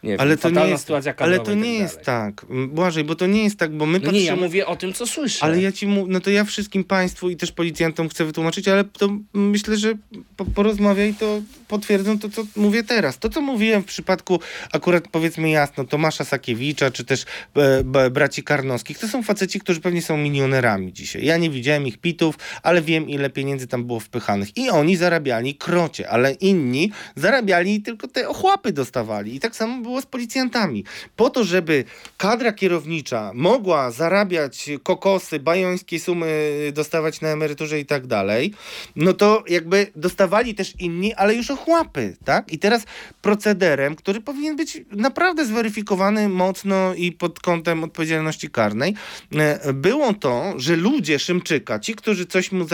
nie 0.03 0.11
wiem, 0.11 0.19
Ale 0.19 0.37
to 0.37 0.49
nie 0.49 0.67
jest, 0.67 0.83
sytuacja 0.83 1.13
ale 1.17 1.17
kadrowa 1.17 1.43
to 1.45 1.51
i 1.51 1.55
tak 1.55 1.63
nie 1.63 1.73
jest 1.73 2.01
tak. 2.01 2.45
Błażej, 2.67 3.03
bo 3.03 3.15
to 3.15 3.27
nie 3.27 3.43
jest 3.43 3.59
tak, 3.59 3.71
bo 3.71 3.85
my 3.85 3.99
No 3.99 4.05
patrzymy... 4.05 4.19
nie, 4.19 4.25
ja 4.25 4.35
mówię 4.35 4.65
o 4.65 4.75
tym, 4.75 4.93
co 4.93 5.07
słyszę. 5.07 5.45
Ale 5.45 5.61
ja 5.61 5.71
ci 5.71 5.87
mówię, 5.87 6.13
no 6.13 6.19
to 6.19 6.29
ja 6.29 6.43
wszystkim 6.43 6.83
państwu 6.83 7.29
i 7.29 7.35
też 7.35 7.51
policjantom 7.51 8.09
chcę 8.09 8.25
wytłumaczyć, 8.25 8.67
ale 8.67 8.83
to 8.83 9.09
myślę, 9.33 9.77
że 9.77 9.93
po, 10.37 10.45
porozmawiaj, 10.45 11.13
to 11.13 11.41
potwierdzą 11.67 12.19
to, 12.19 12.29
co 12.29 12.43
mówię 12.55 12.83
teraz. 12.83 13.19
To, 13.19 13.29
co 13.29 13.41
mówiłem 13.41 13.81
w 13.81 13.85
przypadku 13.85 14.39
akurat 14.71 15.07
powiedzmy 15.07 15.49
jasno 15.49 15.83
Tomasza 15.83 16.25
Sakiewicza, 16.25 16.91
czy 16.91 17.05
też 17.05 17.25
e, 17.55 18.09
braci 18.09 18.43
Karnowskich, 18.43 18.99
to 18.99 19.07
są 19.07 19.23
faceci, 19.23 19.59
którzy 19.59 19.81
pewnie 19.81 20.01
są 20.01 20.17
milionerami 20.17 20.93
dzisiaj. 20.93 21.25
Ja 21.25 21.37
nie 21.37 21.49
widziałem 21.49 21.87
ich 21.87 21.97
pitów, 21.97 22.35
ale 22.63 22.81
wiem, 22.81 23.09
ile 23.09 23.29
pieniędzy 23.29 23.67
tam 23.67 23.85
było 23.85 23.99
wpychanych. 23.99 24.57
I 24.57 24.69
oni 24.69 24.95
zarabiali 24.95 25.55
krocie, 25.55 26.09
ale 26.09 26.31
inni 26.31 26.91
zarabiali 27.15 27.75
i 27.75 27.81
tylko 28.07 28.13
te 28.13 28.29
ochłapy 28.29 28.71
dostawali. 28.71 29.35
I 29.35 29.39
tak 29.39 29.55
samo 29.55 29.81
było 29.81 30.01
z 30.01 30.05
policjantami. 30.05 30.83
Po 31.15 31.29
to, 31.29 31.43
żeby 31.43 31.83
kadra 32.17 32.53
kierownicza 32.53 33.31
mogła 33.33 33.91
zarabiać 33.91 34.69
kokosy, 34.83 35.39
bajońskie 35.39 35.99
sumy 35.99 36.71
dostawać 36.73 37.21
na 37.21 37.29
emeryturze 37.29 37.79
i 37.79 37.85
tak 37.85 38.07
dalej, 38.07 38.53
no 38.95 39.13
to 39.13 39.43
jakby 39.47 39.87
dostawali 39.95 40.55
też 40.55 40.73
inni, 40.79 41.13
ale 41.13 41.35
już 41.35 41.51
ochłapy, 41.51 42.17
tak? 42.25 42.53
I 42.53 42.59
teraz 42.59 42.83
procederem, 43.21 43.95
który 43.95 44.21
powinien 44.21 44.55
być 44.55 44.81
naprawdę 44.91 45.45
zweryfikowany 45.45 46.29
mocno 46.29 46.93
i 46.93 47.11
pod 47.11 47.39
kątem 47.39 47.83
odpowiedzialności 47.83 48.49
karnej, 48.49 48.95
e, 49.35 49.73
było 49.73 50.13
to, 50.13 50.53
że 50.57 50.75
ludzie 50.75 51.19
Szymczyka, 51.19 51.79
ci, 51.79 51.95
którzy 51.95 52.25
coś 52.25 52.51
mu 52.51 52.65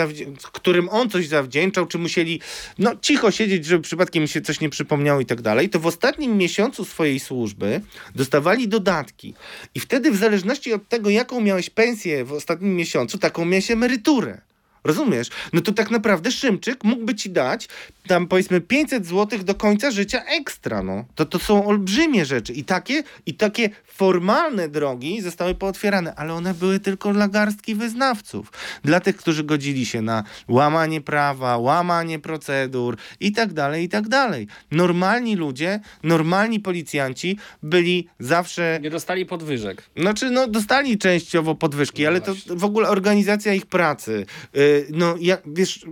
którym 0.51 0.89
on 0.89 1.09
coś 1.09 1.27
zawdzięczał, 1.27 1.85
czy 1.85 1.97
musieli 1.97 2.41
no, 2.79 2.91
cicho 3.01 3.31
siedzieć, 3.31 3.65
żeby 3.65 3.83
przypadkiem 3.83 4.27
się 4.27 4.41
coś 4.41 4.59
nie 4.59 4.69
przypomniało 4.69 5.10
i 5.19 5.25
tak 5.25 5.41
dalej, 5.41 5.69
to 5.69 5.79
w 5.79 5.85
ostatnim 5.85 6.37
miesiącu 6.37 6.85
swojej 6.85 7.19
służby 7.19 7.81
dostawali 8.15 8.67
dodatki. 8.67 9.33
I 9.75 9.79
wtedy 9.79 10.11
w 10.11 10.17
zależności 10.17 10.73
od 10.73 10.89
tego, 10.89 11.09
jaką 11.09 11.41
miałeś 11.41 11.69
pensję 11.69 12.25
w 12.25 12.33
ostatnim 12.33 12.75
miesiącu, 12.75 13.17
taką 13.17 13.45
miałeś 13.45 13.71
emeryturę. 13.71 14.41
Rozumiesz? 14.83 15.29
No 15.53 15.61
to 15.61 15.71
tak 15.71 15.91
naprawdę 15.91 16.31
Szymczyk 16.31 16.83
mógłby 16.83 17.15
ci 17.15 17.29
dać 17.29 17.67
tam 18.07 18.27
powiedzmy 18.27 18.61
500 18.61 19.05
zł 19.05 19.39
do 19.43 19.55
końca 19.55 19.91
życia 19.91 20.23
ekstra, 20.25 20.83
no. 20.83 21.05
To, 21.15 21.25
to 21.25 21.39
są 21.39 21.65
olbrzymie 21.65 22.25
rzeczy 22.25 22.53
i 22.53 22.63
takie, 22.63 23.03
i 23.25 23.33
takie 23.33 23.69
formalne 23.85 24.69
drogi 24.69 25.21
zostały 25.21 25.55
pootwierane, 25.55 26.15
ale 26.15 26.33
one 26.33 26.53
były 26.53 26.79
tylko 26.79 27.13
dla 27.13 27.27
garstki 27.27 27.75
wyznawców. 27.75 28.51
Dla 28.83 28.99
tych, 28.99 29.15
którzy 29.17 29.43
godzili 29.43 29.85
się 29.85 30.01
na 30.01 30.23
łamanie 30.47 31.01
prawa, 31.01 31.57
łamanie 31.57 32.19
procedur 32.19 32.97
i 33.19 33.31
tak 33.31 33.53
dalej, 33.53 33.83
i 33.83 33.89
tak 33.89 34.07
dalej. 34.07 34.47
Normalni 34.71 35.35
ludzie, 35.35 35.79
normalni 36.03 36.59
policjanci 36.59 37.37
byli 37.63 38.07
zawsze 38.19 38.79
Nie 38.81 38.89
dostali 38.89 39.25
podwyżek. 39.25 39.83
znaczy, 39.97 40.29
no, 40.29 40.47
dostali 40.47 40.97
częściowo 40.97 41.55
podwyżki, 41.55 42.03
No 42.03 42.09
ale 42.09 42.21
to 42.21 42.33
w 42.47 42.63
ogóle 42.63 42.89
organizacja 42.89 43.53
ich 43.53 43.65
pracy. 43.65 44.25
Yy, 44.53 44.70
no, 44.89 45.15
ja, 45.19 45.37
wiesz, 45.45 45.85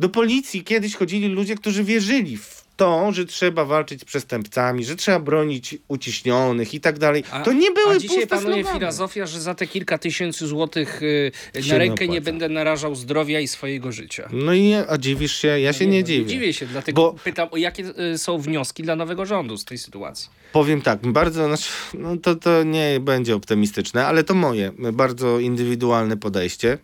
do 0.00 0.08
policji 0.08 0.64
kiedyś 0.64 0.94
chodzili 0.94 1.28
ludzie, 1.28 1.54
którzy 1.54 1.84
wierzyli 1.84 2.36
w 2.36 2.67
to, 2.78 3.12
że 3.12 3.24
trzeba 3.26 3.64
walczyć 3.64 4.00
z 4.00 4.04
przestępcami, 4.04 4.84
że 4.84 4.96
trzeba 4.96 5.18
bronić 5.20 5.76
uciśnionych 5.88 6.74
i 6.74 6.80
tak 6.80 6.98
dalej. 6.98 7.24
To 7.44 7.52
nie 7.52 7.70
były 7.70 7.94
A 7.94 7.98
dzisiaj 7.98 8.26
panuje 8.26 8.54
slogany. 8.62 8.78
filozofia, 8.78 9.26
że 9.26 9.40
za 9.40 9.54
te 9.54 9.66
kilka 9.66 9.98
tysięcy 9.98 10.46
złotych 10.46 11.02
y, 11.02 11.32
Się 11.54 11.60
na 11.60 11.66
nie 11.74 11.78
rękę 11.78 12.08
nie 12.08 12.20
będę 12.20 12.48
narażał 12.48 12.94
zdrowia 12.94 13.40
i 13.40 13.48
swojego 13.48 13.92
życia. 13.92 14.28
No 14.32 14.52
i 14.52 14.62
nie, 14.62 14.84
a 14.88 14.98
dziwisz 14.98 15.36
się? 15.36 15.60
Ja 15.60 15.72
się 15.72 15.86
nie, 15.86 16.00
no, 16.00 16.06
dziwię. 16.06 16.26
dziwię 16.26 16.52
się, 16.52 16.66
dlatego 16.66 17.02
Bo- 17.02 17.18
pytam, 17.24 17.48
o 17.50 17.56
jakie 17.56 17.84
y, 18.14 18.18
są 18.18 18.38
wnioski 18.38 18.82
dla 18.82 18.96
nowego 18.96 19.26
rządu 19.26 19.56
z 19.56 19.64
tej 19.64 19.78
sytuacji. 19.78 20.28
Powiem 20.52 20.82
tak, 20.82 20.98
bardzo, 21.06 21.46
znaczy, 21.46 21.70
no 21.94 22.16
to, 22.16 22.34
to 22.36 22.62
nie 22.62 23.00
będzie 23.00 23.34
optymistyczne, 23.36 24.06
ale 24.06 24.24
to 24.24 24.34
moje 24.34 24.72
bardzo 24.92 25.38
indywidualne 25.38 26.16
podejście, 26.16 26.78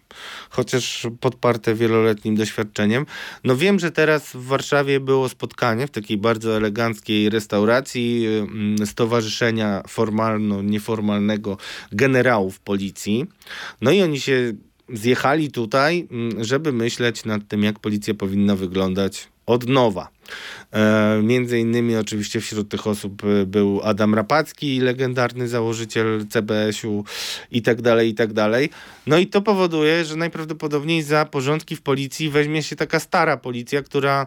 chociaż 0.51 1.07
podparte 1.21 1.75
wieloletnim 1.75 2.37
doświadczeniem. 2.37 3.07
No 3.45 3.57
wiem, 3.57 3.79
że 3.79 3.91
teraz 3.91 4.33
w 4.33 4.45
Warszawie 4.47 5.01
było 5.01 5.29
spotkanie 5.29 5.84
w 5.87 5.91
takiej 5.91 6.19
bardzo 6.19 6.57
eleganckiej 6.57 7.31
restauracji 7.31 8.27
mm, 8.27 8.87
Stowarzyszenia 8.87 9.83
Formalno-Nieformalnego 9.89 11.57
Generałów 11.93 12.61
Policji. 12.61 13.27
No 13.81 13.91
i 13.91 14.03
oni 14.03 14.21
się 14.21 14.53
zjechali 14.93 15.51
tutaj, 15.51 16.09
mm, 16.11 16.45
żeby 16.45 16.73
myśleć 16.73 17.25
nad 17.25 17.49
tym, 17.49 17.63
jak 17.63 17.79
policja 17.79 18.15
powinna 18.15 18.57
wyglądać 18.57 19.29
od 19.47 19.69
nowa. 19.69 20.09
E, 20.73 21.21
między 21.23 21.59
innymi 21.59 21.97
oczywiście 21.97 22.41
wśród 22.41 22.69
tych 22.69 22.87
osób 22.87 23.23
e, 23.25 23.47
był 23.47 23.81
Adam 23.83 24.15
Rapacki, 24.15 24.81
legendarny 24.81 25.49
założyciel 25.49 26.27
CBS-u 26.31 27.05
i 27.51 27.63
tak 27.63 27.83
dalej, 27.83 28.09
i 28.11 28.15
tak 28.15 28.33
dalej. 28.33 28.71
No 29.07 29.19
i 29.19 29.27
to 29.27 29.43
powoduje, 29.43 30.05
że 30.05 30.17
najprawdopodobniej 30.17 31.03
za 31.03 31.25
porządki 31.25 31.77
w 31.77 31.83
policji 31.83 32.31
weźmie 32.31 32.63
się 32.63 32.77
taka 32.77 33.01
stara 33.01 33.37
policja, 33.37 33.83
która 33.83 34.27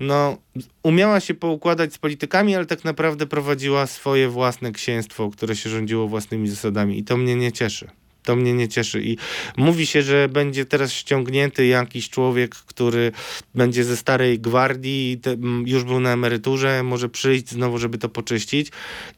no, 0.00 0.38
umiała 0.82 1.20
się 1.20 1.34
poukładać 1.34 1.94
z 1.94 1.98
politykami, 1.98 2.56
ale 2.56 2.66
tak 2.66 2.84
naprawdę 2.84 3.26
prowadziła 3.26 3.86
swoje 3.86 4.28
własne 4.28 4.72
księstwo, 4.72 5.30
które 5.30 5.56
się 5.56 5.70
rządziło 5.70 6.08
własnymi 6.08 6.48
zasadami 6.48 6.98
i 6.98 7.04
to 7.04 7.16
mnie 7.16 7.36
nie 7.36 7.52
cieszy. 7.52 7.88
To 8.28 8.36
mnie 8.36 8.54
nie 8.54 8.68
cieszy 8.68 9.02
i 9.02 9.16
mówi 9.56 9.86
się, 9.86 10.02
że 10.02 10.28
będzie 10.28 10.64
teraz 10.64 10.92
ściągnięty 10.92 11.66
jakiś 11.66 12.10
człowiek, 12.10 12.54
który 12.54 13.12
będzie 13.54 13.84
ze 13.84 13.96
starej 13.96 14.38
gwardii, 14.38 15.20
już 15.66 15.84
był 15.84 16.00
na 16.00 16.12
emeryturze, 16.12 16.82
może 16.82 17.08
przyjść 17.08 17.50
znowu, 17.50 17.78
żeby 17.78 17.98
to 17.98 18.08
poczyścić. 18.08 18.68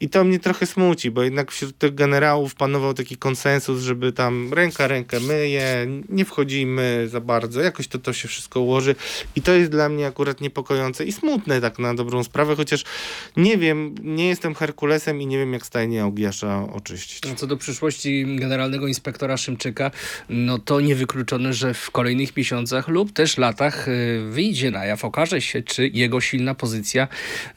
I 0.00 0.08
to 0.08 0.24
mnie 0.24 0.38
trochę 0.38 0.66
smuci, 0.66 1.10
bo 1.10 1.22
jednak 1.22 1.52
wśród 1.52 1.78
tych 1.78 1.94
generałów 1.94 2.54
panował 2.54 2.94
taki 2.94 3.16
konsensus, 3.16 3.82
żeby 3.82 4.12
tam 4.12 4.54
ręka 4.54 4.88
rękę 4.88 5.20
myje, 5.20 5.86
nie 6.08 6.24
wchodzimy 6.24 7.08
za 7.08 7.20
bardzo, 7.20 7.60
jakoś 7.60 7.88
to, 7.88 7.98
to 7.98 8.12
się 8.12 8.28
wszystko 8.28 8.60
ułoży. 8.60 8.94
I 9.36 9.42
to 9.42 9.52
jest 9.52 9.70
dla 9.70 9.88
mnie 9.88 10.06
akurat 10.06 10.40
niepokojące 10.40 11.04
i 11.04 11.12
smutne 11.12 11.60
tak 11.60 11.78
na 11.78 11.94
dobrą 11.94 12.24
sprawę, 12.24 12.56
chociaż 12.56 12.84
nie 13.36 13.58
wiem, 13.58 13.94
nie 14.02 14.28
jestem 14.28 14.54
Herkulesem 14.54 15.22
i 15.22 15.26
nie 15.26 15.38
wiem, 15.38 15.52
jak 15.52 15.66
stajnie 15.66 16.04
Ogiasza 16.04 16.66
oczyścić. 16.72 17.22
No, 17.22 17.34
Co 17.34 17.46
do 17.46 17.56
przyszłości 17.56 18.36
generalnego 18.36 18.86
inspektora 18.86 18.99
Szymczyka, 19.36 19.90
no 20.28 20.58
to 20.58 20.80
niewykluczone, 20.80 21.52
że 21.52 21.74
w 21.74 21.90
kolejnych 21.90 22.36
miesiącach 22.36 22.88
lub 22.88 23.12
też 23.12 23.38
latach 23.38 23.88
y, 23.88 24.20
wyjdzie 24.30 24.70
na 24.70 24.84
jaw, 24.84 25.04
okaże 25.04 25.40
się, 25.40 25.62
czy 25.62 25.88
jego 25.88 26.20
silna 26.20 26.54
pozycja 26.54 27.08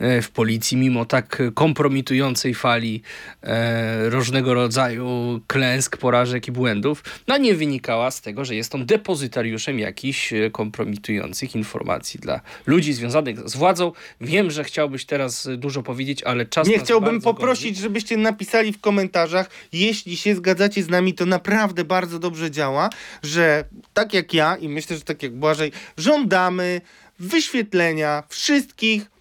y, 0.01 0.21
w 0.21 0.31
policji, 0.31 0.77
mimo 0.77 1.05
tak 1.05 1.41
kompromitującej 1.53 2.53
fali 2.53 3.01
e, 3.43 4.09
różnego 4.09 4.53
rodzaju 4.53 5.41
klęsk, 5.47 5.97
porażek 5.97 6.47
i 6.47 6.51
błędów, 6.51 7.03
no 7.27 7.37
nie 7.37 7.55
wynikała 7.55 8.11
z 8.11 8.21
tego, 8.21 8.45
że 8.45 8.55
jest 8.55 8.75
on 8.75 8.85
depozytariuszem 8.85 9.79
jakichś 9.79 10.33
e, 10.33 10.49
kompromitujących 10.49 11.55
informacji 11.55 12.19
dla 12.19 12.41
ludzi 12.65 12.93
związanych 12.93 13.49
z 13.49 13.55
władzą. 13.55 13.91
Wiem, 14.21 14.51
że 14.51 14.63
chciałbyś 14.63 15.05
teraz 15.05 15.49
dużo 15.57 15.83
powiedzieć, 15.83 16.23
ale 16.23 16.45
czas 16.45 16.67
Nie 16.67 16.79
chciałbym 16.79 17.21
poprosić, 17.21 17.77
żebyście 17.77 18.17
napisali 18.17 18.73
w 18.73 18.81
komentarzach, 18.81 19.49
jeśli 19.73 20.17
się 20.17 20.35
zgadzacie 20.35 20.83
z 20.83 20.89
nami, 20.89 21.13
to 21.13 21.22
to 21.23 21.29
naprawdę 21.29 21.83
bardzo 21.83 22.19
dobrze 22.19 22.51
działa, 22.51 22.89
że 23.23 23.65
tak 23.93 24.13
jak 24.13 24.33
ja 24.33 24.55
i 24.55 24.69
myślę, 24.69 24.97
że 24.97 25.01
tak 25.01 25.23
jak 25.23 25.35
Błażej, 25.35 25.71
żądamy 25.97 26.81
wyświetlenia 27.19 28.23
wszystkich 28.29 29.11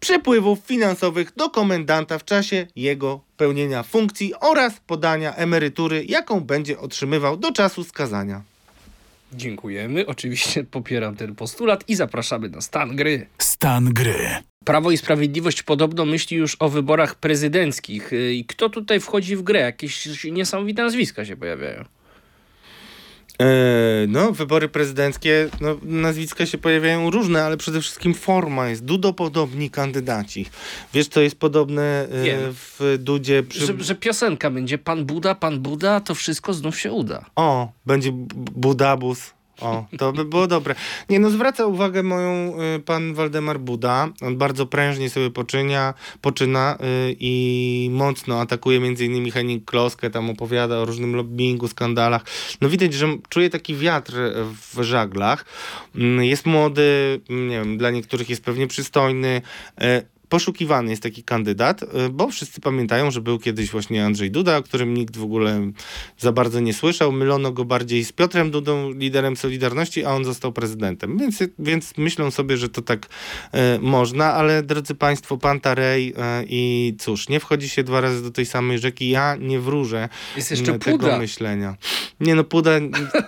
przepływów 0.00 0.58
finansowych 0.66 1.32
do 1.36 1.50
komendanta 1.50 2.18
w 2.18 2.24
czasie 2.24 2.66
jego 2.76 3.20
pełnienia 3.36 3.82
funkcji 3.82 4.34
oraz 4.40 4.80
podania 4.86 5.34
emerytury, 5.34 6.04
jaką 6.04 6.40
będzie 6.40 6.78
otrzymywał 6.78 7.36
do 7.36 7.52
czasu 7.52 7.84
skazania. 7.84 8.42
Dziękujemy. 9.32 10.06
Oczywiście 10.06 10.64
popieram 10.64 11.16
ten 11.16 11.34
postulat 11.34 11.88
i 11.88 11.94
zapraszamy 11.94 12.48
na 12.48 12.60
stan 12.60 12.96
gry. 12.96 13.26
Stan 13.38 13.92
gry. 13.92 14.42
Prawo 14.64 14.90
i 14.90 14.96
Sprawiedliwość 14.96 15.62
podobno 15.62 16.04
myśli 16.04 16.36
już 16.36 16.56
o 16.58 16.68
wyborach 16.68 17.14
prezydenckich. 17.14 18.12
Y, 18.12 18.34
I 18.34 18.44
kto 18.44 18.68
tutaj 18.68 19.00
wchodzi 19.00 19.36
w 19.36 19.42
grę? 19.42 19.60
Jakieś 19.60 20.24
niesamowite 20.24 20.82
nazwiska 20.82 21.24
się 21.24 21.36
pojawiają. 21.36 21.84
E, 23.40 23.46
no, 24.08 24.32
wybory 24.32 24.68
prezydenckie, 24.68 25.48
no, 25.60 25.76
nazwiska 25.82 26.46
się 26.46 26.58
pojawiają 26.58 27.10
różne, 27.10 27.44
ale 27.44 27.56
przede 27.56 27.80
wszystkim 27.80 28.14
forma 28.14 28.68
jest. 28.68 28.84
Dudopodobni 28.84 29.70
kandydaci. 29.70 30.46
Wiesz, 30.94 31.08
co 31.08 31.20
jest 31.20 31.38
podobne 31.38 32.08
e, 32.12 32.24
Wiem. 32.24 32.40
w 32.52 32.98
Dudzie? 32.98 33.42
Przy... 33.42 33.66
Że, 33.66 33.74
że 33.78 33.94
piosenka 33.94 34.50
będzie 34.50 34.78
Pan 34.78 35.04
Buda, 35.04 35.34
Pan 35.34 35.60
Buda, 35.60 36.00
to 36.00 36.14
wszystko 36.14 36.54
znów 36.54 36.80
się 36.80 36.92
uda. 36.92 37.24
O, 37.36 37.72
będzie 37.86 38.10
Budabus. 38.54 39.33
O, 39.60 39.84
to 39.98 40.12
by 40.12 40.24
było 40.24 40.46
dobre. 40.46 40.74
Nie 41.08 41.20
no, 41.20 41.30
zwraca 41.30 41.66
uwagę 41.66 42.02
moją 42.02 42.54
y, 42.76 42.80
pan 42.80 43.14
Waldemar 43.14 43.60
Buda. 43.60 44.08
On 44.22 44.36
bardzo 44.36 44.66
prężnie 44.66 45.10
sobie 45.10 45.30
poczynia, 45.30 45.94
poczyna 46.20 46.78
y, 46.80 47.16
i 47.20 47.88
mocno 47.92 48.40
atakuje 48.40 48.80
między 48.80 49.04
innymi 49.04 49.30
Henning 49.30 49.64
Kloskę, 49.64 50.10
tam 50.10 50.30
opowiada 50.30 50.78
o 50.78 50.84
różnym 50.84 51.16
lobbingu, 51.16 51.68
skandalach. 51.68 52.24
No 52.60 52.68
widać, 52.68 52.94
że 52.94 53.06
czuje 53.28 53.50
taki 53.50 53.74
wiatr 53.76 54.14
w 54.72 54.82
żaglach. 54.82 55.44
Mm, 55.94 56.24
Jest 56.24 56.46
młody, 56.46 57.20
mm, 57.30 57.48
nie 57.48 57.58
wiem, 57.58 57.78
dla 57.78 57.90
niektórych 57.90 58.30
jest 58.30 58.44
pewnie 58.44 58.66
przystojny. 58.66 59.42
y, 59.82 60.13
Poszukiwany 60.34 60.90
jest 60.90 61.02
taki 61.02 61.22
kandydat, 61.24 61.82
y, 61.82 61.86
bo 62.10 62.28
wszyscy 62.28 62.60
pamiętają, 62.60 63.10
że 63.10 63.20
był 63.20 63.38
kiedyś 63.38 63.70
właśnie 63.70 64.04
Andrzej 64.04 64.30
Duda, 64.30 64.56
o 64.56 64.62
którym 64.62 64.94
nikt 64.94 65.16
w 65.16 65.22
ogóle 65.22 65.70
za 66.18 66.32
bardzo 66.32 66.60
nie 66.60 66.74
słyszał. 66.74 67.12
Mylono 67.12 67.52
go 67.52 67.64
bardziej 67.64 68.04
z 68.04 68.12
Piotrem 68.12 68.50
Dudą, 68.50 68.90
liderem 68.92 69.36
Solidarności, 69.36 70.04
a 70.04 70.10
on 70.10 70.24
został 70.24 70.52
prezydentem. 70.52 71.18
Więc, 71.18 71.42
więc 71.58 71.96
myślą 71.96 72.30
sobie, 72.30 72.56
że 72.56 72.68
to 72.68 72.82
tak 72.82 73.06
e, 73.52 73.78
można, 73.78 74.32
ale 74.32 74.62
drodzy 74.62 74.94
Państwo, 74.94 75.38
pan 75.38 75.60
Tarej 75.60 76.14
e, 76.18 76.44
i 76.48 76.94
cóż, 76.98 77.28
nie 77.28 77.40
wchodzi 77.40 77.68
się 77.68 77.84
dwa 77.84 78.00
razy 78.00 78.22
do 78.22 78.30
tej 78.30 78.46
samej 78.46 78.78
rzeki. 78.78 79.10
Ja 79.10 79.36
nie 79.40 79.60
wróżę 79.60 80.08
Jest 80.36 80.50
jeszcze 80.50 80.72
m, 80.72 80.78
tego 80.78 80.98
Puda. 80.98 81.18
myślenia. 81.18 81.76
Nie 82.20 82.34
no, 82.34 82.44
Puda, 82.44 82.70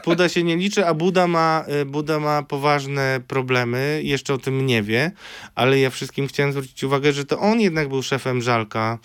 Puda 0.04 0.28
się 0.28 0.42
nie 0.42 0.56
liczy, 0.56 0.86
a 0.86 0.94
Buda 0.94 1.26
ma, 1.26 1.64
Buda 1.86 2.20
ma 2.20 2.42
poważne 2.42 3.20
problemy. 3.28 4.00
Jeszcze 4.04 4.34
o 4.34 4.38
tym 4.38 4.66
nie 4.66 4.82
wie, 4.82 5.10
ale 5.54 5.78
ja 5.78 5.90
wszystkim 5.90 6.26
chciałem 6.26 6.52
zwrócić 6.52 6.84
uwagę, 6.84 6.95
że 7.12 7.24
to 7.24 7.38
on 7.38 7.60
jednak 7.60 7.88
był 7.88 8.02
szefem 8.02 8.42
Żalka, 8.42 8.98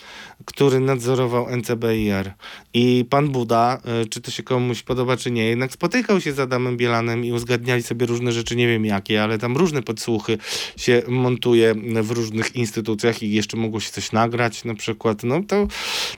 który 0.46 0.80
nadzorował 0.80 1.58
NCBIR. 1.58 2.34
I 2.74 3.06
pan 3.10 3.30
Buda, 3.30 3.82
e, 3.86 4.06
czy 4.06 4.22
to 4.22 4.32
się 4.32 4.44
komuś 4.44 4.84
podoba, 4.84 5.18
czy 5.18 5.32
nie, 5.32 5.46
jednak 5.46 5.72
spotykał 5.72 6.22
się 6.22 6.34
z 6.34 6.40
Adamem 6.40 6.78
Bielanem 6.78 7.26
i 7.26 7.32
uzgadniali 7.32 7.84
sobie 7.84 8.06
różne 8.06 8.32
rzeczy, 8.32 8.56
nie 8.56 8.68
wiem 8.68 8.86
jakie, 8.86 9.24
ale 9.24 9.38
tam 9.38 9.58
różne 9.58 9.82
podsłuchy 9.82 10.38
się 10.78 11.02
montuje 11.08 11.76
w 12.04 12.12
różnych 12.12 12.56
instytucjach 12.56 13.24
i 13.24 13.32
jeszcze 13.32 13.58
mogło 13.58 13.80
się 13.80 13.92
coś 13.92 14.12
nagrać 14.12 14.66
na 14.66 14.76
przykład. 14.76 15.24
No 15.24 15.44
to 15.48 15.68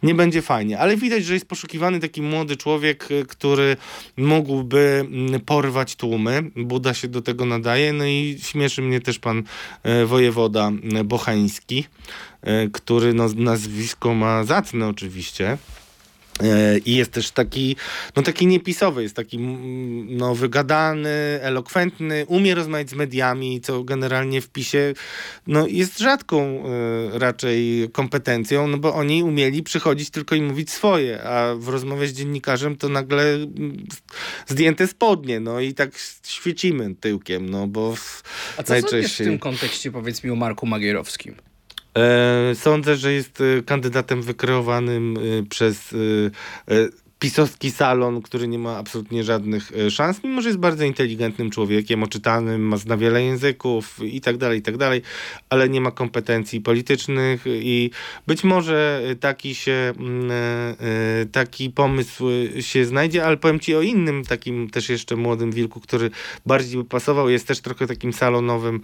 nie 0.04 0.16
będzie 0.16 0.42
fajnie. 0.42 0.80
Ale 0.80 0.98
widać, 0.98 1.26
że 1.26 1.34
jest 1.34 1.46
poszukiwany 1.46 2.00
taki 2.00 2.22
młody 2.22 2.58
człowiek, 2.58 3.10
e, 3.12 3.26
który 3.26 3.78
mógłby 4.18 5.06
mm, 5.12 5.42
porwać 5.42 5.96
tłumy. 5.96 6.52
Buda 6.56 6.94
się 6.94 7.08
do 7.08 7.22
tego 7.22 7.46
nadaje. 7.46 7.94
No 7.94 8.06
i 8.06 8.38
śmieszy 8.42 8.82
mnie 8.82 9.02
też 9.02 9.20
pan 9.20 9.44
e, 9.84 10.06
wojewoda 10.06 10.72
Bochański, 11.06 11.86
który 12.74 13.14
no, 13.14 13.30
nazwisko 13.36 14.14
ma 14.14 14.44
zacne 14.44 14.88
oczywiście. 14.88 15.58
E, 16.44 16.78
I 16.78 16.96
jest 16.96 17.12
też 17.12 17.32
taki, 17.32 17.76
no 18.16 18.22
taki 18.24 18.48
niepisowy, 18.48 19.04
jest 19.04 19.16
taki 19.16 19.40
no, 20.08 20.36
wygadany, 20.36 21.10
elokwentny, 21.42 22.26
umie 22.28 22.56
rozmawiać 22.56 22.90
z 22.90 22.94
mediami, 22.94 23.62
co 23.62 23.84
generalnie 23.84 24.42
w 24.42 24.50
PiSie 24.50 24.94
no, 25.48 25.68
jest 25.68 26.00
rzadką 26.00 26.64
e, 26.66 27.20
raczej 27.20 27.90
kompetencją, 27.92 28.68
no 28.68 28.78
bo 28.78 28.94
oni 28.94 29.24
umieli 29.24 29.64
przychodzić 29.64 30.10
tylko 30.10 30.36
i 30.36 30.42
mówić 30.42 30.72
swoje, 30.72 31.24
a 31.24 31.56
w 31.56 31.68
rozmowie 31.68 32.08
z 32.08 32.14
dziennikarzem 32.14 32.76
to 32.76 32.90
nagle 32.90 33.24
mm, 33.34 33.88
zdjęte 34.48 34.88
spodnie, 34.88 35.40
no 35.40 35.60
i 35.60 35.74
tak 35.74 35.92
świecimy 36.28 36.96
tyłkiem, 36.96 37.50
no 37.50 37.68
bo 37.68 37.96
w- 37.96 38.24
A 38.58 38.64
co 38.64 38.68
sądzisz 38.68 38.90
w 38.90 38.94
najczęściej... 38.94 39.28
tym 39.28 39.40
kontekście, 39.40 39.92
powiedz 39.92 40.24
mi, 40.24 40.32
o 40.32 40.36
Marku 40.36 40.66
Magierowskim? 40.66 41.36
E, 41.98 42.56
sądzę, 42.56 42.96
że 42.96 43.14
jest 43.14 43.42
e, 43.42 43.64
kandydatem 43.64 44.22
wykreowanym 44.22 45.18
e, 45.18 45.44
przez 45.50 45.96
pisowski 47.24 47.72
salon, 47.72 48.22
który 48.22 48.48
nie 48.48 48.60
ma 48.60 48.78
absolutnie 48.78 49.24
żadnych 49.24 49.72
e, 49.72 49.92
szans, 49.92 50.24
mimo 50.24 50.42
że 50.42 50.50
jest 50.50 50.60
bardzo 50.60 50.84
inteligentnym 50.84 51.50
człowiekiem, 51.52 52.04
oczytanym, 52.04 52.68
ma 52.68 52.78
zna 52.78 52.98
wiele 52.98 53.24
języków 53.24 54.00
i 54.04 54.22
tak 54.22 54.38
dalej, 54.38 54.60
i 54.60 54.62
tak 54.62 54.78
dalej, 54.78 55.02
ale 55.50 55.70
nie 55.70 55.82
ma 55.82 55.92
kompetencji 55.92 56.62
politycznych 56.62 57.44
i 57.46 57.92
być 58.28 58.44
może 58.44 59.02
taki 59.20 59.56
się, 59.56 59.94
mm, 59.98 60.32
e, 60.32 60.36
e, 60.36 61.26
taki 61.32 61.70
pomysł 61.70 62.26
się 62.60 62.86
znajdzie, 62.86 63.26
ale 63.26 63.38
powiem 63.38 63.60
ci 63.60 63.76
o 63.76 63.82
innym 63.82 64.26
takim 64.26 64.70
też 64.70 64.90
jeszcze 64.90 65.16
młodym 65.16 65.52
wilku, 65.52 65.80
który 65.80 66.12
bardziej 66.46 66.78
by 66.78 66.86
pasował, 66.86 67.30
jest 67.30 67.48
też 67.48 67.62
trochę 67.62 67.88
takim 67.88 68.14
salonowym 68.14 68.82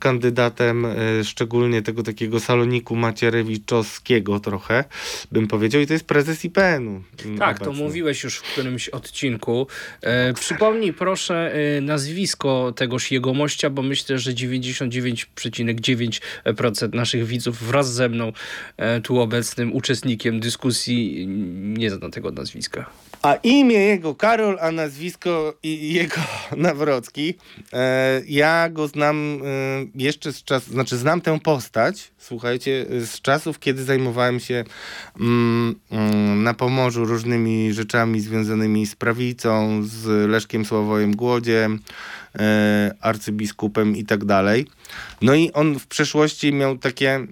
kandydatem, 0.00 0.86
szczególnie 1.22 1.82
tego 1.82 2.02
takiego 2.02 2.40
saloniku 2.40 2.96
macierewiczowskiego 2.96 4.40
trochę, 4.40 4.84
bym 5.32 5.46
powiedział, 5.46 5.80
i 5.80 5.86
to 5.86 5.92
jest 5.92 6.06
prezes 6.06 6.44
IPN-u. 6.44 7.02
mm, 7.24 7.53
Tak, 7.58 7.68
to 7.68 7.72
mówiłeś 7.72 8.24
już 8.24 8.36
w 8.36 8.42
którymś 8.42 8.88
odcinku. 8.88 9.66
E, 10.00 10.32
przypomnij 10.32 10.92
proszę 10.92 11.54
e, 11.54 11.80
nazwisko 11.80 12.72
tegoż 12.76 13.10
jegomościa, 13.10 13.70
bo 13.70 13.82
myślę, 13.82 14.18
że 14.18 14.32
99,9% 14.32 16.94
naszych 16.94 17.26
widzów 17.26 17.62
wraz 17.62 17.92
ze 17.92 18.08
mną, 18.08 18.32
e, 18.76 19.00
tu 19.00 19.20
obecnym 19.20 19.72
uczestnikiem 19.72 20.40
dyskusji, 20.40 21.26
nie 21.58 21.90
zna 21.90 22.10
tego 22.10 22.30
nazwiska. 22.30 22.90
A 23.24 23.34
imię 23.34 23.74
jego 23.74 24.14
Karol, 24.14 24.58
a 24.60 24.70
nazwisko 24.70 25.54
jego 25.62 26.20
Nawrocki. 26.56 27.34
E, 27.72 28.22
ja 28.28 28.68
go 28.70 28.88
znam 28.88 29.40
e, 29.44 29.86
jeszcze 29.94 30.32
z 30.32 30.44
czasu, 30.44 30.70
znaczy 30.72 30.96
znam 30.96 31.20
tę 31.20 31.40
postać, 31.40 32.12
słuchajcie, 32.18 32.86
z 32.90 33.20
czasów, 33.20 33.58
kiedy 33.58 33.84
zajmowałem 33.84 34.40
się 34.40 34.64
mm, 35.20 35.74
mm, 35.90 36.42
na 36.42 36.54
Pomorzu 36.54 37.04
różnymi 37.04 37.72
rzeczami 37.72 38.20
związanymi 38.20 38.86
z 38.86 38.96
prawicą, 38.96 39.80
z 39.82 40.30
Leszkiem 40.30 40.64
Sławojem 40.64 41.16
Głodziem, 41.16 41.80
e, 42.38 42.94
arcybiskupem 43.00 43.96
i 43.96 44.04
tak 44.04 44.24
dalej. 44.24 44.66
No 45.22 45.34
i 45.34 45.52
on 45.52 45.78
w 45.78 45.86
przeszłości 45.86 46.52
miał 46.52 46.78
takie 46.78 47.26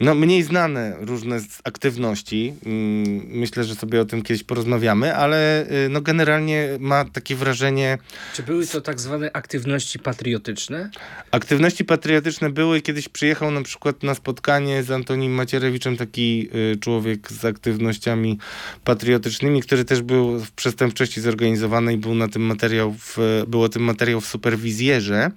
no, 0.00 0.14
mniej 0.14 0.42
znane 0.42 0.96
różne 1.00 1.40
aktywności. 1.64 2.54
Mm, 2.66 3.26
Myślę, 3.26 3.64
że 3.64 3.74
sobie 3.74 4.00
o 4.00 4.04
tym 4.04 4.22
kiedyś 4.22 4.44
porozmawiamy, 4.44 5.16
ale 5.16 5.66
y, 5.70 5.88
no, 5.88 6.00
generalnie 6.00 6.68
ma 6.80 7.04
takie 7.04 7.36
wrażenie. 7.36 7.98
Czy 8.34 8.42
były 8.42 8.66
to 8.66 8.80
tak 8.80 9.00
zwane 9.00 9.30
aktywności 9.32 9.98
patriotyczne? 9.98 10.90
Aktywności 11.30 11.84
patriotyczne 11.84 12.50
były. 12.50 12.80
Kiedyś 12.80 13.08
przyjechał 13.08 13.50
na 13.50 13.62
przykład 13.62 14.02
na 14.02 14.14
spotkanie 14.14 14.82
z 14.82 14.90
Antonim 14.90 15.32
Macierewiczem 15.32 15.96
taki 15.96 16.48
y, 16.72 16.76
człowiek 16.76 17.32
z 17.32 17.44
aktywnościami 17.44 18.38
patriotycznymi, 18.84 19.62
który 19.62 19.84
też 19.84 20.02
był 20.02 20.38
w 20.38 20.50
przestępczości 20.50 21.20
zorganizowanej. 21.20 21.96
Był 21.96 22.14
na 22.14 22.28
tym 22.28 22.42
materiał, 22.42 22.94
w, 22.98 23.44
był 23.48 23.62
o 23.62 23.68
tym 23.68 23.82
materiał 23.82 24.20
w 24.20 24.26
superwizjerze. 24.26 25.30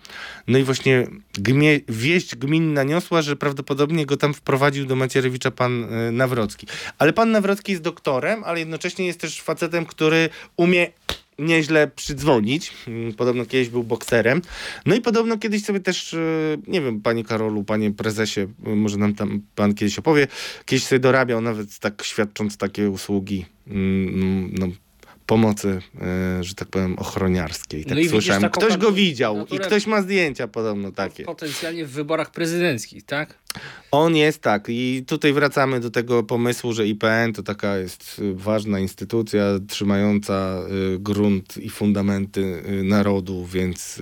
No 0.47 0.57
i 0.57 0.64
właśnie 0.64 1.07
gmie, 1.34 1.80
wieść 1.88 2.36
gminna 2.36 2.84
niosła, 2.84 3.22
że 3.22 3.36
prawdopodobnie 3.36 4.05
go 4.05 4.18
tam 4.18 4.34
wprowadził 4.49 4.85
do 4.85 4.95
Macierewicza 4.95 5.51
pan 5.51 5.93
y, 5.93 6.11
Nawrocki. 6.11 6.67
Ale 6.97 7.13
pan 7.13 7.31
Nawrocki 7.31 7.71
jest 7.71 7.83
doktorem, 7.83 8.43
ale 8.43 8.59
jednocześnie 8.59 9.05
jest 9.05 9.19
też 9.19 9.41
facetem, 9.41 9.85
który 9.85 10.29
umie 10.57 10.87
nieźle 11.39 11.87
przydzwonić. 11.87 12.73
Mm, 12.87 13.13
Podobno 13.13 13.45
kiedyś 13.45 13.69
był 13.69 13.83
bokserem. 13.83 14.41
No 14.85 14.95
i 14.95 15.01
podobno 15.01 15.37
kiedyś 15.37 15.63
sobie 15.65 15.79
też, 15.79 16.13
y, 16.13 16.57
nie 16.67 16.81
wiem, 16.81 17.01
panie 17.01 17.23
Karolu, 17.23 17.63
panie 17.63 17.91
prezesie, 17.91 18.39
y, 18.41 18.75
może 18.75 18.97
nam 18.97 19.15
tam 19.15 19.41
pan 19.55 19.73
kiedyś 19.73 19.99
opowie, 19.99 20.27
kiedyś 20.65 20.85
sobie 20.85 20.99
dorabiał 20.99 21.41
nawet 21.41 21.79
tak 21.79 22.03
świadcząc 22.03 22.57
takie 22.57 22.89
usługi, 22.89 23.45
mm, 23.67 24.55
no, 24.59 24.67
pomocy, 25.25 25.81
że 26.41 26.55
tak 26.55 26.67
powiem, 26.67 26.99
ochroniarskiej. 26.99 27.83
Tak 27.83 27.89
No 27.89 27.95
widzisz 27.95 28.11
słyszałem. 28.11 28.41
taką 28.41 28.61
Ktoś 28.61 28.77
go 28.77 28.91
widział 28.91 29.45
i 29.51 29.59
ktoś 29.59 29.87
ma 29.87 30.01
zdjęcia 30.01 30.47
podobno 30.47 30.91
takie. 30.91 31.23
Potencjalnie 31.23 31.85
w 31.85 31.91
wyborach 31.91 32.31
prezydenckich, 32.31 33.05
tak? 33.05 33.37
On 33.91 34.15
jest 34.15 34.41
tak 34.41 34.65
i 34.67 35.03
tutaj 35.07 35.33
wracamy 35.33 35.79
do 35.79 35.91
tego 35.91 36.23
pomysłu, 36.23 36.73
że 36.73 36.87
IPN 36.87 37.33
to 37.33 37.43
taka 37.43 37.77
jest 37.77 38.19
y, 38.19 38.33
ważna 38.33 38.79
instytucja 38.79 39.43
trzymająca 39.67 40.59
y, 40.95 40.99
grunt 40.99 41.57
i 41.57 41.69
fundamenty 41.69 42.41
y, 42.41 42.83
narodu, 42.83 43.45
więc 43.45 44.01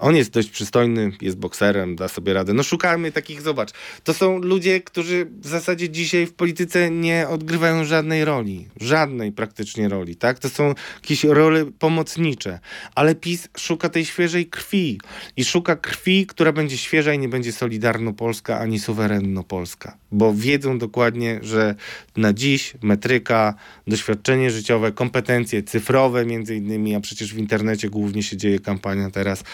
on 0.00 0.16
jest 0.16 0.30
dość 0.30 0.50
przystojny, 0.50 1.12
jest 1.20 1.38
bokserem, 1.38 1.96
da 1.96 2.08
sobie 2.08 2.34
radę. 2.34 2.52
No 2.52 2.62
szukamy 2.62 3.12
takich, 3.12 3.42
zobacz, 3.42 3.70
to 4.04 4.14
są 4.14 4.38
ludzie, 4.38 4.80
którzy 4.80 5.26
w 5.40 5.46
zasadzie 5.46 5.90
dzisiaj 5.90 6.26
w 6.26 6.34
polityce 6.34 6.90
nie 6.90 7.28
odgrywają 7.28 7.84
żadnej 7.84 8.24
roli, 8.24 8.68
żadnej 8.80 9.32
praktycznie 9.32 9.88
roli, 9.88 10.16
tak? 10.16 10.38
To 10.38 10.48
są 10.48 10.74
jakieś 11.02 11.24
role 11.24 11.64
pomocnicze, 11.78 12.60
ale 12.94 13.14
PiS 13.14 13.48
szuka 13.58 13.88
tej 13.88 14.04
świeżej 14.04 14.46
krwi 14.46 15.00
i 15.36 15.44
szuka 15.44 15.76
krwi, 15.76 16.26
która 16.26 16.52
będzie 16.52 16.78
świeża 16.78 17.14
i 17.14 17.18
nie 17.18 17.28
będzie 17.28 17.52
solidarno-polska 17.52 18.58
ani 18.58 18.73
suwerenna 18.78 19.42
Polska, 19.42 19.96
bo 20.12 20.34
wiedzą 20.34 20.78
dokładnie, 20.78 21.40
że 21.42 21.74
na 22.16 22.32
dziś 22.32 22.74
metryka, 22.82 23.54
doświadczenie 23.86 24.50
życiowe, 24.50 24.92
kompetencje 24.92 25.62
cyfrowe 25.62 26.26
między 26.26 26.56
innymi, 26.56 26.94
a 26.94 27.00
przecież 27.00 27.34
w 27.34 27.38
internecie 27.38 27.90
głównie 27.90 28.22
się 28.22 28.36
dzieje 28.36 28.58
kampania 28.58 29.10
teraz, 29.10 29.44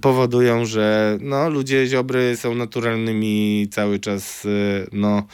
powodują, 0.00 0.64
że 0.64 1.18
no, 1.20 1.50
ludzie 1.50 1.86
Ziobry 1.86 2.36
są 2.36 2.54
naturalnymi 2.54 3.68
cały 3.70 3.98
czas 3.98 4.44
y, 4.44 4.86
no, 4.92 5.26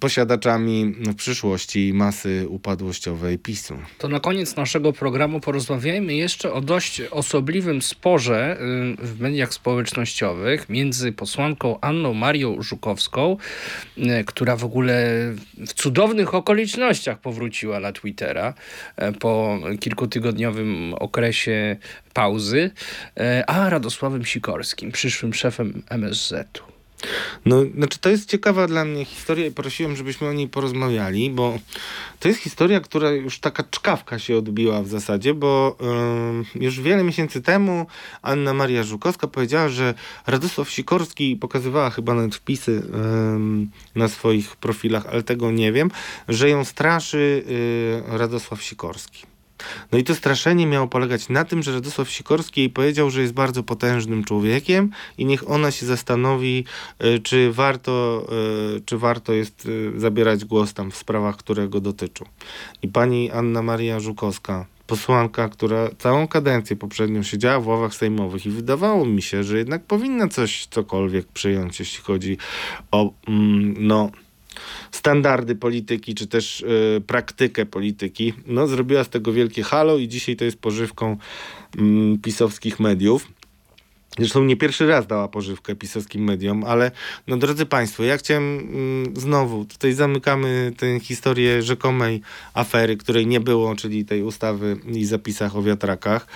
posiadaczami 0.00 0.94
w 0.98 1.14
przyszłości 1.14 1.92
masy 1.94 2.46
upadłościowej 2.48 3.38
PiSu. 3.38 3.74
To 3.98 4.08
na 4.08 4.20
koniec 4.20 4.56
naszego 4.56 4.92
programu 4.92 5.40
porozmawiajmy 5.40 6.14
jeszcze 6.14 6.52
o 6.52 6.60
dość 6.60 7.00
osobliwym 7.00 7.82
sporze 7.82 8.58
y, 9.00 9.06
w 9.06 9.20
mediach 9.20 9.54
społecznościowych 9.54 10.68
między 10.68 11.12
posłanką 11.12 11.77
Anną 11.80 12.14
Marią 12.14 12.62
Żukowską, 12.62 13.36
e, 13.98 14.24
która 14.24 14.56
w 14.56 14.64
ogóle 14.64 15.04
w 15.66 15.72
cudownych 15.74 16.34
okolicznościach 16.34 17.18
powróciła 17.18 17.80
na 17.80 17.92
Twittera 17.92 18.54
e, 18.96 19.12
po 19.12 19.58
kilkutygodniowym 19.80 20.94
okresie 20.94 21.76
pauzy, 22.14 22.70
e, 23.16 23.44
a 23.46 23.70
Radosławem 23.70 24.24
Sikorskim, 24.24 24.92
przyszłym 24.92 25.34
szefem 25.34 25.82
MSZ-u. 25.90 26.77
No, 27.46 27.56
znaczy 27.74 27.98
to 27.98 28.08
jest 28.08 28.30
ciekawa 28.30 28.66
dla 28.66 28.84
mnie 28.84 29.04
historia 29.04 29.46
i 29.46 29.50
prosiłem, 29.50 29.96
żebyśmy 29.96 30.28
o 30.28 30.32
niej 30.32 30.48
porozmawiali, 30.48 31.30
bo 31.30 31.58
to 32.20 32.28
jest 32.28 32.40
historia, 32.40 32.80
która 32.80 33.10
już 33.10 33.38
taka 33.38 33.64
czkawka 33.70 34.18
się 34.18 34.36
odbiła 34.36 34.82
w 34.82 34.88
zasadzie, 34.88 35.34
bo 35.34 35.76
yy, 36.54 36.64
już 36.64 36.80
wiele 36.80 37.04
miesięcy 37.04 37.42
temu 37.42 37.86
Anna 38.22 38.54
Maria 38.54 38.82
Żukowska 38.82 39.28
powiedziała, 39.28 39.68
że 39.68 39.94
Radosław 40.26 40.70
Sikorski 40.70 41.36
pokazywała 41.36 41.90
chyba 41.90 42.14
nawet 42.14 42.34
wpisy 42.34 42.72
yy, 42.72 43.66
na 43.94 44.08
swoich 44.08 44.56
profilach, 44.56 45.06
ale 45.06 45.22
tego 45.22 45.50
nie 45.50 45.72
wiem, 45.72 45.90
że 46.28 46.50
ją 46.50 46.64
straszy 46.64 47.44
yy, 48.08 48.18
Radosław 48.18 48.62
Sikorski. 48.62 49.37
No 49.92 49.98
i 49.98 50.04
to 50.04 50.14
straszenie 50.14 50.66
miało 50.66 50.86
polegać 50.86 51.28
na 51.28 51.44
tym, 51.44 51.62
że 51.62 51.72
Radosław 51.72 52.10
Sikorski 52.10 52.60
jej 52.60 52.70
powiedział, 52.70 53.10
że 53.10 53.22
jest 53.22 53.34
bardzo 53.34 53.62
potężnym 53.62 54.24
człowiekiem 54.24 54.90
i 55.18 55.24
niech 55.24 55.50
ona 55.50 55.70
się 55.70 55.86
zastanowi, 55.86 56.64
e, 56.98 57.18
czy 57.18 57.52
warto, 57.52 58.26
e, 58.76 58.80
czy 58.80 58.98
warto 58.98 59.32
jest 59.32 59.68
e, 59.96 60.00
zabierać 60.00 60.44
głos 60.44 60.74
tam 60.74 60.90
w 60.90 60.96
sprawach, 60.96 61.36
które 61.36 61.68
go 61.68 61.80
dotyczą. 61.80 62.24
I 62.82 62.88
pani 62.88 63.30
Anna 63.30 63.62
Maria 63.62 64.00
Żukowska, 64.00 64.66
posłanka, 64.86 65.48
która 65.48 65.88
całą 65.98 66.28
kadencję 66.28 66.76
poprzednią 66.76 67.22
siedziała 67.22 67.60
w 67.60 67.66
ławach 67.66 67.94
sejmowych 67.94 68.46
i 68.46 68.50
wydawało 68.50 69.06
mi 69.06 69.22
się, 69.22 69.44
że 69.44 69.58
jednak 69.58 69.84
powinna 69.84 70.28
coś 70.28 70.66
cokolwiek 70.66 71.26
przyjąć, 71.26 71.80
jeśli 71.80 72.04
chodzi 72.04 72.38
o 72.90 73.12
mm, 73.28 73.74
no 73.78 74.10
standardy 74.90 75.54
polityki, 75.54 76.14
czy 76.14 76.26
też 76.26 76.60
y, 76.60 77.02
praktykę 77.06 77.66
polityki, 77.66 78.32
no 78.46 78.66
zrobiła 78.66 79.04
z 79.04 79.08
tego 79.08 79.32
wielkie 79.32 79.62
halo 79.62 79.98
i 79.98 80.08
dzisiaj 80.08 80.36
to 80.36 80.44
jest 80.44 80.58
pożywką 80.58 81.16
y, 81.76 82.18
pisowskich 82.22 82.80
mediów. 82.80 83.37
Zresztą 84.18 84.44
nie 84.44 84.56
pierwszy 84.56 84.86
raz 84.86 85.06
dała 85.06 85.28
pożywkę 85.28 85.74
pisowskim 85.74 86.24
mediom, 86.24 86.64
ale 86.64 86.90
no 87.26 87.36
drodzy 87.36 87.66
Państwo, 87.66 88.02
ja 88.02 88.16
chciałem 88.16 88.58
mm, 88.58 89.16
znowu, 89.16 89.64
tutaj 89.64 89.92
zamykamy 89.92 90.72
tę 90.76 91.00
historię 91.00 91.62
rzekomej 91.62 92.20
afery, 92.54 92.96
której 92.96 93.26
nie 93.26 93.40
było, 93.40 93.76
czyli 93.76 94.04
tej 94.04 94.22
ustawy 94.22 94.76
i 94.86 95.04
zapisach 95.04 95.56
o 95.56 95.62
wiatrakach. 95.62 96.26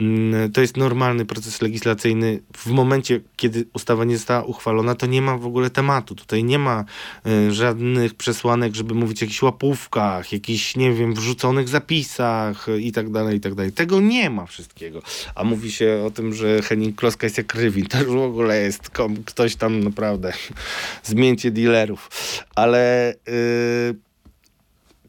Mm, 0.00 0.52
to 0.52 0.60
jest 0.60 0.76
normalny 0.76 1.24
proces 1.24 1.62
legislacyjny. 1.62 2.40
W 2.56 2.66
momencie, 2.66 3.20
kiedy 3.36 3.64
ustawa 3.74 4.04
nie 4.04 4.16
została 4.16 4.44
uchwalona, 4.44 4.94
to 4.94 5.06
nie 5.06 5.22
ma 5.22 5.38
w 5.38 5.46
ogóle 5.46 5.70
tematu. 5.70 6.14
Tutaj 6.14 6.44
nie 6.44 6.58
ma 6.58 6.84
y, 7.26 7.52
żadnych 7.52 8.14
przesłanek, 8.14 8.74
żeby 8.74 8.94
mówić 8.94 9.22
o 9.22 9.24
jakichś 9.24 9.42
łapówkach, 9.42 10.32
jakichś, 10.32 10.76
nie 10.76 10.92
wiem, 10.92 11.14
wrzuconych 11.14 11.68
zapisach 11.68 12.66
i 12.78 12.92
tak 12.92 13.10
dalej, 13.10 13.36
i 13.36 13.40
tak 13.40 13.54
dalej. 13.54 13.72
Tego 13.72 14.00
nie 14.00 14.30
ma 14.30 14.46
wszystkiego. 14.46 15.02
A 15.34 15.44
mówi 15.44 15.72
się 15.72 16.02
o 16.06 16.10
tym, 16.10 16.34
że 16.34 16.62
Henning 16.62 16.96
Kloska 16.96 17.25
jest 17.26 17.38
jak 17.38 17.54
Rywin. 17.54 17.86
To 17.86 17.98
już 17.98 18.06
w 18.06 18.16
ogóle 18.16 18.60
jest 18.60 18.90
ktoś 19.26 19.56
tam 19.56 19.84
naprawdę 19.84 20.32
zmięcie 21.04 21.50
dealerów. 21.50 22.10
Ale 22.54 23.14
yy, 23.26 23.94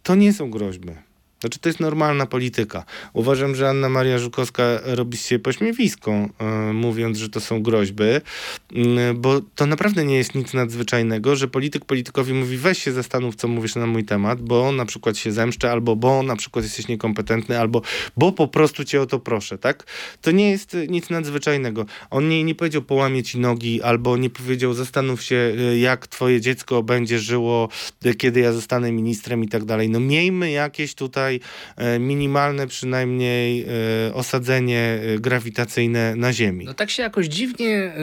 to 0.04 0.16
nie 0.16 0.34
są 0.34 0.52
groźby. 0.52 1.07
Znaczy, 1.40 1.60
to 1.60 1.70
jest 1.70 1.80
normalna 1.80 2.26
polityka. 2.26 2.84
Uważam, 3.14 3.56
że 3.56 3.70
Anna 3.70 3.90
Maria 3.90 4.20
Żukowska 4.20 4.64
robi 4.84 5.18
się 5.18 5.40
pośmiewiską, 5.40 6.30
yy, 6.68 6.74
mówiąc, 6.74 7.18
że 7.18 7.30
to 7.30 7.40
są 7.40 7.64
groźby, 7.64 8.04
yy, 8.04 9.14
bo 9.16 9.42
to 9.56 9.66
naprawdę 9.66 10.06
nie 10.06 10.16
jest 10.18 10.36
nic 10.36 10.54
nadzwyczajnego, 10.54 11.36
że 11.36 11.48
polityk 11.48 11.86
politykowi 11.86 12.34
mówi, 12.34 12.58
weź 12.58 12.84
się 12.84 12.92
zastanów, 12.92 13.36
co 13.36 13.48
mówisz 13.48 13.76
na 13.76 13.86
mój 13.86 14.06
temat, 14.06 14.42
bo 14.42 14.72
na 14.72 14.86
przykład 14.86 15.18
się 15.18 15.32
zemszczę, 15.32 15.72
albo 15.72 15.96
bo 15.96 16.24
na 16.24 16.36
przykład 16.36 16.66
jesteś 16.66 16.88
niekompetentny, 16.88 17.60
albo 17.60 17.82
bo 18.18 18.32
po 18.32 18.48
prostu 18.48 18.86
cię 18.86 19.02
o 19.02 19.06
to 19.06 19.20
proszę, 19.20 19.58
tak? 19.58 19.84
To 20.22 20.32
nie 20.32 20.52
jest 20.52 20.78
nic 20.90 21.10
nadzwyczajnego. 21.10 21.86
On 22.10 22.30
nie, 22.30 22.44
nie 22.44 22.56
powiedział, 22.56 22.82
połamie 22.82 23.24
ci 23.24 23.40
nogi, 23.40 23.82
albo 23.82 24.18
nie 24.18 24.30
powiedział, 24.30 24.74
zastanów 24.74 25.24
się, 25.24 25.56
y, 25.74 25.80
jak 25.80 26.08
twoje 26.08 26.42
dziecko 26.42 26.84
będzie 26.84 27.20
żyło, 27.20 27.70
kiedy 28.18 28.40
ja 28.40 28.54
zostanę 28.54 28.92
ministrem 28.92 29.44
i 29.44 29.48
tak 29.48 29.66
dalej. 29.66 29.90
No 29.90 30.00
miejmy 30.00 30.52
jakieś 30.52 30.96
tutaj 30.96 31.27
tutaj 31.28 31.40
e, 31.76 32.00
minimalne 32.00 32.68
przynajmniej 32.68 33.66
e, 34.10 34.14
osadzenie 34.14 35.00
e, 35.16 35.20
grawitacyjne 35.20 36.16
na 36.16 36.34
Ziemi. 36.34 36.66
No 36.66 36.74
tak 36.74 36.90
się 36.90 37.04
jakoś 37.04 37.28
dziwnie 37.28 37.94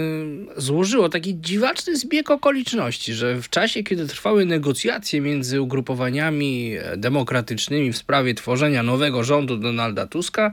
złożyło, 0.56 1.08
taki 1.08 1.40
dziwaczny 1.40 1.96
zbieg 1.96 2.30
okoliczności, 2.30 3.14
że 3.14 3.42
w 3.42 3.48
czasie, 3.48 3.82
kiedy 3.82 4.06
trwały 4.06 4.46
negocjacje 4.46 5.20
między 5.20 5.60
ugrupowaniami 5.60 6.76
demokratycznymi 6.96 7.92
w 7.92 7.96
sprawie 7.96 8.34
tworzenia 8.34 8.82
nowego 8.82 9.24
rządu 9.24 9.56
Donalda 9.56 10.06
Tuska, 10.06 10.52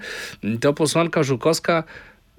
to 0.62 0.74
posłanka 0.74 1.24
Żukowska 1.24 1.84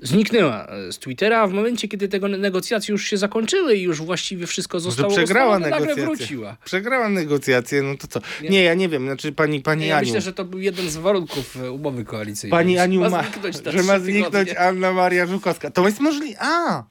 zniknęła 0.02 0.66
z 0.90 0.98
Twittera, 0.98 1.40
a 1.40 1.46
w 1.46 1.52
momencie, 1.52 1.88
kiedy 1.88 2.08
te 2.08 2.18
negocjacje 2.18 2.92
już 2.92 3.04
się 3.06 3.16
zakończyły 3.16 3.76
i 3.76 3.82
już 3.82 4.02
właściwie 4.02 4.46
wszystko 4.46 4.80
zostało 4.80 5.10
Może 5.10 5.22
przegrała 5.24 5.58
negocjacje. 5.58 5.86
nagle 5.96 6.04
wróciła. 6.04 6.56
Przegrała 6.64 7.08
negocjacje, 7.08 7.82
no 7.82 7.96
to 7.96 8.06
co? 8.06 8.20
Nie, 8.42 8.48
nie 8.48 8.62
ja 8.62 8.74
nie 8.74 8.88
wiem, 8.88 9.06
znaczy 9.06 9.32
pani, 9.32 9.60
pani 9.60 9.86
ja 9.86 9.96
Aniu. 9.96 10.06
myślę, 10.06 10.20
że 10.20 10.32
to 10.32 10.44
był 10.44 10.60
jeden 10.60 10.90
z 10.90 10.96
warunków 10.96 11.56
e, 11.56 11.70
umowy 11.70 12.04
koalicyjnej. 12.04 12.50
Pani 12.50 12.78
Aniu 12.78 13.00
ma, 13.00 13.08
ma 13.08 13.24
że 13.66 13.82
ma 13.82 13.98
zniknąć 13.98 14.50
Anna 14.50 14.92
Maria 14.92 15.26
Żukowska. 15.26 15.70
To 15.70 15.86
jest 15.86 16.00
możliwe. 16.00 16.36
A! 16.40 16.84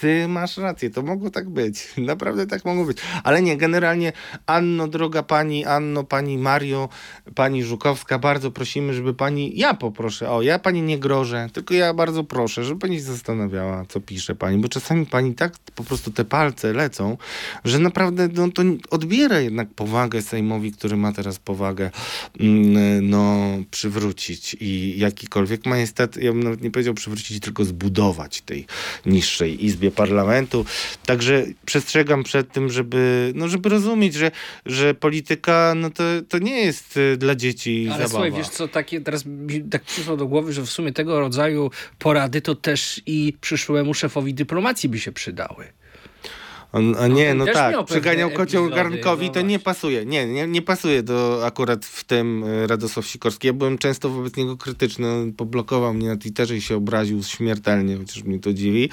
Ty 0.00 0.28
masz 0.28 0.56
rację, 0.56 0.90
to 0.90 1.02
mogło 1.02 1.30
tak 1.30 1.50
być. 1.50 1.88
Naprawdę 1.96 2.46
tak 2.46 2.64
mogło 2.64 2.84
być. 2.84 2.98
Ale 3.24 3.42
nie, 3.42 3.56
generalnie 3.56 4.12
Anno, 4.46 4.88
droga 4.88 5.22
pani 5.22 5.64
Anno, 5.64 6.04
pani 6.04 6.38
Mario, 6.38 6.88
pani 7.34 7.64
Żukowska, 7.64 8.18
bardzo 8.18 8.50
prosimy, 8.50 8.94
żeby 8.94 9.14
pani, 9.14 9.58
ja 9.58 9.74
poproszę, 9.74 10.30
o, 10.30 10.42
ja 10.42 10.58
pani 10.58 10.82
nie 10.82 10.98
grożę, 10.98 11.48
tylko 11.52 11.74
ja 11.74 11.94
bardzo 11.94 12.24
proszę, 12.24 12.64
żeby 12.64 12.80
pani 12.80 12.96
się 12.96 13.02
zastanawiała, 13.02 13.84
co 13.88 14.00
pisze 14.00 14.34
pani, 14.34 14.58
bo 14.58 14.68
czasami 14.68 15.06
pani 15.06 15.34
tak 15.34 15.58
po 15.74 15.84
prostu 15.84 16.10
te 16.10 16.24
palce 16.24 16.72
lecą, 16.72 17.16
że 17.64 17.78
naprawdę 17.78 18.28
no, 18.32 18.50
to 18.50 18.62
odbiera 18.90 19.40
jednak 19.40 19.68
powagę 19.68 20.22
Sejmowi, 20.22 20.72
który 20.72 20.96
ma 20.96 21.12
teraz 21.12 21.38
powagę 21.38 21.90
mm, 22.40 23.10
no, 23.10 23.46
przywrócić 23.70 24.56
i 24.60 24.98
jakikolwiek 24.98 25.66
majestat, 25.66 26.16
ja 26.16 26.32
bym 26.32 26.42
nawet 26.42 26.62
nie 26.62 26.70
powiedział 26.70 26.94
przywrócić, 26.94 27.40
tylko 27.40 27.64
zbudować 27.64 28.42
tej 28.42 28.66
niższej 29.06 29.64
izbie 29.84 29.96
parlamentu. 29.96 30.64
Także 31.06 31.46
przestrzegam 31.66 32.24
przed 32.24 32.52
tym, 32.52 32.70
żeby, 32.70 33.32
no, 33.34 33.48
żeby 33.48 33.68
rozumieć, 33.68 34.14
że, 34.14 34.30
że 34.66 34.94
polityka 34.94 35.74
no 35.76 35.90
to, 35.90 36.04
to 36.28 36.38
nie 36.38 36.60
jest 36.64 36.96
y, 36.96 37.16
dla 37.16 37.34
dzieci 37.34 37.86
Ale 37.88 38.08
zabawa. 38.08 38.08
słuchaj, 38.08 38.32
wiesz 38.32 38.48
co, 38.48 38.68
takie 38.68 39.00
teraz 39.00 39.26
mi 39.26 39.62
tak 39.62 39.82
przyszło 39.82 40.16
do 40.16 40.26
głowy, 40.26 40.52
że 40.52 40.62
w 40.62 40.70
sumie 40.70 40.92
tego 40.92 41.20
rodzaju 41.20 41.70
porady 41.98 42.40
to 42.40 42.54
też 42.54 43.02
i 43.06 43.36
przyszłemu 43.40 43.94
szefowi 43.94 44.34
dyplomacji 44.34 44.88
by 44.88 44.98
się 44.98 45.12
przydały. 45.12 45.64
On, 46.74 46.96
a 46.98 47.06
nie, 47.08 47.34
no 47.34 47.44
też 47.44 47.54
tak, 47.54 47.84
przyganiał 47.84 48.30
kocioł 48.30 48.70
garnkowi, 48.70 49.26
no 49.26 49.32
to 49.32 49.40
nie 49.40 49.58
pasuje. 49.58 50.04
Nie, 50.04 50.26
nie, 50.26 50.46
nie 50.46 50.62
pasuje 50.62 51.02
do 51.02 51.46
akurat 51.46 51.84
w 51.84 52.04
tym 52.04 52.44
e, 52.44 52.66
Radosław 52.66 53.06
Sikorski. 53.06 53.46
Ja 53.46 53.52
byłem 53.52 53.78
często 53.78 54.10
wobec 54.10 54.36
niego 54.36 54.56
krytyczny. 54.56 55.08
On 55.08 55.32
poblokował 55.32 55.94
mnie 55.94 56.08
na 56.08 56.16
Twitterze 56.16 56.56
i 56.56 56.60
się 56.60 56.76
obraził 56.76 57.22
śmiertelnie, 57.22 57.96
chociaż 57.96 58.24
mnie 58.24 58.38
to 58.38 58.52
dziwi. 58.52 58.90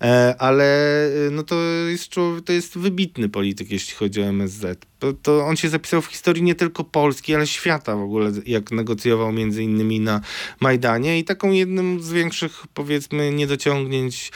E, 0.00 0.34
ale 0.38 0.64
e, 1.06 1.30
no 1.30 1.42
to 1.42 1.54
jest, 1.88 2.08
człowiek, 2.08 2.44
to 2.44 2.52
jest 2.52 2.78
wybitny 2.78 3.28
polityk, 3.28 3.70
jeśli 3.70 3.94
chodzi 3.94 4.22
o 4.22 4.24
MSZ. 4.24 4.86
To, 5.22 5.44
on 5.46 5.56
się 5.56 5.68
zapisał 5.68 6.02
w 6.02 6.06
historii 6.06 6.42
nie 6.42 6.54
tylko 6.54 6.84
Polski, 6.84 7.34
ale 7.34 7.46
świata 7.46 7.96
w 7.96 8.02
ogóle, 8.02 8.32
jak 8.46 8.70
negocjował 8.70 9.32
między 9.32 9.62
innymi 9.62 10.00
na 10.00 10.20
Majdanie 10.60 11.18
i 11.18 11.24
taką 11.24 11.50
jednym 11.50 12.02
z 12.02 12.12
większych, 12.12 12.66
powiedzmy, 12.74 13.32
niedociągnięć 13.32 14.32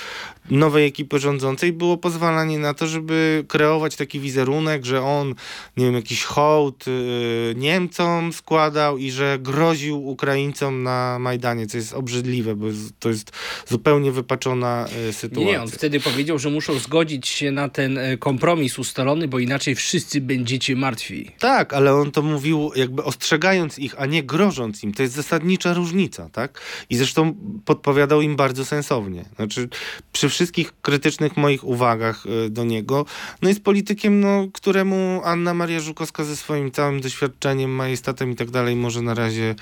nowej 0.50 0.86
ekipy 0.86 1.18
rządzącej 1.18 1.72
było 1.72 1.96
pozwalanie 1.96 2.58
na 2.58 2.74
to, 2.74 2.86
żeby 2.86 3.44
kreować 3.48 3.96
taki 3.96 4.20
wizerunek, 4.20 4.84
że 4.84 5.02
on, 5.02 5.34
nie 5.76 5.84
wiem, 5.84 5.94
jakiś 5.94 6.24
hołd 6.24 6.88
y, 6.88 7.54
Niemcom 7.56 8.32
składał 8.32 8.98
i 8.98 9.10
że 9.10 9.38
groził 9.40 10.08
Ukraińcom 10.08 10.82
na 10.82 11.18
Majdanie, 11.18 11.66
co 11.66 11.76
jest 11.76 11.92
obrzydliwe, 11.92 12.54
bo 12.54 12.66
to 12.98 13.08
jest 13.08 13.30
zupełnie 13.68 14.12
wypaczona 14.12 14.86
y, 15.08 15.12
sytuacja. 15.12 15.52
nie, 15.52 15.62
on 15.62 15.68
wtedy 15.68 16.00
powiedział, 16.00 16.38
że 16.38 16.50
muszą 16.50 16.78
zgodzić 16.78 17.28
się 17.28 17.50
na 17.50 17.68
ten 17.68 17.98
e, 17.98 18.16
kompromis 18.16 18.78
ustalony, 18.78 19.28
bo 19.28 19.38
inaczej 19.38 19.74
wszyscy 19.74 20.20
będziecie 20.52 20.76
martwi. 20.76 21.30
Tak, 21.38 21.72
ale 21.72 21.94
on 21.94 22.10
to 22.10 22.22
mówił 22.22 22.70
jakby 22.76 23.04
ostrzegając 23.04 23.78
ich, 23.78 24.00
a 24.00 24.06
nie 24.06 24.22
grożąc 24.22 24.82
im. 24.82 24.94
To 24.94 25.02
jest 25.02 25.14
zasadnicza 25.14 25.74
różnica, 25.74 26.28
tak? 26.32 26.60
I 26.90 26.96
zresztą 26.96 27.34
podpowiadał 27.64 28.22
im 28.22 28.36
bardzo 28.36 28.64
sensownie. 28.64 29.24
Znaczy, 29.36 29.68
przy 30.12 30.28
wszystkich 30.28 30.72
krytycznych 30.82 31.36
moich 31.36 31.64
uwagach 31.64 32.26
y, 32.26 32.50
do 32.50 32.64
niego, 32.64 33.04
no 33.42 33.48
jest 33.48 33.64
politykiem, 33.64 34.20
no, 34.20 34.48
któremu 34.52 35.20
Anna 35.24 35.54
Maria 35.54 35.80
Żukowska 35.80 36.24
ze 36.24 36.36
swoim 36.36 36.70
całym 36.70 37.00
doświadczeniem, 37.00 37.70
majestatem 37.70 38.32
i 38.32 38.36
tak 38.36 38.50
dalej 38.50 38.76
może 38.76 39.02
na 39.02 39.14
razie, 39.14 39.54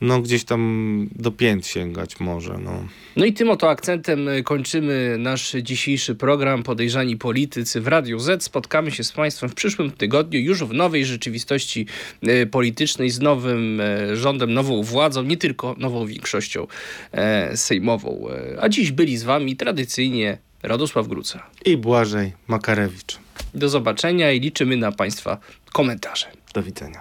no, 0.00 0.20
gdzieś 0.20 0.44
tam 0.44 1.08
do 1.16 1.30
pięt 1.30 1.66
sięgać 1.66 2.20
może, 2.20 2.58
no. 2.58 2.84
No 3.16 3.24
i 3.24 3.32
tym 3.32 3.50
oto 3.50 3.70
akcentem 3.70 4.28
e, 4.28 4.42
kończymy 4.42 5.16
nasz 5.18 5.52
dzisiejszy 5.62 6.14
program 6.14 6.62
Podejrzani 6.62 7.16
Politycy 7.16 7.80
w 7.80 7.88
Radiu 7.88 8.18
Z. 8.18 8.42
Spotkamy 8.42 8.90
się 8.90 9.04
z 9.04 9.12
Państwem 9.12 9.50
w 9.50 9.54
przyszłym 9.54 9.90
tygodniu 9.90 10.33
już 10.38 10.64
w 10.64 10.72
nowej 10.72 11.04
rzeczywistości 11.04 11.86
e, 12.22 12.46
politycznej 12.46 13.10
z 13.10 13.20
nowym 13.20 13.80
e, 13.80 14.16
rządem, 14.16 14.54
nową 14.54 14.82
władzą, 14.82 15.22
nie 15.22 15.36
tylko 15.36 15.74
nową 15.78 16.06
większością 16.06 16.66
e, 17.12 17.56
sejmową. 17.56 18.26
A 18.60 18.68
dziś 18.68 18.92
byli 18.92 19.16
z 19.16 19.22
Wami 19.22 19.56
tradycyjnie 19.56 20.38
Radosław 20.62 21.08
Gruca. 21.08 21.46
I 21.64 21.76
Błażej 21.76 22.32
Makarewicz. 22.46 23.18
Do 23.54 23.68
zobaczenia 23.68 24.32
i 24.32 24.40
liczymy 24.40 24.76
na 24.76 24.92
Państwa 24.92 25.38
komentarze. 25.72 26.26
Do 26.54 26.62
widzenia. 26.62 27.00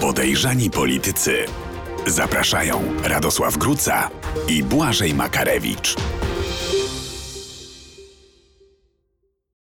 Podejrzani 0.00 0.70
politycy. 0.70 1.36
Zapraszają 2.06 2.82
Radosław 3.04 3.56
Gruca 3.56 4.10
i 4.48 4.62
Błażej 4.62 5.14
Makarewicz. 5.14 5.96